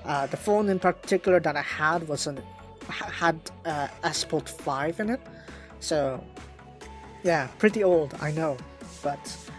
uh, 0.05 0.27
the 0.27 0.37
phone 0.37 0.69
in 0.69 0.79
particular 0.79 1.39
that 1.41 1.57
I 1.57 1.63
had 1.63 2.09
was 2.09 2.27
an 2.27 2.43
had 2.89 3.39
uh, 3.67 3.89
Asphalt 4.03 4.49
5 4.49 5.01
in 5.01 5.11
it. 5.11 5.21
So 5.81 6.25
yeah, 7.23 7.49
pretty 7.59 7.85
old, 7.85 8.15
I 8.21 8.33
know, 8.33 8.57
but 9.03 9.50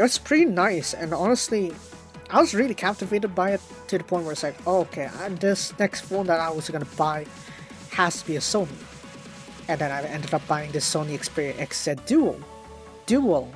it 0.00 0.04
was 0.04 0.16
pretty 0.16 0.46
nice. 0.46 0.94
And 0.94 1.12
honestly, 1.12 1.74
I 2.30 2.40
was 2.40 2.54
really 2.54 2.74
captivated 2.74 3.34
by 3.34 3.50
it 3.50 3.60
to 3.88 3.98
the 3.98 4.04
point 4.04 4.24
where 4.24 4.32
it's 4.32 4.42
like, 4.42 4.56
oh, 4.66 4.80
okay, 4.88 5.10
uh, 5.20 5.28
this 5.28 5.78
next 5.78 6.00
phone 6.00 6.26
that 6.26 6.40
I 6.40 6.48
was 6.50 6.70
gonna 6.70 6.86
buy 6.96 7.26
has 7.90 8.22
to 8.22 8.26
be 8.26 8.36
a 8.36 8.40
Sony. 8.40 8.80
And 9.68 9.78
then 9.78 9.92
I 9.92 10.02
ended 10.04 10.32
up 10.32 10.46
buying 10.48 10.72
the 10.72 10.78
Sony 10.78 11.18
Xperia 11.18 11.52
XZ 11.56 12.06
Dual 12.06 12.40
Dual, 13.04 13.52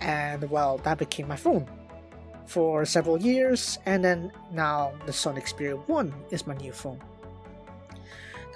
and 0.00 0.50
well, 0.50 0.78
that 0.78 0.98
became 0.98 1.28
my 1.28 1.36
phone 1.36 1.68
for 2.46 2.84
several 2.84 3.16
years, 3.16 3.78
and 3.86 4.04
then 4.04 4.32
now 4.50 4.92
the 5.06 5.12
Sony 5.12 5.40
Xperia 5.40 5.78
1 5.86 6.12
is 6.30 6.48
my 6.48 6.56
new 6.56 6.72
phone. 6.72 7.00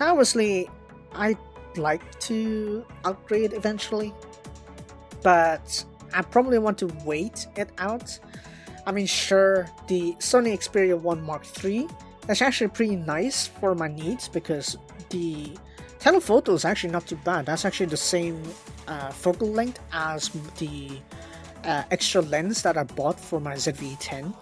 Now, 0.00 0.10
obviously, 0.10 0.68
I'd 1.12 1.38
like 1.76 2.02
to 2.20 2.84
upgrade 3.04 3.52
eventually, 3.52 4.12
but 5.22 5.84
I 6.14 6.22
probably 6.22 6.58
want 6.58 6.78
to 6.78 6.86
wait 7.04 7.46
it 7.56 7.70
out. 7.78 8.18
I 8.86 8.92
mean, 8.92 9.06
sure, 9.06 9.68
the 9.88 10.14
Sony 10.18 10.52
Xperia 10.56 10.98
1 10.98 11.22
Mark 11.22 11.44
III 11.64 11.88
is 12.28 12.42
actually 12.42 12.68
pretty 12.68 12.96
nice 12.96 13.46
for 13.46 13.74
my 13.74 13.88
needs 13.88 14.28
because 14.28 14.76
the 15.10 15.56
telephoto 15.98 16.52
is 16.52 16.64
actually 16.64 16.90
not 16.90 17.06
too 17.06 17.16
bad. 17.24 17.46
That's 17.46 17.64
actually 17.64 17.86
the 17.86 17.96
same 17.96 18.40
uh, 18.86 19.10
focal 19.10 19.48
length 19.48 19.80
as 19.92 20.28
the 20.58 20.90
uh, 21.64 21.82
extra 21.90 22.20
lens 22.22 22.62
that 22.62 22.76
I 22.76 22.84
bought 22.84 23.18
for 23.18 23.40
my 23.40 23.54
ZV-10 23.54 24.34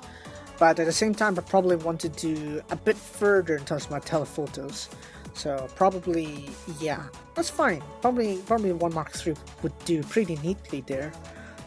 but 0.59 0.79
at 0.79 0.87
the 0.87 0.93
same 0.93 1.13
time 1.13 1.37
I 1.37 1.43
probably 1.43 1.75
want 1.75 2.01
to 2.03 2.09
do 2.09 2.63
a 2.71 2.77
bit 2.77 2.97
further 2.97 3.57
in 3.57 3.65
terms 3.65 3.87
of 3.87 3.91
my 3.91 3.99
telephotos 3.99 4.89
so 5.35 5.69
probably 5.75 6.51
yeah 6.81 7.03
that's 7.35 7.51
fine 7.51 7.83
probably 8.01 8.37
probably 8.47 8.73
one 8.73 8.95
Mark 8.95 9.11
III 9.27 9.35
would 9.63 9.77
do 9.85 10.03
pretty 10.03 10.37
neatly 10.37 10.83
there 10.83 11.13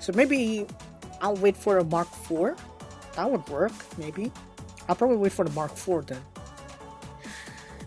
so 0.06 0.14
maybe 0.14 0.68
I'll 1.22 1.36
wait 1.38 1.58
for 1.58 1.80
a 1.80 1.84
Mark 1.84 2.08
IV 2.30 2.56
that 3.16 3.30
would 3.32 3.48
work 3.50 3.74
maybe 3.98 4.32
I'll 4.88 4.96
probably 4.96 5.18
wait 5.18 5.32
for 5.32 5.46
the 5.46 5.52
Mark 5.52 5.72
IV 5.72 6.06
then 6.08 6.22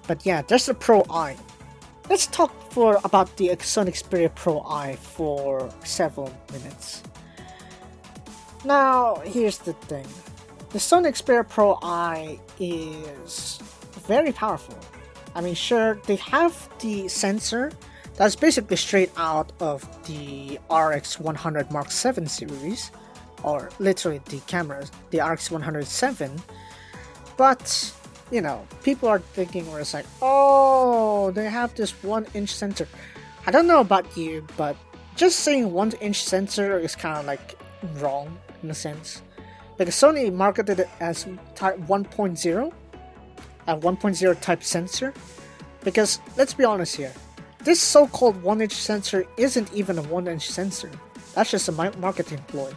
but 0.08 0.26
yeah 0.26 0.42
there's 0.42 0.66
the 0.66 0.74
Pro 0.74 1.04
I 1.08 1.36
let's 2.10 2.26
talk 2.26 2.52
for 2.72 2.98
about 3.04 3.36
the 3.36 3.48
Sony 3.56 3.90
Xperia 3.90 4.34
Pro 4.34 4.62
I 4.62 4.96
for 4.96 5.68
several 5.84 6.32
minutes. 6.52 7.02
Now, 8.64 9.16
here's 9.24 9.58
the 9.58 9.72
thing. 9.72 10.06
The 10.70 10.78
Sony 10.78 11.08
Xperia 11.08 11.48
Pro 11.48 11.78
I 11.82 12.38
is 12.58 13.58
very 14.06 14.32
powerful. 14.32 14.78
I 15.34 15.40
mean, 15.40 15.54
sure, 15.54 16.00
they 16.06 16.16
have 16.16 16.68
the 16.80 17.08
sensor 17.08 17.72
that's 18.18 18.34
basically 18.34 18.76
straight 18.76 19.12
out 19.16 19.52
of 19.60 19.86
the 20.06 20.58
RX 20.68 21.20
100 21.20 21.70
Mark 21.70 21.92
7 21.92 22.26
series, 22.26 22.90
or 23.44 23.70
literally 23.78 24.20
the 24.26 24.40
cameras, 24.40 24.90
the 25.10 25.20
RX 25.20 25.52
107. 25.52 26.42
But 27.36 27.94
you 28.32 28.40
know, 28.40 28.66
people 28.82 29.08
are 29.08 29.20
thinking 29.20 29.70
where 29.70 29.80
it's 29.80 29.94
like, 29.94 30.04
oh, 30.20 31.30
they 31.30 31.48
have 31.48 31.74
this 31.76 31.92
one 32.02 32.26
inch 32.34 32.52
sensor. 32.52 32.88
I 33.46 33.52
don't 33.52 33.68
know 33.68 33.80
about 33.80 34.16
you, 34.16 34.44
but 34.56 34.76
just 35.14 35.40
saying 35.40 35.72
one 35.72 35.92
inch 36.00 36.24
sensor 36.24 36.76
is 36.78 36.96
kind 36.96 37.18
of 37.18 37.24
like 37.24 37.56
wrong 37.94 38.36
in 38.64 38.70
a 38.70 38.74
sense. 38.74 39.22
Because 39.76 39.94
Sony 39.94 40.32
marketed 40.32 40.80
it 40.80 40.88
as 40.98 41.24
type 41.54 41.78
1.0, 41.86 42.72
a 43.68 43.76
1.0 43.76 44.40
type 44.40 44.64
sensor. 44.64 45.14
Because 45.84 46.18
let's 46.36 46.52
be 46.52 46.64
honest 46.64 46.96
here, 46.96 47.12
this 47.68 47.82
so-called 47.82 48.42
one 48.42 48.62
inch 48.62 48.72
sensor 48.72 49.26
isn't 49.36 49.70
even 49.74 49.98
a 49.98 50.02
one 50.04 50.26
inch 50.26 50.48
sensor. 50.48 50.90
That's 51.34 51.50
just 51.50 51.68
a 51.68 51.72
marketing 51.72 52.42
ploy. 52.48 52.72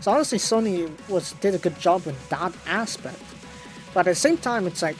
So 0.00 0.12
honestly, 0.12 0.38
Sony 0.38 0.90
was 1.10 1.32
did 1.42 1.54
a 1.54 1.58
good 1.58 1.78
job 1.78 2.06
in 2.06 2.16
that 2.30 2.54
aspect. 2.64 3.20
But 3.92 4.06
at 4.06 4.12
the 4.12 4.14
same 4.14 4.38
time, 4.38 4.66
it's 4.66 4.80
like, 4.80 4.96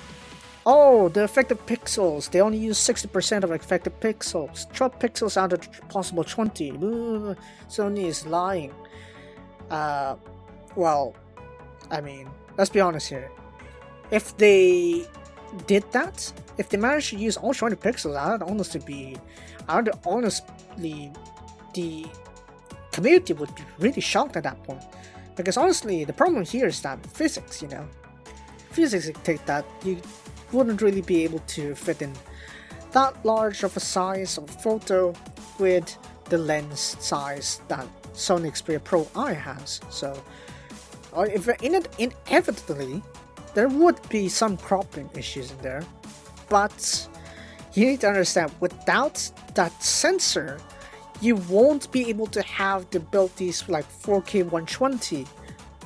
oh, 0.66 1.08
the 1.08 1.24
effective 1.24 1.64
pixels, 1.64 2.30
they 2.30 2.42
only 2.42 2.58
use 2.58 2.78
60% 2.78 3.42
of 3.42 3.50
effective 3.52 3.98
pixels. 4.00 4.70
12 4.74 4.98
pixels 4.98 5.38
out 5.38 5.54
of 5.54 5.88
possible 5.88 6.22
20. 6.22 6.72
Sony 6.72 8.04
is 8.04 8.26
lying. 8.26 8.74
Uh, 9.70 10.16
well, 10.76 11.14
I 11.90 12.02
mean, 12.02 12.28
let's 12.58 12.68
be 12.68 12.80
honest 12.80 13.08
here. 13.08 13.30
If 14.10 14.36
they 14.36 15.06
did 15.66 15.90
that, 15.92 16.32
if 16.58 16.68
they 16.68 16.76
managed 16.78 17.10
to 17.10 17.16
use 17.16 17.36
all 17.36 17.54
20 17.54 17.76
pixels, 17.76 18.16
I'd 18.16 18.42
honestly 18.42 18.80
be, 18.80 19.16
I'd 19.68 19.88
honestly, 20.06 21.12
the 21.74 22.06
community 22.92 23.32
would 23.32 23.54
be 23.54 23.62
really 23.78 24.00
shocked 24.00 24.36
at 24.36 24.44
that 24.44 24.62
point. 24.64 24.82
Because 25.36 25.56
honestly, 25.56 26.04
the 26.04 26.12
problem 26.12 26.44
here 26.44 26.66
is 26.66 26.82
that 26.82 27.04
physics, 27.06 27.62
you 27.62 27.68
know, 27.68 27.86
physics 28.70 29.06
dictate 29.06 29.44
that 29.46 29.64
you 29.84 30.00
wouldn't 30.52 30.82
really 30.82 31.02
be 31.02 31.24
able 31.24 31.38
to 31.40 31.74
fit 31.74 32.02
in 32.02 32.12
that 32.92 33.24
large 33.24 33.62
of 33.62 33.76
a 33.76 33.80
size 33.80 34.36
of 34.36 34.50
photo 34.50 35.14
with 35.58 35.96
the 36.28 36.38
lens 36.38 36.96
size 37.00 37.60
that 37.68 37.86
Sony 38.14 38.50
Xperia 38.50 38.82
Pro 38.82 39.06
I 39.14 39.32
has. 39.32 39.80
So, 39.90 40.20
uh, 41.16 41.22
if 41.22 41.48
in 41.62 41.74
it, 41.74 41.88
inevitably, 41.98 43.02
there 43.54 43.68
would 43.68 44.00
be 44.08 44.28
some 44.28 44.56
cropping 44.56 45.08
issues 45.14 45.50
in 45.50 45.58
there, 45.58 45.82
but 46.48 47.08
you 47.74 47.86
need 47.86 48.00
to 48.00 48.08
understand 48.08 48.52
without 48.60 49.30
that 49.54 49.82
sensor, 49.82 50.58
you 51.20 51.36
won't 51.36 51.90
be 51.92 52.08
able 52.08 52.26
to 52.28 52.42
have 52.42 52.88
the 52.90 52.98
abilities 52.98 53.68
like 53.68 53.86
4K 54.02 54.44
120 54.44 55.26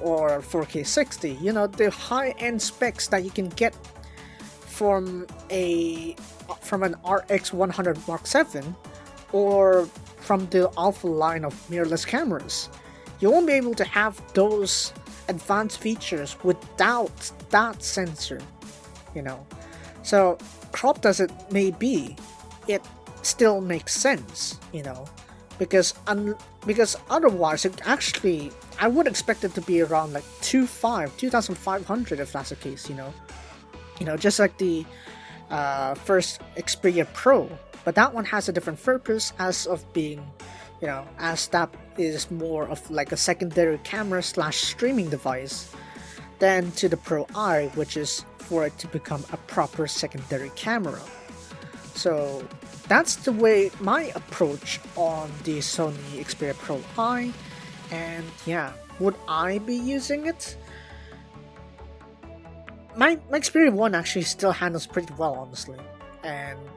or 0.01 0.41
4K 0.41 0.87
60. 0.87 1.33
You 1.33 1.53
know, 1.53 1.67
the 1.67 1.91
high-end 1.91 2.61
specs 2.61 3.09
that 3.09 3.25
you 3.25 3.31
can 3.31 3.49
get 3.51 3.75
from 4.61 5.27
a 5.51 6.17
from 6.61 6.83
an 6.83 6.95
RX 7.09 7.53
100 7.53 8.09
Mark 8.09 8.27
7 8.27 8.75
or 9.33 9.87
from 10.21 10.47
the 10.47 10.71
Alpha 10.77 11.07
line 11.07 11.45
of 11.45 11.55
mirrorless 11.69 12.07
cameras. 12.07 12.69
You 13.21 13.31
won't 13.31 13.47
be 13.47 13.55
able 13.55 13.75
to 13.75 13.85
have 13.85 14.21
those 14.35 14.93
advanced 15.29 15.81
features 15.81 16.37
without 16.43 17.31
that 17.55 17.81
sensor, 17.85 18.41
you 19.15 19.23
know. 19.23 19.47
So, 20.03 20.37
cropped 20.73 21.07
as 21.07 21.21
it 21.21 21.31
may 21.53 21.71
be, 21.71 22.17
it 22.67 22.83
still 23.23 23.61
makes 23.61 23.95
sense, 23.95 24.59
you 24.73 24.83
know, 24.83 25.07
because 25.57 25.95
un- 26.09 26.35
because 26.67 26.97
otherwise 27.09 27.65
it 27.65 27.81
actually 27.87 28.51
I 28.81 28.89
would 28.89 29.07
expect 29.07 29.45
it 29.45 29.55
to 29.55 29.61
be 29.61 29.83
around 29.83 30.13
like 30.13 30.25
2.5, 30.43 31.17
2,500 31.17 32.19
if 32.19 32.33
that's 32.33 32.51
the 32.51 32.57
case, 32.57 32.91
you 32.91 32.97
know. 32.97 33.15
You 34.01 34.07
know, 34.07 34.17
just 34.17 34.41
like 34.41 34.59
the 34.59 34.85
uh, 35.49 35.95
first 35.95 36.41
Xperia 36.57 37.07
Pro, 37.15 37.49
but 37.85 37.95
that 37.95 38.13
one 38.13 38.25
has 38.25 38.49
a 38.49 38.53
different 38.53 38.83
purpose 38.83 39.33
as 39.39 39.69
of 39.69 39.81
being, 39.93 40.19
you 40.83 40.89
know, 40.89 41.07
as 41.19 41.47
that 41.55 41.73
is 41.97 42.33
more 42.33 42.67
of 42.67 42.83
like 42.91 43.13
a 43.13 43.17
secondary 43.17 43.79
camera 43.85 44.25
slash 44.25 44.57
streaming 44.57 45.09
device 45.09 45.71
than 46.45 46.71
to 46.73 46.91
the 46.91 46.97
Pro 46.99 47.27
I, 47.35 47.71
which 47.75 47.97
is 47.97 48.23
for 48.37 48.67
it 48.67 48.77
to 48.77 48.87
become 48.89 49.25
a 49.33 49.39
proper 49.55 49.87
secondary 49.87 50.51
camera. 50.51 51.01
So, 51.95 52.47
that's 52.87 53.17
the 53.17 53.33
way 53.33 53.71
my 53.81 54.13
approach 54.15 54.79
on 54.95 55.33
the 55.45 55.61
Sony 55.61 56.21
Xperia 56.23 56.53
Pro 56.53 56.83
I. 56.99 57.33
And 57.91 58.27
yeah, 58.45 58.75
would 59.01 59.17
I 59.27 59.57
be 59.57 59.75
using 59.75 60.27
it? 60.27 60.59
My 62.95 63.19
my 63.31 63.41
Xperia 63.41 63.73
One 63.73 63.95
actually 63.95 64.29
still 64.37 64.53
handles 64.53 64.87
pretty 64.87 65.15
well, 65.17 65.35
honestly, 65.43 65.81
and 66.25 66.69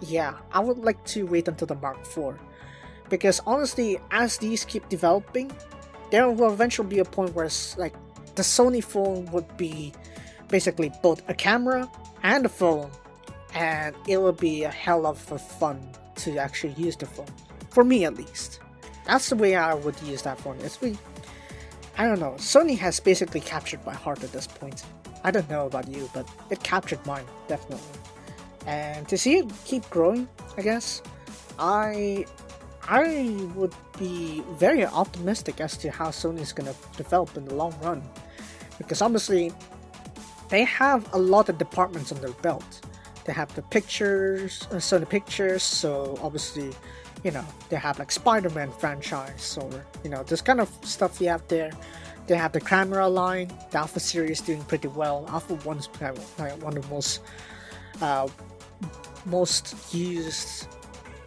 yeah, 0.00 0.32
I 0.50 0.60
would 0.60 0.78
like 0.78 1.04
to 1.12 1.26
wait 1.26 1.46
until 1.46 1.66
the 1.66 1.76
Mark 1.76 1.98
IV 2.08 2.40
because 3.10 3.38
honestly, 3.46 4.00
as 4.10 4.38
these 4.38 4.64
keep 4.64 4.88
developing, 4.88 5.52
there 6.10 6.30
will 6.30 6.52
eventually 6.52 6.88
be 6.88 7.00
a 7.00 7.04
point 7.04 7.34
where 7.34 7.44
it's 7.44 7.76
like 7.76 7.94
the 8.36 8.42
Sony 8.42 8.82
phone 8.82 9.26
would 9.32 9.56
be 9.56 9.92
basically 10.48 10.92
both 11.02 11.22
a 11.28 11.34
camera 11.34 11.90
and 12.22 12.46
a 12.46 12.48
phone 12.48 12.90
and 13.54 13.94
it 14.08 14.20
would 14.20 14.36
be 14.36 14.64
a 14.64 14.70
hell 14.70 15.06
of 15.06 15.30
a 15.32 15.38
fun 15.38 15.80
to 16.16 16.38
actually 16.38 16.72
use 16.74 16.96
the 16.96 17.06
phone. 17.06 17.26
For 17.70 17.84
me 17.84 18.04
at 18.04 18.14
least. 18.14 18.60
That's 19.06 19.28
the 19.28 19.36
way 19.36 19.54
I 19.54 19.74
would 19.74 20.00
use 20.02 20.22
that 20.22 20.38
phone. 20.38 20.58
It's 20.60 20.80
really 20.82 20.98
I 21.96 22.06
don't 22.06 22.18
know. 22.18 22.32
Sony 22.38 22.76
has 22.78 22.98
basically 22.98 23.40
captured 23.40 23.84
my 23.86 23.94
heart 23.94 24.24
at 24.24 24.32
this 24.32 24.46
point. 24.46 24.84
I 25.22 25.30
don't 25.30 25.48
know 25.48 25.66
about 25.66 25.88
you, 25.88 26.10
but 26.12 26.28
it 26.50 26.62
captured 26.62 27.04
mine, 27.06 27.24
definitely. 27.46 28.00
And 28.66 29.06
to 29.08 29.16
see 29.16 29.38
it 29.38 29.46
keep 29.64 29.88
growing, 29.90 30.28
I 30.56 30.62
guess, 30.62 31.02
I 31.58 32.26
I 32.88 33.48
would 33.54 33.74
be 33.98 34.42
very 34.58 34.84
optimistic 34.84 35.60
as 35.60 35.76
to 35.78 35.90
how 35.90 36.08
Sony 36.08 36.40
is 36.40 36.52
gonna 36.52 36.74
develop 36.96 37.36
in 37.36 37.44
the 37.44 37.54
long 37.54 37.74
run. 37.80 38.02
Because 38.78 39.02
obviously 39.02 39.52
they 40.48 40.64
have 40.64 41.12
a 41.12 41.18
lot 41.18 41.48
of 41.48 41.58
departments 41.58 42.12
on 42.12 42.20
their 42.20 42.32
belt 42.42 42.80
they 43.24 43.32
have 43.32 43.54
the 43.54 43.62
pictures, 43.62 44.68
uh, 44.70 44.76
Sony 44.76 45.08
Pictures, 45.08 45.62
so 45.62 46.18
obviously, 46.22 46.72
you 47.22 47.30
know, 47.30 47.44
they 47.70 47.76
have 47.76 47.98
like 47.98 48.12
Spider-Man 48.12 48.70
franchise 48.72 49.58
or 49.60 49.84
you 50.02 50.10
know 50.10 50.22
this 50.22 50.42
kind 50.42 50.60
of 50.60 50.68
stuff 50.82 51.20
you 51.20 51.28
have 51.28 51.46
there. 51.48 51.70
They 52.26 52.36
have 52.36 52.52
the 52.52 52.60
camera 52.60 53.08
line. 53.08 53.48
The 53.70 53.78
Alpha 53.78 54.00
series 54.00 54.40
doing 54.40 54.62
pretty 54.64 54.88
well. 54.88 55.26
Alpha 55.28 55.54
One's 55.66 55.88
like 56.00 56.62
one 56.62 56.76
of 56.76 56.82
the 56.82 56.88
most 56.88 57.20
uh, 58.02 58.28
most 59.24 59.94
used 59.94 60.68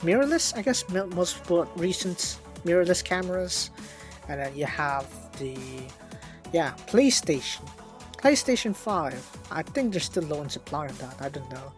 mirrorless, 0.02 0.56
I 0.56 0.62
guess, 0.62 0.88
most 0.90 1.42
recent 1.76 2.38
mirrorless 2.64 3.04
cameras. 3.04 3.72
And 4.30 4.40
then 4.40 4.56
you 4.56 4.66
have 4.66 5.08
the 5.40 5.58
yeah 6.54 6.74
PlayStation 6.88 7.62
PlayStation 8.18 8.76
5, 8.76 9.38
I 9.52 9.62
think 9.62 9.92
they're 9.92 10.02
still 10.02 10.24
low 10.24 10.46
supply 10.48 10.88
on 10.88 10.96
that. 10.96 11.16
I 11.22 11.30
don't 11.30 11.50
know. 11.52 11.72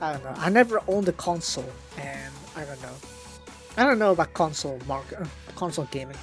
I 0.00 0.12
don't 0.12 0.24
know. 0.24 0.34
I 0.36 0.50
never 0.50 0.80
owned 0.88 1.08
a 1.08 1.12
console, 1.12 1.72
and 1.96 2.34
I 2.56 2.64
don't 2.64 2.82
know. 2.82 2.94
I 3.76 3.84
don't 3.84 3.98
know 3.98 4.10
about 4.10 4.34
console 4.34 4.80
market, 4.86 5.20
uh, 5.20 5.26
console 5.54 5.86
gaming. 5.90 6.16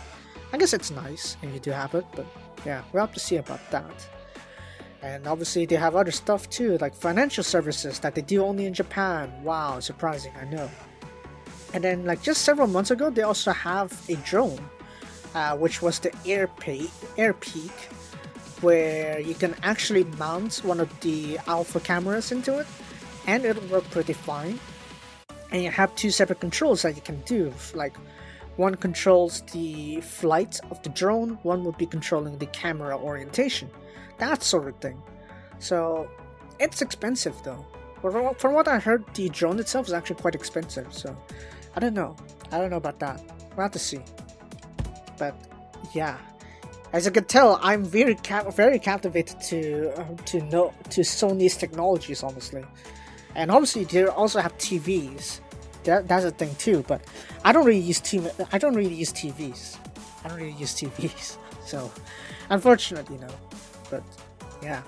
I 0.51 0.57
guess 0.57 0.73
it's 0.73 0.91
nice 0.91 1.37
if 1.41 1.53
you 1.53 1.59
do 1.59 1.71
have 1.71 1.95
it, 1.95 2.05
but 2.13 2.25
yeah, 2.65 2.83
we'll 2.91 3.01
have 3.01 3.13
to 3.13 3.19
see 3.19 3.37
about 3.37 3.61
that. 3.71 4.07
And 5.01 5.27
obviously, 5.27 5.65
they 5.65 5.75
have 5.75 5.95
other 5.95 6.11
stuff 6.11 6.49
too, 6.49 6.77
like 6.79 6.93
financial 6.93 7.43
services 7.43 7.99
that 7.99 8.15
they 8.15 8.21
do 8.21 8.43
only 8.43 8.65
in 8.65 8.73
Japan. 8.73 9.31
Wow, 9.43 9.79
surprising, 9.79 10.33
I 10.39 10.45
know. 10.45 10.69
And 11.73 11.83
then, 11.83 12.05
like 12.05 12.21
just 12.21 12.41
several 12.43 12.67
months 12.67 12.91
ago, 12.91 13.09
they 13.09 13.23
also 13.23 13.51
have 13.51 13.91
a 14.09 14.15
drone, 14.17 14.69
uh, 15.35 15.55
which 15.57 15.81
was 15.81 15.99
the 15.99 16.13
Air, 16.25 16.47
Airpeak, 17.17 17.71
where 18.61 19.19
you 19.19 19.33
can 19.33 19.55
actually 19.63 20.05
mount 20.17 20.57
one 20.63 20.79
of 20.79 20.89
the 21.01 21.37
alpha 21.47 21.79
cameras 21.79 22.31
into 22.31 22.59
it 22.59 22.67
and 23.27 23.45
it'll 23.45 23.67
work 23.67 23.89
pretty 23.91 24.13
fine. 24.13 24.59
And 25.51 25.63
you 25.63 25.69
have 25.69 25.95
two 25.95 26.11
separate 26.11 26.39
controls 26.39 26.81
that 26.81 26.95
you 26.95 27.01
can 27.01 27.21
do. 27.21 27.53
Like 27.73 27.95
one 28.55 28.75
controls 28.75 29.41
the 29.53 30.01
flight 30.01 30.59
of 30.71 30.81
the 30.83 30.89
drone 30.89 31.39
one 31.43 31.63
would 31.63 31.77
be 31.77 31.85
controlling 31.85 32.37
the 32.37 32.45
camera 32.47 32.97
orientation 32.97 33.69
that 34.19 34.43
sort 34.43 34.67
of 34.67 34.75
thing. 34.77 35.01
So 35.59 36.07
it's 36.59 36.81
expensive 36.81 37.35
though. 37.43 37.65
From 38.01 38.53
what 38.53 38.67
i 38.67 38.79
heard 38.79 39.05
the 39.13 39.29
drone 39.29 39.59
itself 39.59 39.87
is 39.87 39.93
actually 39.93 40.17
quite 40.17 40.35
expensive 40.35 40.93
so 40.93 41.15
i 41.75 41.79
don't 41.79 41.93
know. 41.93 42.15
I 42.51 42.59
don't 42.59 42.69
know 42.69 42.77
about 42.77 42.99
that. 42.99 43.21
We'll 43.55 43.63
have 43.63 43.71
to 43.71 43.79
see 43.79 43.99
but 45.17 45.35
yeah 45.93 46.17
as 46.93 47.07
you 47.07 47.11
can 47.11 47.25
tell, 47.25 47.59
I'm 47.61 47.83
very 47.83 48.15
very 48.51 48.77
captivated 48.77 49.41
to 49.49 49.91
uh, 49.99 50.05
to 50.25 50.41
know 50.43 50.73
to 50.91 51.01
Sony's 51.01 51.57
technologies, 51.57 52.21
honestly. 52.21 52.63
And 53.35 53.49
obviously, 53.49 53.85
they 53.85 54.05
also 54.05 54.39
have 54.39 54.55
TVs. 54.59 55.39
That, 55.85 56.07
that's 56.07 56.23
a 56.23 56.29
thing 56.31 56.53
too. 56.55 56.85
But 56.87 57.01
I 57.43 57.51
don't 57.51 57.65
really 57.65 57.79
use 57.79 57.99
TV. 57.99 58.29
I 58.53 58.59
don't 58.59 58.75
really 58.75 58.93
use 58.93 59.11
TVs. 59.11 59.77
I 60.23 60.27
don't 60.29 60.37
really 60.37 60.53
use 60.57 60.73
TVs. 60.73 61.37
So, 61.65 61.89
unfortunately, 62.49 63.15
you 63.15 63.21
know. 63.21 63.33
But 63.89 64.03
yeah, 64.61 64.81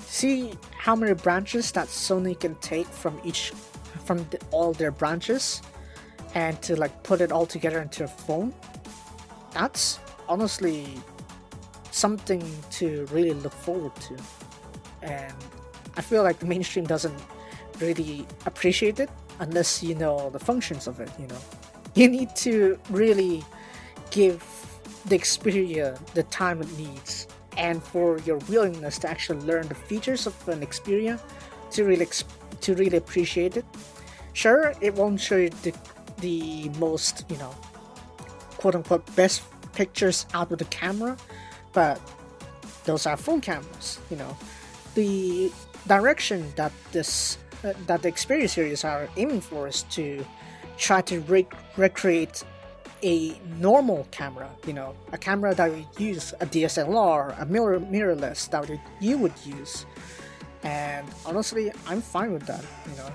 see 0.00 0.52
how 0.78 0.94
many 0.94 1.12
branches 1.12 1.72
that 1.72 1.88
Sony 1.88 2.38
can 2.38 2.54
take 2.60 2.86
from 2.86 3.20
each 3.24 3.52
from 4.04 4.24
the, 4.30 4.38
all 4.52 4.72
their 4.72 4.92
branches, 4.92 5.60
and 6.36 6.62
to 6.62 6.76
like 6.76 7.02
put 7.02 7.20
it 7.20 7.32
all 7.32 7.46
together 7.46 7.82
into 7.82 8.04
a 8.04 8.08
phone. 8.08 8.54
That's 9.52 9.98
honestly 10.28 10.86
something 11.90 12.42
to 12.70 13.06
really 13.10 13.32
look 13.32 13.52
forward 13.52 13.94
to. 13.96 14.16
And 15.02 15.34
I 15.96 16.02
feel 16.02 16.22
like 16.22 16.38
the 16.38 16.46
mainstream 16.46 16.86
doesn't 16.86 17.20
really 17.80 18.26
appreciate 18.46 19.00
it 19.00 19.10
unless 19.40 19.82
you 19.82 19.94
know 19.94 20.30
the 20.30 20.38
functions 20.38 20.86
of 20.86 21.00
it, 21.00 21.10
you 21.18 21.26
know. 21.26 21.38
You 21.94 22.08
need 22.08 22.36
to 22.36 22.78
really 22.90 23.42
give 24.10 24.44
the 25.06 25.18
Xperia 25.18 25.98
the 26.14 26.22
time 26.24 26.60
it 26.60 26.78
needs 26.78 27.26
and 27.56 27.82
for 27.82 28.18
your 28.20 28.38
willingness 28.48 28.98
to 28.98 29.10
actually 29.10 29.40
learn 29.40 29.66
the 29.68 29.74
features 29.74 30.26
of 30.26 30.48
an 30.48 30.60
Xperia 30.60 31.20
to 31.72 31.84
really 31.84 32.06
to 32.60 32.74
really 32.74 32.96
appreciate 32.96 33.56
it. 33.56 33.64
Sure, 34.32 34.72
it 34.80 34.94
won't 34.94 35.20
show 35.20 35.36
you 35.36 35.50
the, 35.62 35.74
the 36.20 36.68
most, 36.78 37.24
you 37.28 37.36
know, 37.38 37.54
quote 38.60 38.74
unquote 38.74 39.04
best 39.16 39.42
pictures 39.72 40.26
out 40.34 40.52
of 40.52 40.58
the 40.58 40.66
camera, 40.66 41.16
but 41.72 42.00
those 42.84 43.06
are 43.06 43.16
phone 43.16 43.40
cameras. 43.40 43.98
You 44.10 44.18
know, 44.18 44.36
the 44.94 45.50
direction 45.86 46.52
that 46.56 46.72
this 46.92 47.38
uh, 47.64 47.72
that 47.86 48.02
the 48.02 48.12
Xperia 48.12 48.48
series 48.48 48.84
are 48.84 49.08
aiming 49.16 49.40
for 49.40 49.66
is 49.66 49.82
to 49.96 50.24
try 50.76 51.00
to 51.02 51.20
rec- 51.20 51.54
recreate 51.76 52.44
a 53.02 53.38
normal 53.58 54.06
camera. 54.10 54.50
You 54.66 54.74
know, 54.74 54.94
a 55.12 55.18
camera 55.18 55.54
that 55.54 55.70
would 55.70 55.86
use 55.98 56.34
a 56.40 56.46
DSLR, 56.46 57.40
a 57.40 57.46
mirror 57.46 57.80
mirrorless 57.80 58.50
that 58.50 58.70
you 59.00 59.18
would 59.18 59.34
use. 59.44 59.86
And 60.62 61.08
honestly, 61.24 61.72
I'm 61.86 62.02
fine 62.02 62.32
with 62.32 62.46
that. 62.46 62.64
You 62.90 62.96
know, 62.98 63.10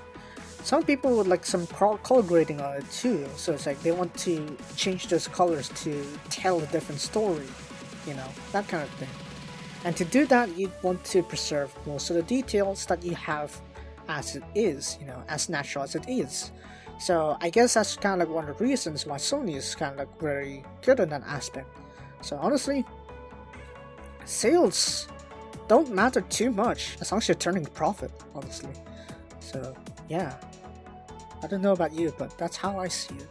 some 0.65 0.83
people 0.83 1.15
would 1.15 1.27
like 1.27 1.45
some 1.45 1.65
color 1.67 2.23
grading 2.23 2.59
on 2.59 2.77
it 2.77 2.91
too. 2.91 3.25
So 3.37 3.53
it's 3.53 3.65
like 3.65 3.81
they 3.83 3.91
want 3.91 4.13
to 4.15 4.57
change 4.75 5.07
those 5.07 5.27
colors 5.27 5.69
to 5.83 6.05
tell 6.29 6.59
a 6.59 6.65
different 6.67 6.99
story 6.99 7.47
you 8.05 8.13
know, 8.13 8.27
that 8.51 8.67
kind 8.67 8.83
of 8.83 8.89
thing. 8.91 9.09
And 9.83 9.95
to 9.97 10.05
do 10.05 10.25
that, 10.27 10.57
you 10.57 10.71
want 10.81 11.03
to 11.05 11.23
preserve 11.23 11.73
most 11.85 12.09
of 12.09 12.15
the 12.15 12.23
details 12.23 12.85
that 12.87 13.03
you 13.03 13.15
have 13.15 13.59
as 14.07 14.35
it 14.35 14.43
is, 14.53 14.97
you 14.99 15.07
know, 15.07 15.21
as 15.27 15.49
natural 15.49 15.83
as 15.83 15.95
it 15.95 16.05
is. 16.07 16.51
So 16.99 17.37
I 17.41 17.49
guess 17.49 17.73
that's 17.73 17.95
kind 17.95 18.21
of 18.21 18.29
like 18.29 18.35
one 18.35 18.49
of 18.49 18.57
the 18.57 18.63
reasons 18.63 19.05
why 19.05 19.17
Sony 19.17 19.55
is 19.55 19.75
kind 19.75 19.93
of 19.93 19.99
like 19.99 20.19
very 20.19 20.63
good 20.81 20.99
in 20.99 21.09
that 21.09 21.23
aspect. 21.25 21.67
So 22.21 22.37
honestly, 22.37 22.85
sales 24.25 25.07
don't 25.67 25.93
matter 25.93 26.21
too 26.21 26.51
much 26.51 26.97
as 27.01 27.11
long 27.11 27.19
as 27.19 27.27
you're 27.27 27.35
turning 27.35 27.65
profit, 27.65 28.11
honestly. 28.33 28.73
So 29.39 29.75
yeah, 30.09 30.35
I 31.43 31.47
don't 31.47 31.61
know 31.61 31.73
about 31.73 31.93
you, 31.93 32.13
but 32.17 32.37
that's 32.37 32.57
how 32.57 32.79
I 32.79 32.87
see 32.87 33.15
it. 33.15 33.27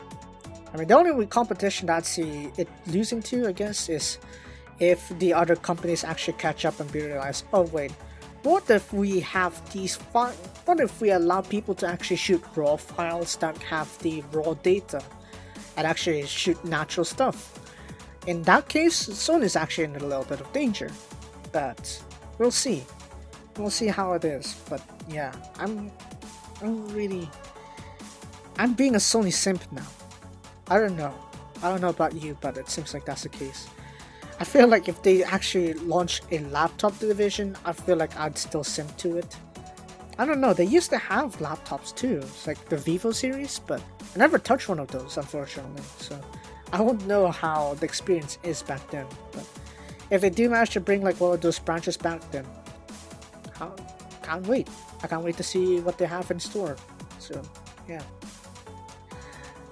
I 0.72 0.77
mean, 0.77 0.89
the 0.89 0.97
only 0.97 1.27
competition 1.27 1.87
that 1.87 1.97
I 1.99 2.01
see 2.01 2.51
it 2.57 2.68
losing 2.87 3.22
to, 3.22 3.49
I 3.49 3.53
guess, 3.53 3.89
is 3.89 4.18
if 4.81 5.09
the 5.20 5.33
other 5.33 5.57
companies 5.57 6.03
actually 6.05 6.37
catch 6.39 6.64
up 6.64 6.81
and 6.81 6.93
realize, 6.95 7.45
oh 7.53 7.62
wait, 7.62 7.93
what 8.43 8.68
if 8.68 8.93
we 8.93 9.20
have 9.20 9.55
these 9.72 9.97
fi- 9.97 10.35
what 10.64 10.81
if 10.81 11.01
we 11.01 11.11
allow 11.11 11.41
people 11.41 11.75
to 11.77 11.87
actually 11.87 12.16
shoot 12.16 12.43
raw 12.57 12.77
files 12.77 13.37
that 13.37 13.57
have 13.59 13.97
the 14.01 14.22
raw 14.33 14.55
data 14.55 15.03
and 15.77 15.87
actually 15.87 16.27
shoot 16.27 16.62
natural 16.64 17.05
stuff? 17.05 17.59
In 18.27 18.43
that 18.43 18.68
case, 18.68 19.09
Sony 19.09 19.45
is 19.45 19.57
actually 19.57 19.85
in 19.85 19.97
a 19.97 20.05
little 20.05 20.25
bit 20.25 20.41
of 20.41 20.53
danger. 20.53 20.91
But 21.53 22.03
we'll 22.39 22.51
see. 22.51 22.85
We'll 23.57 23.70
see 23.70 23.87
how 23.87 24.14
it 24.14 24.25
is. 24.25 24.61
But 24.68 24.83
yeah, 25.09 25.33
I'm 25.59 25.93
I'm 26.62 26.88
really 26.94 27.28
I'm 28.57 28.74
being 28.74 28.94
a 28.94 28.98
Sony 28.98 29.32
simp 29.32 29.61
now. 29.72 29.86
I 30.68 30.78
don't 30.78 30.96
know. 30.96 31.12
I 31.62 31.70
don't 31.70 31.80
know 31.80 31.88
about 31.88 32.14
you, 32.14 32.36
but 32.40 32.57
it 32.57 32.68
seems 32.68 32.94
like 32.94 33.05
that's 33.05 33.22
the 33.22 33.28
case. 33.28 33.68
I 34.38 34.44
feel 34.44 34.68
like 34.68 34.88
if 34.88 35.02
they 35.02 35.24
actually 35.24 35.74
launch 35.74 36.22
a 36.30 36.38
laptop 36.38 36.98
division, 36.98 37.57
I 37.64 37.72
feel 37.72 37.96
like 37.96 38.16
I'd 38.18 38.38
still 38.38 38.64
sim 38.64 38.86
to 38.98 39.16
it. 39.18 39.36
I 40.18 40.24
don't 40.24 40.40
know. 40.40 40.55
They 40.55 40.64
used 40.64 40.90
to 40.90 40.98
have 40.98 41.36
laptops 41.38 41.94
too. 41.94 42.18
It's 42.18 42.46
like 42.46 42.68
the 42.68 42.76
VAIO 42.76 43.12
series, 43.12 43.59
but 43.59 43.80
I 44.14 44.18
never 44.18 44.38
touched 44.38 44.68
one 44.68 44.78
of 44.78 44.88
those, 44.88 45.16
unfortunately. 45.16 45.82
So 45.98 46.20
I 46.72 46.80
won't 46.80 47.07
know 47.07 47.30
how 47.30 47.74
the 47.74 47.84
experience 47.84 48.38
is 48.44 48.62
back 48.62 48.88
then. 48.90 49.07
But 49.32 49.46
if 50.11 50.20
they 50.20 50.30
do 50.30 50.48
manage 50.48 50.70
to 50.70 50.80
bring 50.80 51.02
like 51.02 51.20
one 51.20 51.34
of 51.34 51.40
those 51.40 51.59
branches 51.59 51.96
back, 51.96 52.30
then 52.30 52.46
can't 54.25 54.47
wait. 54.47 54.68
I 55.03 55.07
can't 55.07 55.22
wait 55.22 55.37
to 55.37 55.43
see 55.43 55.81
what 55.81 55.99
they 55.99 56.07
have 56.07 56.31
in 56.31 56.41
store. 56.41 56.77
So 57.18 57.41
yeah. 57.89 58.03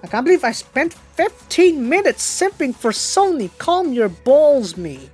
I 0.03 0.07
can't 0.07 0.25
believe 0.25 0.43
I 0.43 0.51
spent 0.51 0.93
15 0.93 1.89
minutes 1.89 2.41
simping 2.41 2.75
for 2.75 2.91
Sony. 2.91 3.49
Calm 3.57 3.93
your 3.93 4.09
balls, 4.09 4.75
me. 4.75 5.09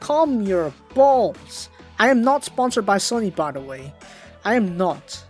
Calm 0.00 0.42
your 0.42 0.74
balls. 0.94 1.68
I 1.98 2.08
am 2.08 2.22
not 2.22 2.44
sponsored 2.44 2.84
by 2.84 2.98
Sony, 2.98 3.34
by 3.34 3.52
the 3.52 3.60
way. 3.60 3.94
I 4.44 4.54
am 4.54 4.76
not. 4.76 5.24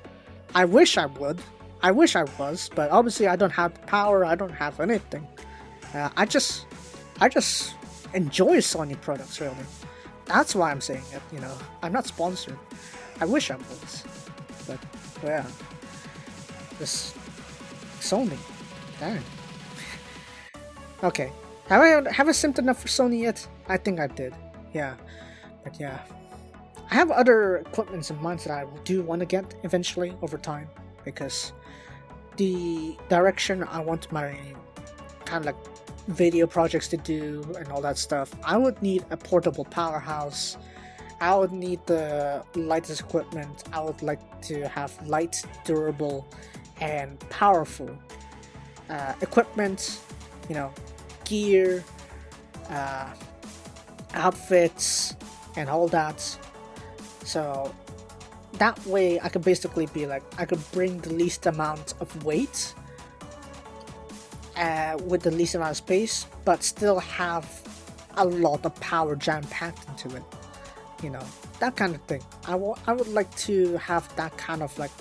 I 0.55 0.65
wish 0.65 0.97
I 0.97 1.07
would. 1.07 1.41
I 1.83 1.91
wish 1.91 2.17
I 2.17 2.25
was, 2.39 2.71
but 2.75 2.91
obviously 2.91 3.27
I 3.27 3.37
don't 3.37 3.51
have 3.51 3.75
power. 3.87 4.25
I 4.25 4.35
don't 4.35 4.53
have 4.53 4.81
anything. 4.81 5.27
Uh, 5.93 6.09
I 6.17 6.25
just, 6.25 6.67
I 7.21 7.29
just 7.29 7.75
enjoy 8.15 8.59
Sony 8.59 8.99
products 8.99 9.41
really. 9.41 9.57
That's 10.25 10.55
why 10.55 10.71
I'm 10.71 10.81
saying 10.81 11.05
it. 11.13 11.21
You 11.35 11.41
know, 11.41 11.55
I'm 11.83 11.93
not 11.93 12.07
sponsored. 12.07 12.59
I 13.23 13.25
wish 13.25 13.53
I 13.53 13.57
was, 13.57 14.05
but 14.66 14.81
yeah, 15.23 15.47
this 16.81 17.14
Sony. 18.01 18.37
Dang. 18.99 19.23
okay, 21.05 21.31
have 21.68 21.81
I 21.83 22.12
have 22.12 22.27
I 22.27 22.33
simped 22.33 22.59
enough 22.59 22.83
for 22.83 22.89
Sony 22.89 23.20
yet? 23.20 23.47
I 23.68 23.77
think 23.77 24.01
I 24.01 24.09
did. 24.09 24.35
Yeah, 24.73 24.97
but 25.62 25.79
yeah. 25.79 26.01
I 26.91 26.95
have 26.97 27.12
other 27.12 27.59
equipments 27.59 28.11
in 28.11 28.20
mind 28.20 28.41
that 28.41 28.51
I 28.51 28.66
do 28.83 29.03
want 29.03 29.20
to 29.20 29.27
get 29.27 29.55
eventually 29.62 30.16
over 30.20 30.37
time 30.37 30.68
because 31.05 31.53
the 32.37 32.97
direction 33.09 33.62
I 33.62 33.79
want 33.79 34.11
my 34.11 34.37
kind 35.27 35.47
of 35.47 35.55
like 35.55 35.64
video 36.09 36.49
projects 36.49 36.89
to 36.89 36.97
do 36.97 37.45
and 37.57 37.68
all 37.68 37.83
that 37.83 37.99
stuff, 37.99 38.35
I 38.43 38.57
would 38.57 38.83
need 38.83 39.05
a 39.11 39.16
portable 39.16 39.64
powerhouse. 39.64 40.57
I 41.23 41.37
would 41.37 41.53
need 41.53 41.79
the 41.87 42.43
lightest 42.57 43.01
equipment. 43.01 43.62
I 43.73 43.81
would 43.81 44.03
like 44.03 44.43
to 44.43 44.66
have 44.66 44.91
light, 45.07 45.41
durable, 45.64 46.27
and 46.81 47.18
powerful 47.31 47.97
uh, 48.91 49.14
equipment, 49.20 50.01
you 50.49 50.57
know, 50.57 50.73
gear, 51.25 51.85
uh, 52.68 53.09
outfits, 54.14 55.14
and 55.57 55.70
all 55.70 55.87
that 55.89 56.20
so 57.25 57.73
that 58.55 58.85
way 58.85 59.20
I 59.20 59.29
could 59.29 59.45
basically 59.45 59.87
be 59.87 60.07
like, 60.07 60.25
I 60.39 60.45
could 60.45 60.62
bring 60.73 60.99
the 60.99 61.12
least 61.12 61.47
amount 61.47 61.95
of 62.01 62.25
weight 62.25 62.75
uh, 64.57 64.99
with 65.07 65.23
the 65.23 65.31
least 65.31 65.55
amount 65.55 65.70
of 65.70 65.77
space, 65.77 66.27
but 66.45 66.64
still 66.64 66.99
have 66.99 67.47
a 68.16 68.25
lot 68.25 68.66
of 68.66 68.75
power 68.81 69.14
jam 69.14 69.45
packed 69.45 69.89
into 69.89 70.16
it. 70.16 70.23
You 71.03 71.11
know, 71.11 71.25
that 71.59 71.77
kind 71.77 71.95
of 71.95 72.03
thing. 72.03 72.23
I, 72.47 72.53
w- 72.53 72.77
I 72.87 72.93
would 72.93 73.09
like 73.09 73.35
to 73.39 73.77
have 73.79 74.15
that 74.17 74.37
kind 74.37 74.63
of 74.63 74.77
like 74.79 74.93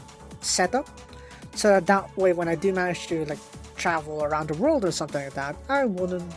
setup 0.42 0.90
so 1.56 1.70
that, 1.70 1.86
that 1.88 2.18
way 2.18 2.34
when 2.34 2.48
I 2.48 2.56
do 2.56 2.74
manage 2.74 3.08
to 3.08 3.26
like 3.26 3.40
travel 3.76 4.24
around 4.24 4.48
the 4.48 4.56
world 4.56 4.86
or 4.86 4.92
something 4.92 5.24
like 5.24 5.34
that, 5.34 5.56
I 5.70 5.86
wouldn't 5.86 6.32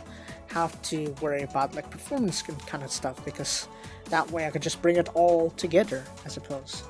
have 0.47 0.79
to 0.83 1.13
worry 1.21 1.43
about 1.43 1.75
like 1.75 1.89
performance 1.89 2.41
kind 2.41 2.83
of 2.83 2.91
stuff 2.91 3.23
because 3.25 3.67
that 4.09 4.29
way 4.31 4.45
I 4.45 4.51
could 4.51 4.61
just 4.61 4.81
bring 4.81 4.97
it 4.97 5.09
all 5.13 5.51
together, 5.51 6.03
I 6.25 6.29
suppose. 6.29 6.83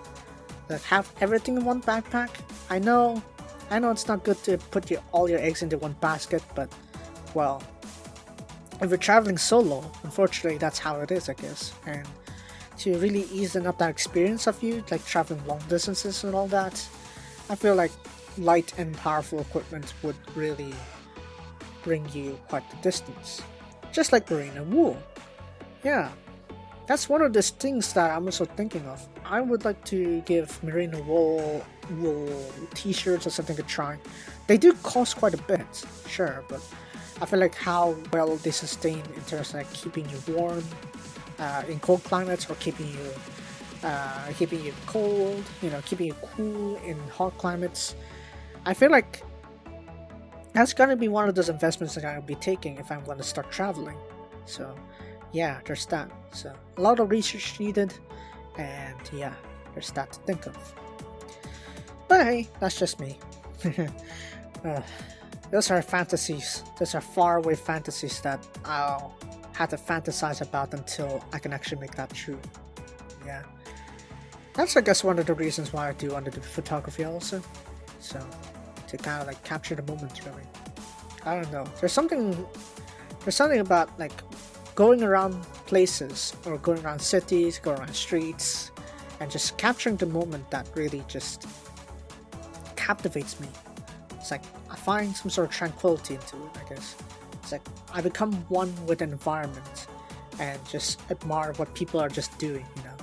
Like 0.69 0.81
have 0.83 1.11
everything 1.21 1.57
in 1.57 1.65
one 1.65 1.81
backpack. 1.81 2.29
I 2.69 2.79
know, 2.79 3.21
I 3.69 3.79
know 3.79 3.91
it's 3.91 4.07
not 4.07 4.23
good 4.23 4.41
to 4.43 4.57
put 4.57 4.89
your, 4.89 5.01
all 5.11 5.29
your 5.29 5.39
eggs 5.39 5.61
into 5.61 5.77
one 5.77 5.93
basket, 6.01 6.43
but 6.55 6.71
well, 7.33 7.61
if 8.81 8.89
you're 8.89 8.97
traveling 8.97 9.37
solo, 9.37 9.89
unfortunately 10.03 10.57
that's 10.57 10.79
how 10.79 10.99
it 11.01 11.11
is, 11.11 11.29
I 11.29 11.33
guess. 11.33 11.73
And 11.85 12.05
to 12.79 12.97
really 12.99 13.23
ease 13.31 13.55
up 13.55 13.77
that 13.77 13.89
experience 13.89 14.47
of 14.47 14.61
you, 14.61 14.83
like 14.91 15.05
traveling 15.05 15.45
long 15.45 15.61
distances 15.69 16.23
and 16.23 16.35
all 16.35 16.47
that, 16.47 16.73
I 17.49 17.55
feel 17.55 17.75
like 17.75 17.91
light 18.37 18.73
and 18.77 18.95
powerful 18.97 19.39
equipment 19.39 19.93
would 20.03 20.15
really 20.35 20.73
bring 21.83 22.07
you 22.09 22.37
quite 22.47 22.69
the 22.69 22.77
distance. 22.77 23.41
Just 23.91 24.11
like 24.11 24.29
merino 24.29 24.63
wool. 24.63 24.97
Yeah, 25.83 26.11
that's 26.87 27.07
one 27.09 27.21
of 27.21 27.33
the 27.33 27.41
things 27.41 27.93
that 27.93 28.11
I'm 28.11 28.25
also 28.25 28.45
thinking 28.45 28.85
of. 28.87 29.07
I 29.23 29.41
would 29.41 29.65
like 29.65 29.83
to 29.85 30.21
give 30.21 30.61
merino 30.63 31.01
wool 31.03 31.65
wool 31.99 32.51
t-shirts 32.73 33.27
or 33.27 33.29
something 33.29 33.59
a 33.59 33.63
try. 33.63 33.97
They 34.47 34.57
do 34.57 34.73
cost 34.83 35.17
quite 35.17 35.33
a 35.33 35.41
bit, 35.43 35.85
sure, 36.07 36.43
but 36.49 36.61
I 37.21 37.25
feel 37.25 37.39
like 37.39 37.55
how 37.55 37.95
well 38.11 38.35
they 38.37 38.51
sustain 38.51 39.03
in 39.15 39.21
terms 39.27 39.49
of 39.49 39.55
like 39.55 39.71
keeping 39.73 40.07
you 40.09 40.35
warm 40.35 40.63
uh, 41.39 41.63
in 41.67 41.79
cold 41.79 42.03
climates 42.03 42.49
or 42.49 42.55
keeping 42.55 42.87
you 42.87 43.11
uh, 43.83 44.31
keeping 44.37 44.63
you 44.63 44.73
cold, 44.87 45.43
you 45.61 45.69
know, 45.69 45.81
keeping 45.85 46.07
you 46.07 46.15
cool 46.35 46.75
in 46.77 46.97
hot 47.09 47.37
climates. 47.37 47.95
I 48.65 48.73
feel 48.73 48.89
like 48.89 49.21
that's 50.53 50.73
gonna 50.73 50.95
be 50.95 51.07
one 51.07 51.29
of 51.29 51.35
those 51.35 51.49
investments 51.49 51.93
that 51.95 52.05
I'll 52.05 52.21
be 52.21 52.35
taking 52.35 52.77
if 52.77 52.91
I'm 52.91 53.03
gonna 53.03 53.23
start 53.23 53.51
traveling. 53.51 53.97
So 54.45 54.75
yeah, 55.33 55.59
there's 55.65 55.85
that. 55.87 56.09
So 56.33 56.53
a 56.77 56.81
lot 56.81 56.99
of 56.99 57.11
research 57.11 57.59
needed, 57.59 57.93
and 58.57 58.97
yeah, 59.13 59.33
there's 59.73 59.91
that 59.91 60.13
to 60.13 60.19
think 60.21 60.47
of. 60.47 60.75
But 62.07 62.25
hey, 62.25 62.49
that's 62.59 62.79
just 62.79 62.99
me. 62.99 63.19
uh, 64.65 64.81
those 65.51 65.69
are 65.69 65.81
fantasies. 65.81 66.63
Those 66.79 66.95
are 66.95 67.01
faraway 67.01 67.55
fantasies 67.55 68.21
that 68.21 68.47
I'll 68.63 69.13
have 69.55 69.69
to 69.69 69.77
fantasize 69.77 70.41
about 70.41 70.73
until 70.73 71.23
I 71.31 71.39
can 71.39 71.53
actually 71.53 71.79
make 71.79 71.95
that 71.95 72.13
true. 72.13 72.39
Yeah. 73.25 73.43
That's 74.53 74.75
I 74.77 74.81
guess 74.81 75.03
one 75.03 75.17
of 75.17 75.25
the 75.25 75.33
reasons 75.33 75.73
why 75.73 75.89
I 75.89 75.93
do 75.93 76.11
want 76.11 76.25
to 76.25 76.31
do 76.31 76.41
photography 76.41 77.05
also. 77.05 77.41
So 77.99 78.19
to 78.87 78.97
kind 78.97 79.21
of 79.21 79.27
like 79.27 79.41
capture 79.43 79.75
the 79.75 79.83
moments 79.83 80.25
really. 80.25 80.43
I 81.25 81.35
don't 81.35 81.51
know. 81.51 81.65
There's 81.79 81.93
something 81.93 82.45
there's 83.23 83.35
something 83.35 83.59
about 83.59 83.97
like 83.97 84.13
going 84.75 85.01
around 85.01 85.41
places 85.67 86.33
or 86.45 86.57
going 86.57 86.83
around 86.85 87.01
cities, 87.01 87.57
going 87.57 87.79
around 87.79 87.95
streets, 87.95 88.71
and 89.19 89.31
just 89.31 89.57
capturing 89.57 89.95
the 89.95 90.05
moment 90.05 90.51
that 90.51 90.67
really 90.75 91.03
just 91.07 91.47
captivates 92.75 93.39
me. 93.39 93.47
It's 94.15 94.31
like 94.31 94.43
I 94.69 94.75
find 94.75 95.15
some 95.15 95.29
sort 95.31 95.47
of 95.47 95.53
tranquility 95.53 96.15
into 96.15 96.35
it, 96.35 96.57
I 96.63 96.69
guess. 96.69 96.95
It's 97.45 97.51
like 97.51 97.61
I 97.93 98.01
become 98.01 98.33
one 98.49 98.73
with 98.87 98.97
the 98.99 99.03
environment 99.03 99.85
and 100.39 100.59
just 100.67 100.99
admire 101.11 101.53
what 101.57 101.71
people 101.75 101.99
are 101.99 102.09
just 102.09 102.35
doing, 102.39 102.65
you 102.75 102.81
know. 102.81 102.97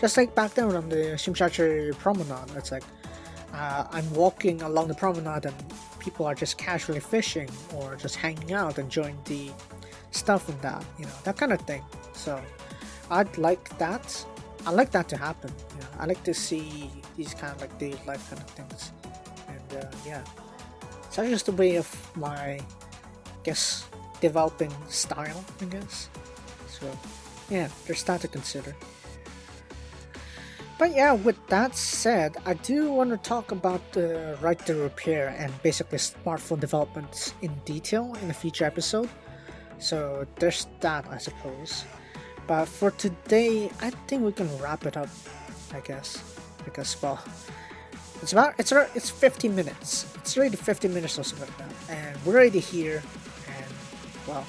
Just 0.00 0.16
like 0.16 0.34
back 0.34 0.54
then 0.54 0.74
on 0.74 0.88
the 0.88 1.14
Tsimsha 1.14 1.96
promenade, 1.98 2.56
it's 2.56 2.72
like 2.72 2.82
uh, 3.52 3.86
I'm 3.92 4.12
walking 4.12 4.62
along 4.62 4.88
the 4.88 4.94
promenade 4.94 5.46
and 5.46 5.54
people 6.00 6.26
are 6.26 6.34
just 6.34 6.58
casually 6.58 6.98
fishing 6.98 7.48
or 7.76 7.94
just 7.94 8.16
hanging 8.16 8.52
out, 8.52 8.80
enjoying 8.80 9.16
the 9.26 9.52
stuff 10.10 10.48
and 10.48 10.60
that, 10.62 10.84
you 10.98 11.04
know, 11.04 11.12
that 11.22 11.36
kind 11.36 11.52
of 11.52 11.60
thing. 11.60 11.84
So 12.14 12.42
I'd 13.12 13.38
like 13.38 13.78
that. 13.78 14.26
I 14.66 14.72
like 14.72 14.90
that 14.90 15.08
to 15.10 15.16
happen. 15.16 15.52
You 15.74 15.82
know, 15.82 15.88
I 16.00 16.06
like 16.06 16.24
to 16.24 16.34
see 16.34 16.90
these 17.16 17.32
kind 17.32 17.54
of 17.54 17.60
like 17.60 17.78
daily 17.78 18.00
life 18.08 18.28
kind 18.28 18.42
of 18.42 18.50
things. 18.50 18.90
And 19.46 19.84
uh, 19.84 19.86
yeah, 20.04 20.24
so 21.10 21.22
that's 21.22 21.30
just 21.30 21.48
a 21.48 21.52
way 21.52 21.76
of 21.76 21.86
my, 22.16 22.58
guess, 23.44 23.86
developing 24.20 24.72
style. 24.88 25.44
I 25.60 25.66
guess. 25.66 26.08
So 26.68 26.90
yeah, 27.50 27.68
there's 27.86 28.02
that 28.04 28.20
to 28.22 28.28
consider. 28.28 28.74
But 30.76 30.94
yeah, 30.94 31.12
with 31.12 31.38
that 31.48 31.76
said, 31.76 32.36
I 32.44 32.54
do 32.54 32.90
want 32.90 33.10
to 33.10 33.16
talk 33.16 33.52
about 33.52 33.80
the 33.92 34.36
right 34.40 34.58
to 34.66 34.74
repair 34.74 35.28
and 35.38 35.52
basically 35.62 35.98
smartphone 35.98 36.58
developments 36.58 37.32
in 37.42 37.54
detail 37.64 38.16
in 38.22 38.30
a 38.30 38.34
future 38.34 38.64
episode. 38.64 39.08
So 39.78 40.26
there's 40.40 40.66
that, 40.80 41.06
I 41.08 41.18
suppose. 41.18 41.84
But 42.46 42.66
for 42.66 42.90
today, 42.90 43.70
I 43.80 43.90
think 44.08 44.24
we 44.24 44.32
can 44.32 44.50
wrap 44.58 44.84
it 44.84 44.96
up, 44.96 45.08
I 45.72 45.80
guess, 45.80 46.22
because 46.64 47.00
well, 47.00 47.22
it's 48.20 48.32
about 48.32 48.54
it's 48.58 48.72
it's 48.94 49.10
15 49.10 49.54
minutes. 49.54 50.06
It's 50.16 50.36
already 50.36 50.56
15 50.56 50.92
minutes 50.92 51.18
or 51.18 51.22
something 51.22 51.48
like 51.48 51.58
that, 51.58 51.72
and 51.88 52.26
we're 52.26 52.34
already 52.34 52.60
here. 52.60 53.02
Well, 54.26 54.44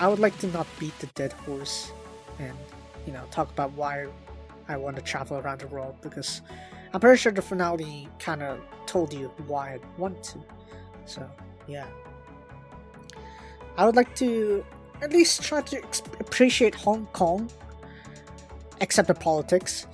I 0.00 0.08
would 0.08 0.18
like 0.18 0.36
to 0.38 0.46
not 0.48 0.66
beat 0.78 0.98
the 0.98 1.06
dead 1.08 1.32
horse, 1.32 1.92
and 2.38 2.56
you 3.06 3.12
know 3.12 3.24
talk 3.30 3.50
about 3.50 3.72
why 3.72 4.06
I 4.68 4.76
want 4.76 4.96
to 4.96 5.02
travel 5.02 5.38
around 5.38 5.60
the 5.60 5.66
world 5.68 5.96
because 6.02 6.42
I'm 6.92 7.00
pretty 7.00 7.18
sure 7.18 7.32
the 7.32 7.42
finale 7.42 8.08
kind 8.18 8.42
of 8.42 8.60
told 8.86 9.12
you 9.12 9.30
why 9.46 9.74
I 9.74 9.78
want 10.00 10.22
to. 10.24 10.38
So 11.06 11.28
yeah. 11.66 11.86
I 13.76 13.86
would 13.86 13.94
like 13.96 14.14
to 14.16 14.64
at 15.02 15.12
least 15.12 15.42
try 15.42 15.62
to 15.62 15.82
appreciate 16.18 16.74
Hong 16.74 17.06
Kong, 17.12 17.48
except 18.80 19.08
the 19.08 19.14
politics. 19.14 19.86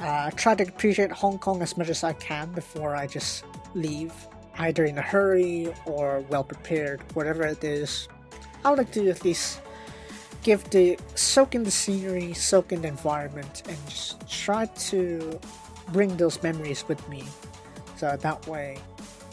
uh, 0.00 0.30
try 0.32 0.54
to 0.54 0.64
appreciate 0.64 1.10
Hong 1.10 1.38
Kong 1.38 1.62
as 1.62 1.76
much 1.76 1.88
as 1.88 2.04
I 2.04 2.12
can 2.14 2.52
before 2.52 2.94
I 2.94 3.06
just 3.06 3.44
leave, 3.74 4.12
either 4.58 4.84
in 4.84 4.98
a 4.98 5.02
hurry 5.02 5.72
or 5.86 6.20
well 6.28 6.44
prepared, 6.44 7.02
whatever 7.14 7.44
it 7.44 7.62
is. 7.64 8.08
I 8.64 8.70
would 8.70 8.78
like 8.78 8.92
to 8.92 9.08
at 9.08 9.24
least 9.24 9.60
give 10.42 10.68
the 10.70 10.98
soak 11.14 11.54
in 11.54 11.62
the 11.62 11.70
scenery, 11.70 12.32
soak 12.32 12.72
in 12.72 12.82
the 12.82 12.88
environment, 12.88 13.62
and 13.68 13.78
just 13.88 14.28
try 14.28 14.66
to 14.66 15.38
bring 15.92 16.16
those 16.16 16.42
memories 16.42 16.84
with 16.88 17.06
me. 17.08 17.24
So 17.96 18.16
that 18.16 18.46
way, 18.46 18.78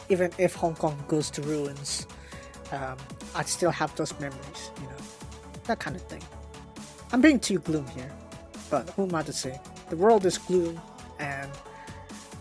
even 0.10 0.32
if 0.38 0.56
Hong 0.56 0.76
Kong 0.76 1.04
goes 1.08 1.30
to 1.32 1.42
ruins, 1.42 2.08
um, 2.72 2.98
I'd 3.36 3.48
still 3.48 3.72
have 3.72 3.96
those 3.96 4.18
memories, 4.20 4.72
you 4.78 4.88
know, 4.88 5.04
that 5.66 5.80
kind 5.80 5.96
of 5.96 6.02
thing. 6.04 6.24
I'm 7.12 7.22
being 7.22 7.40
too 7.40 7.60
gloom 7.60 7.88
here, 7.88 8.12
but 8.70 8.90
who 8.92 9.04
am 9.04 9.16
I 9.16 9.24
to 9.24 9.34
say? 9.34 9.60
The 9.90 9.98
world 9.98 10.26
is 10.26 10.38
gloom, 10.38 10.80
and 11.20 11.52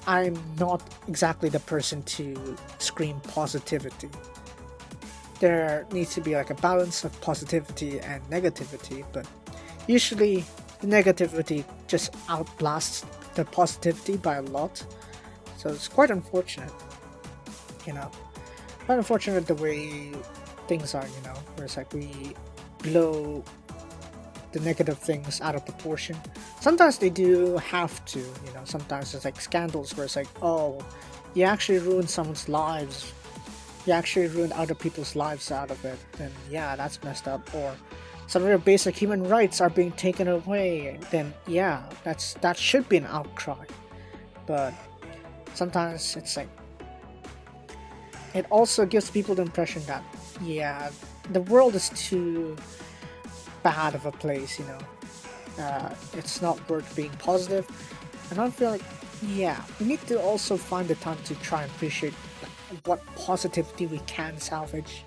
I'm 0.07 0.39
not 0.59 0.83
exactly 1.09 1.49
the 1.49 1.61
person 1.61 2.03
to 2.03 2.57
scream 2.79 3.21
positivity. 3.21 4.11
There 5.41 5.87
needs 5.93 6.15
to 6.15 6.21
be 6.21 6.35
like 6.35 6.51
a 6.51 6.55
balance 6.55 7.05
of 7.05 7.19
positivity 7.21 8.01
and 8.01 8.23
negativity, 8.31 9.05
but 9.13 9.27
usually 9.87 10.45
the 10.81 10.87
negativity 10.87 11.65
just 11.89 12.15
outlasts 12.29 13.05
the 13.35 13.45
positivity 13.45 14.17
by 14.17 14.37
a 14.37 14.43
lot. 14.43 14.85
So 15.57 15.71
it's 15.71 15.89
quite 15.89 16.11
unfortunate, 16.11 16.73
you 17.87 17.93
know. 17.93 18.11
Quite 18.87 18.99
unfortunate 18.99 19.47
the 19.47 19.55
way 19.55 20.13
things 20.69 20.95
are, 20.95 21.07
you 21.07 21.23
know, 21.25 21.35
where 21.57 21.65
it's 21.65 21.77
like 21.77 21.93
we 21.93 22.35
blow 22.79 23.43
the 24.53 24.61
negative 24.61 24.99
things 24.99 25.41
out 25.41 25.55
of 25.55 25.65
proportion. 25.65 26.17
Sometimes 26.61 26.99
they 26.99 27.11
do 27.11 27.57
have 27.57 28.05
to, 28.07 28.21
you 28.21 28.53
know, 28.55 28.61
sometimes 28.65 29.15
it's 29.15 29.25
like 29.25 29.41
scandals 29.41 29.97
where 29.97 30.05
it's 30.05 30.17
like, 30.17 30.29
oh, 30.43 30.85
you 31.35 31.45
actually 31.45 31.79
ruined 31.79 32.09
someone's 32.09 32.49
lives. 32.49 33.13
You 33.87 33.93
actually 33.93 34.29
ruined 34.29 34.53
other 34.53 34.75
people's 34.75 35.15
lives 35.15 35.51
out 35.51 35.71
of 35.71 35.85
it. 35.85 35.99
Then 36.13 36.33
yeah, 36.51 36.77
that's 36.77 37.03
messed 37.03 37.29
up. 37.29 37.55
Or 37.55 37.75
some 38.27 38.43
of 38.43 38.49
your 38.49 38.59
basic 38.59 38.97
human 38.97 39.23
rights 39.25 39.61
are 39.61 39.71
being 39.71 39.93
taken 39.93 40.29
away. 40.29 40.99
Then 41.11 41.35
yeah, 41.47 41.83
that's 42.03 42.35
that 42.35 42.57
should 42.57 42.89
be 42.89 42.97
an 42.97 43.07
outcry. 43.07 43.67
But 44.47 44.75
sometimes 45.55 46.17
it's 46.17 46.37
like 46.37 46.49
it 48.35 48.47
also 48.51 48.87
gives 48.87 49.11
people 49.11 49.35
the 49.35 49.43
impression 49.43 49.83
that 49.87 50.03
yeah, 50.43 50.91
the 51.31 51.43
world 51.43 51.75
is 51.75 51.91
too 51.91 52.57
bad 53.63 53.95
of 53.95 54.07
a 54.07 54.13
place, 54.13 54.59
you 54.59 54.67
know. 54.67 54.79
Uh, 55.59 55.95
it's 56.15 56.43
not 56.43 56.69
worth 56.69 56.95
being. 56.97 57.11
And 58.31 58.41
I 58.41 58.51
feel 58.51 58.71
like, 58.71 58.83
yeah, 59.23 59.63
we 59.79 59.87
need 59.87 60.01
to 60.09 60.21
also 60.21 60.57
find 60.57 60.89
the 60.89 60.97
time 60.97 61.19
to 61.25 61.35
try 61.37 61.63
and 61.63 61.71
appreciate 61.73 62.15
what 62.85 63.05
positivity 63.17 63.87
we 63.87 63.99
can 64.01 64.39
salvage. 64.39 65.05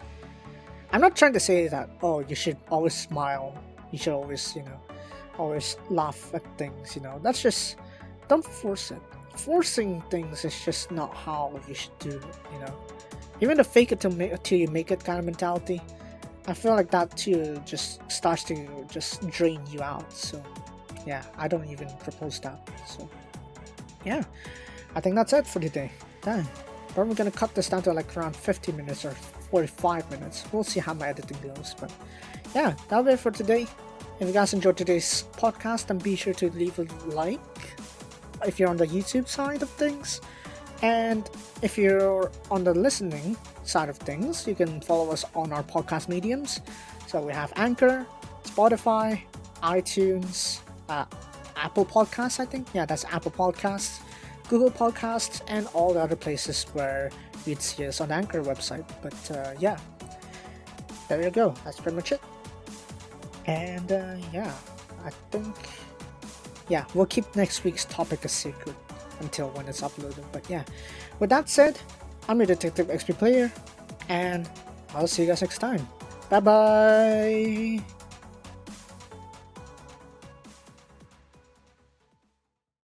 I'm 0.92 1.02
not 1.02 1.16
trying 1.16 1.34
to 1.34 1.40
say 1.40 1.68
that, 1.68 1.90
oh, 2.02 2.20
you 2.22 2.36
should 2.36 2.58
always 2.70 2.96
smile, 2.96 3.54
you 3.92 3.98
should 3.98 4.14
always, 4.14 4.56
you 4.56 4.64
know, 4.64 4.80
always 5.38 5.78
laugh 5.90 6.34
at 6.34 6.44
things, 6.58 6.96
you 6.96 7.02
know. 7.02 7.20
That's 7.22 7.42
just, 7.42 7.78
don't 8.28 8.44
force 8.44 8.92
it. 8.92 9.02
Forcing 9.36 10.02
things 10.10 10.46
is 10.46 10.60
just 10.64 10.92
not 10.92 11.14
how 11.14 11.60
you 11.68 11.74
should 11.74 11.98
do 12.00 12.10
it, 12.10 12.36
you 12.54 12.60
know. 12.60 12.74
Even 13.42 13.58
the 13.58 13.64
fake 13.64 13.92
it 13.92 14.00
till, 14.00 14.12
make, 14.12 14.42
till 14.44 14.58
you 14.58 14.68
make 14.68 14.92
it 14.92 15.04
kind 15.04 15.20
of 15.20 15.26
mentality, 15.26 15.82
I 16.48 16.54
feel 16.54 16.74
like 16.74 16.90
that 16.92 17.16
too 17.18 17.62
just 17.66 18.10
starts 18.10 18.44
to 18.46 18.68
just 18.90 19.28
drain 19.30 19.62
you 19.70 19.82
out. 19.82 20.12
So 20.12 20.42
yeah, 21.06 21.24
I 21.38 21.48
don't 21.48 21.70
even 21.70 21.90
propose 22.00 22.40
that. 22.40 22.68
So 22.88 23.10
yeah, 24.06 24.24
I 24.96 25.02
think 25.02 25.16
that's 25.16 25.34
it 25.34 25.46
for 25.46 25.60
today. 25.60 25.92
Done. 26.22 26.48
Probably 26.98 27.14
gonna 27.14 27.30
cut 27.30 27.54
this 27.54 27.70
down 27.70 27.84
to 27.84 27.94
like 27.94 28.18
around 28.18 28.36
50 28.36 28.72
minutes 28.72 29.06
or 29.06 29.12
45 29.52 30.10
minutes. 30.10 30.46
We'll 30.52 30.64
see 30.64 30.80
how 30.80 30.96
my 30.96 31.10
editing 31.10 31.38
goes. 31.44 31.76
But 31.80 31.92
yeah, 32.56 32.74
that'll 32.90 33.04
be 33.04 33.12
it 33.12 33.20
for 33.20 33.30
today. 33.30 33.68
If 34.20 34.28
you 34.28 34.34
guys 34.34 34.52
enjoyed 34.52 34.78
today's 34.78 35.26
podcast, 35.34 35.86
then 35.86 36.00
be 36.00 36.16
sure 36.16 36.34
to 36.34 36.50
leave 36.50 36.80
a 36.80 36.88
like 37.06 37.40
if 38.48 38.60
you're 38.60 38.68
on 38.68 38.78
the 38.78 38.88
YouTube 38.88 39.28
side 39.28 39.62
of 39.62 39.70
things. 39.70 40.22
And 40.82 41.30
if 41.62 41.78
you're 41.78 42.32
on 42.50 42.64
the 42.64 42.74
listening 42.74 43.38
side 43.64 43.90
of 43.90 43.98
things, 43.98 44.48
you 44.48 44.56
can 44.56 44.82
follow 44.82 45.12
us 45.12 45.24
on 45.36 45.54
our 45.54 45.62
podcast 45.62 46.10
mediums. 46.10 46.62
So 47.06 47.22
we 47.22 47.32
have 47.32 47.54
Anchor, 47.58 48.08
Spotify, 48.44 49.22
iTunes, 49.62 50.62
uh, 50.90 51.06
Apple 51.58 51.86
Podcasts, 51.86 52.40
I 52.40 52.46
think. 52.46 52.66
Yeah, 52.74 52.88
that's 52.88 53.06
Apple 53.06 53.30
Podcasts, 53.30 54.00
Google 54.50 54.72
Podcasts, 54.72 55.42
and 55.48 55.68
all 55.74 55.94
the 55.94 56.02
other 56.02 56.16
places 56.16 56.64
where 56.74 57.12
you'd 57.46 57.62
see 57.62 57.86
us 57.86 58.02
on 58.02 58.12
Anchor 58.12 58.42
website. 58.44 58.86
But 59.02 59.32
uh, 59.32 59.54
yeah, 59.60 59.78
there 61.08 61.22
you 61.22 61.30
go. 61.30 61.54
That's 61.64 61.80
pretty 61.80 61.96
much 61.96 62.12
it. 62.12 62.22
And 63.46 63.92
uh, 63.92 64.16
yeah, 64.34 64.54
I 65.06 65.10
think, 65.32 65.56
yeah, 66.68 66.86
we'll 66.94 67.06
keep 67.06 67.34
next 67.36 67.64
week's 67.64 67.86
topic 67.86 68.26
a 68.26 68.30
secret 68.30 68.76
until 69.22 69.50
when 69.52 69.68
it's 69.68 69.82
uploaded. 69.82 70.24
But 70.32 70.50
yeah, 70.50 70.64
with 71.20 71.30
that 71.30 71.50
said, 71.50 71.80
I'm 72.28 72.40
your 72.40 72.48
Detective 72.48 72.88
XP 72.88 73.18
player, 73.18 73.52
and 74.10 74.50
I'll 74.94 75.08
see 75.08 75.24
you 75.24 75.30
guys 75.30 75.42
next 75.42 75.60
time. 75.60 75.88
Bye 76.30 76.42
bye! 76.42 77.97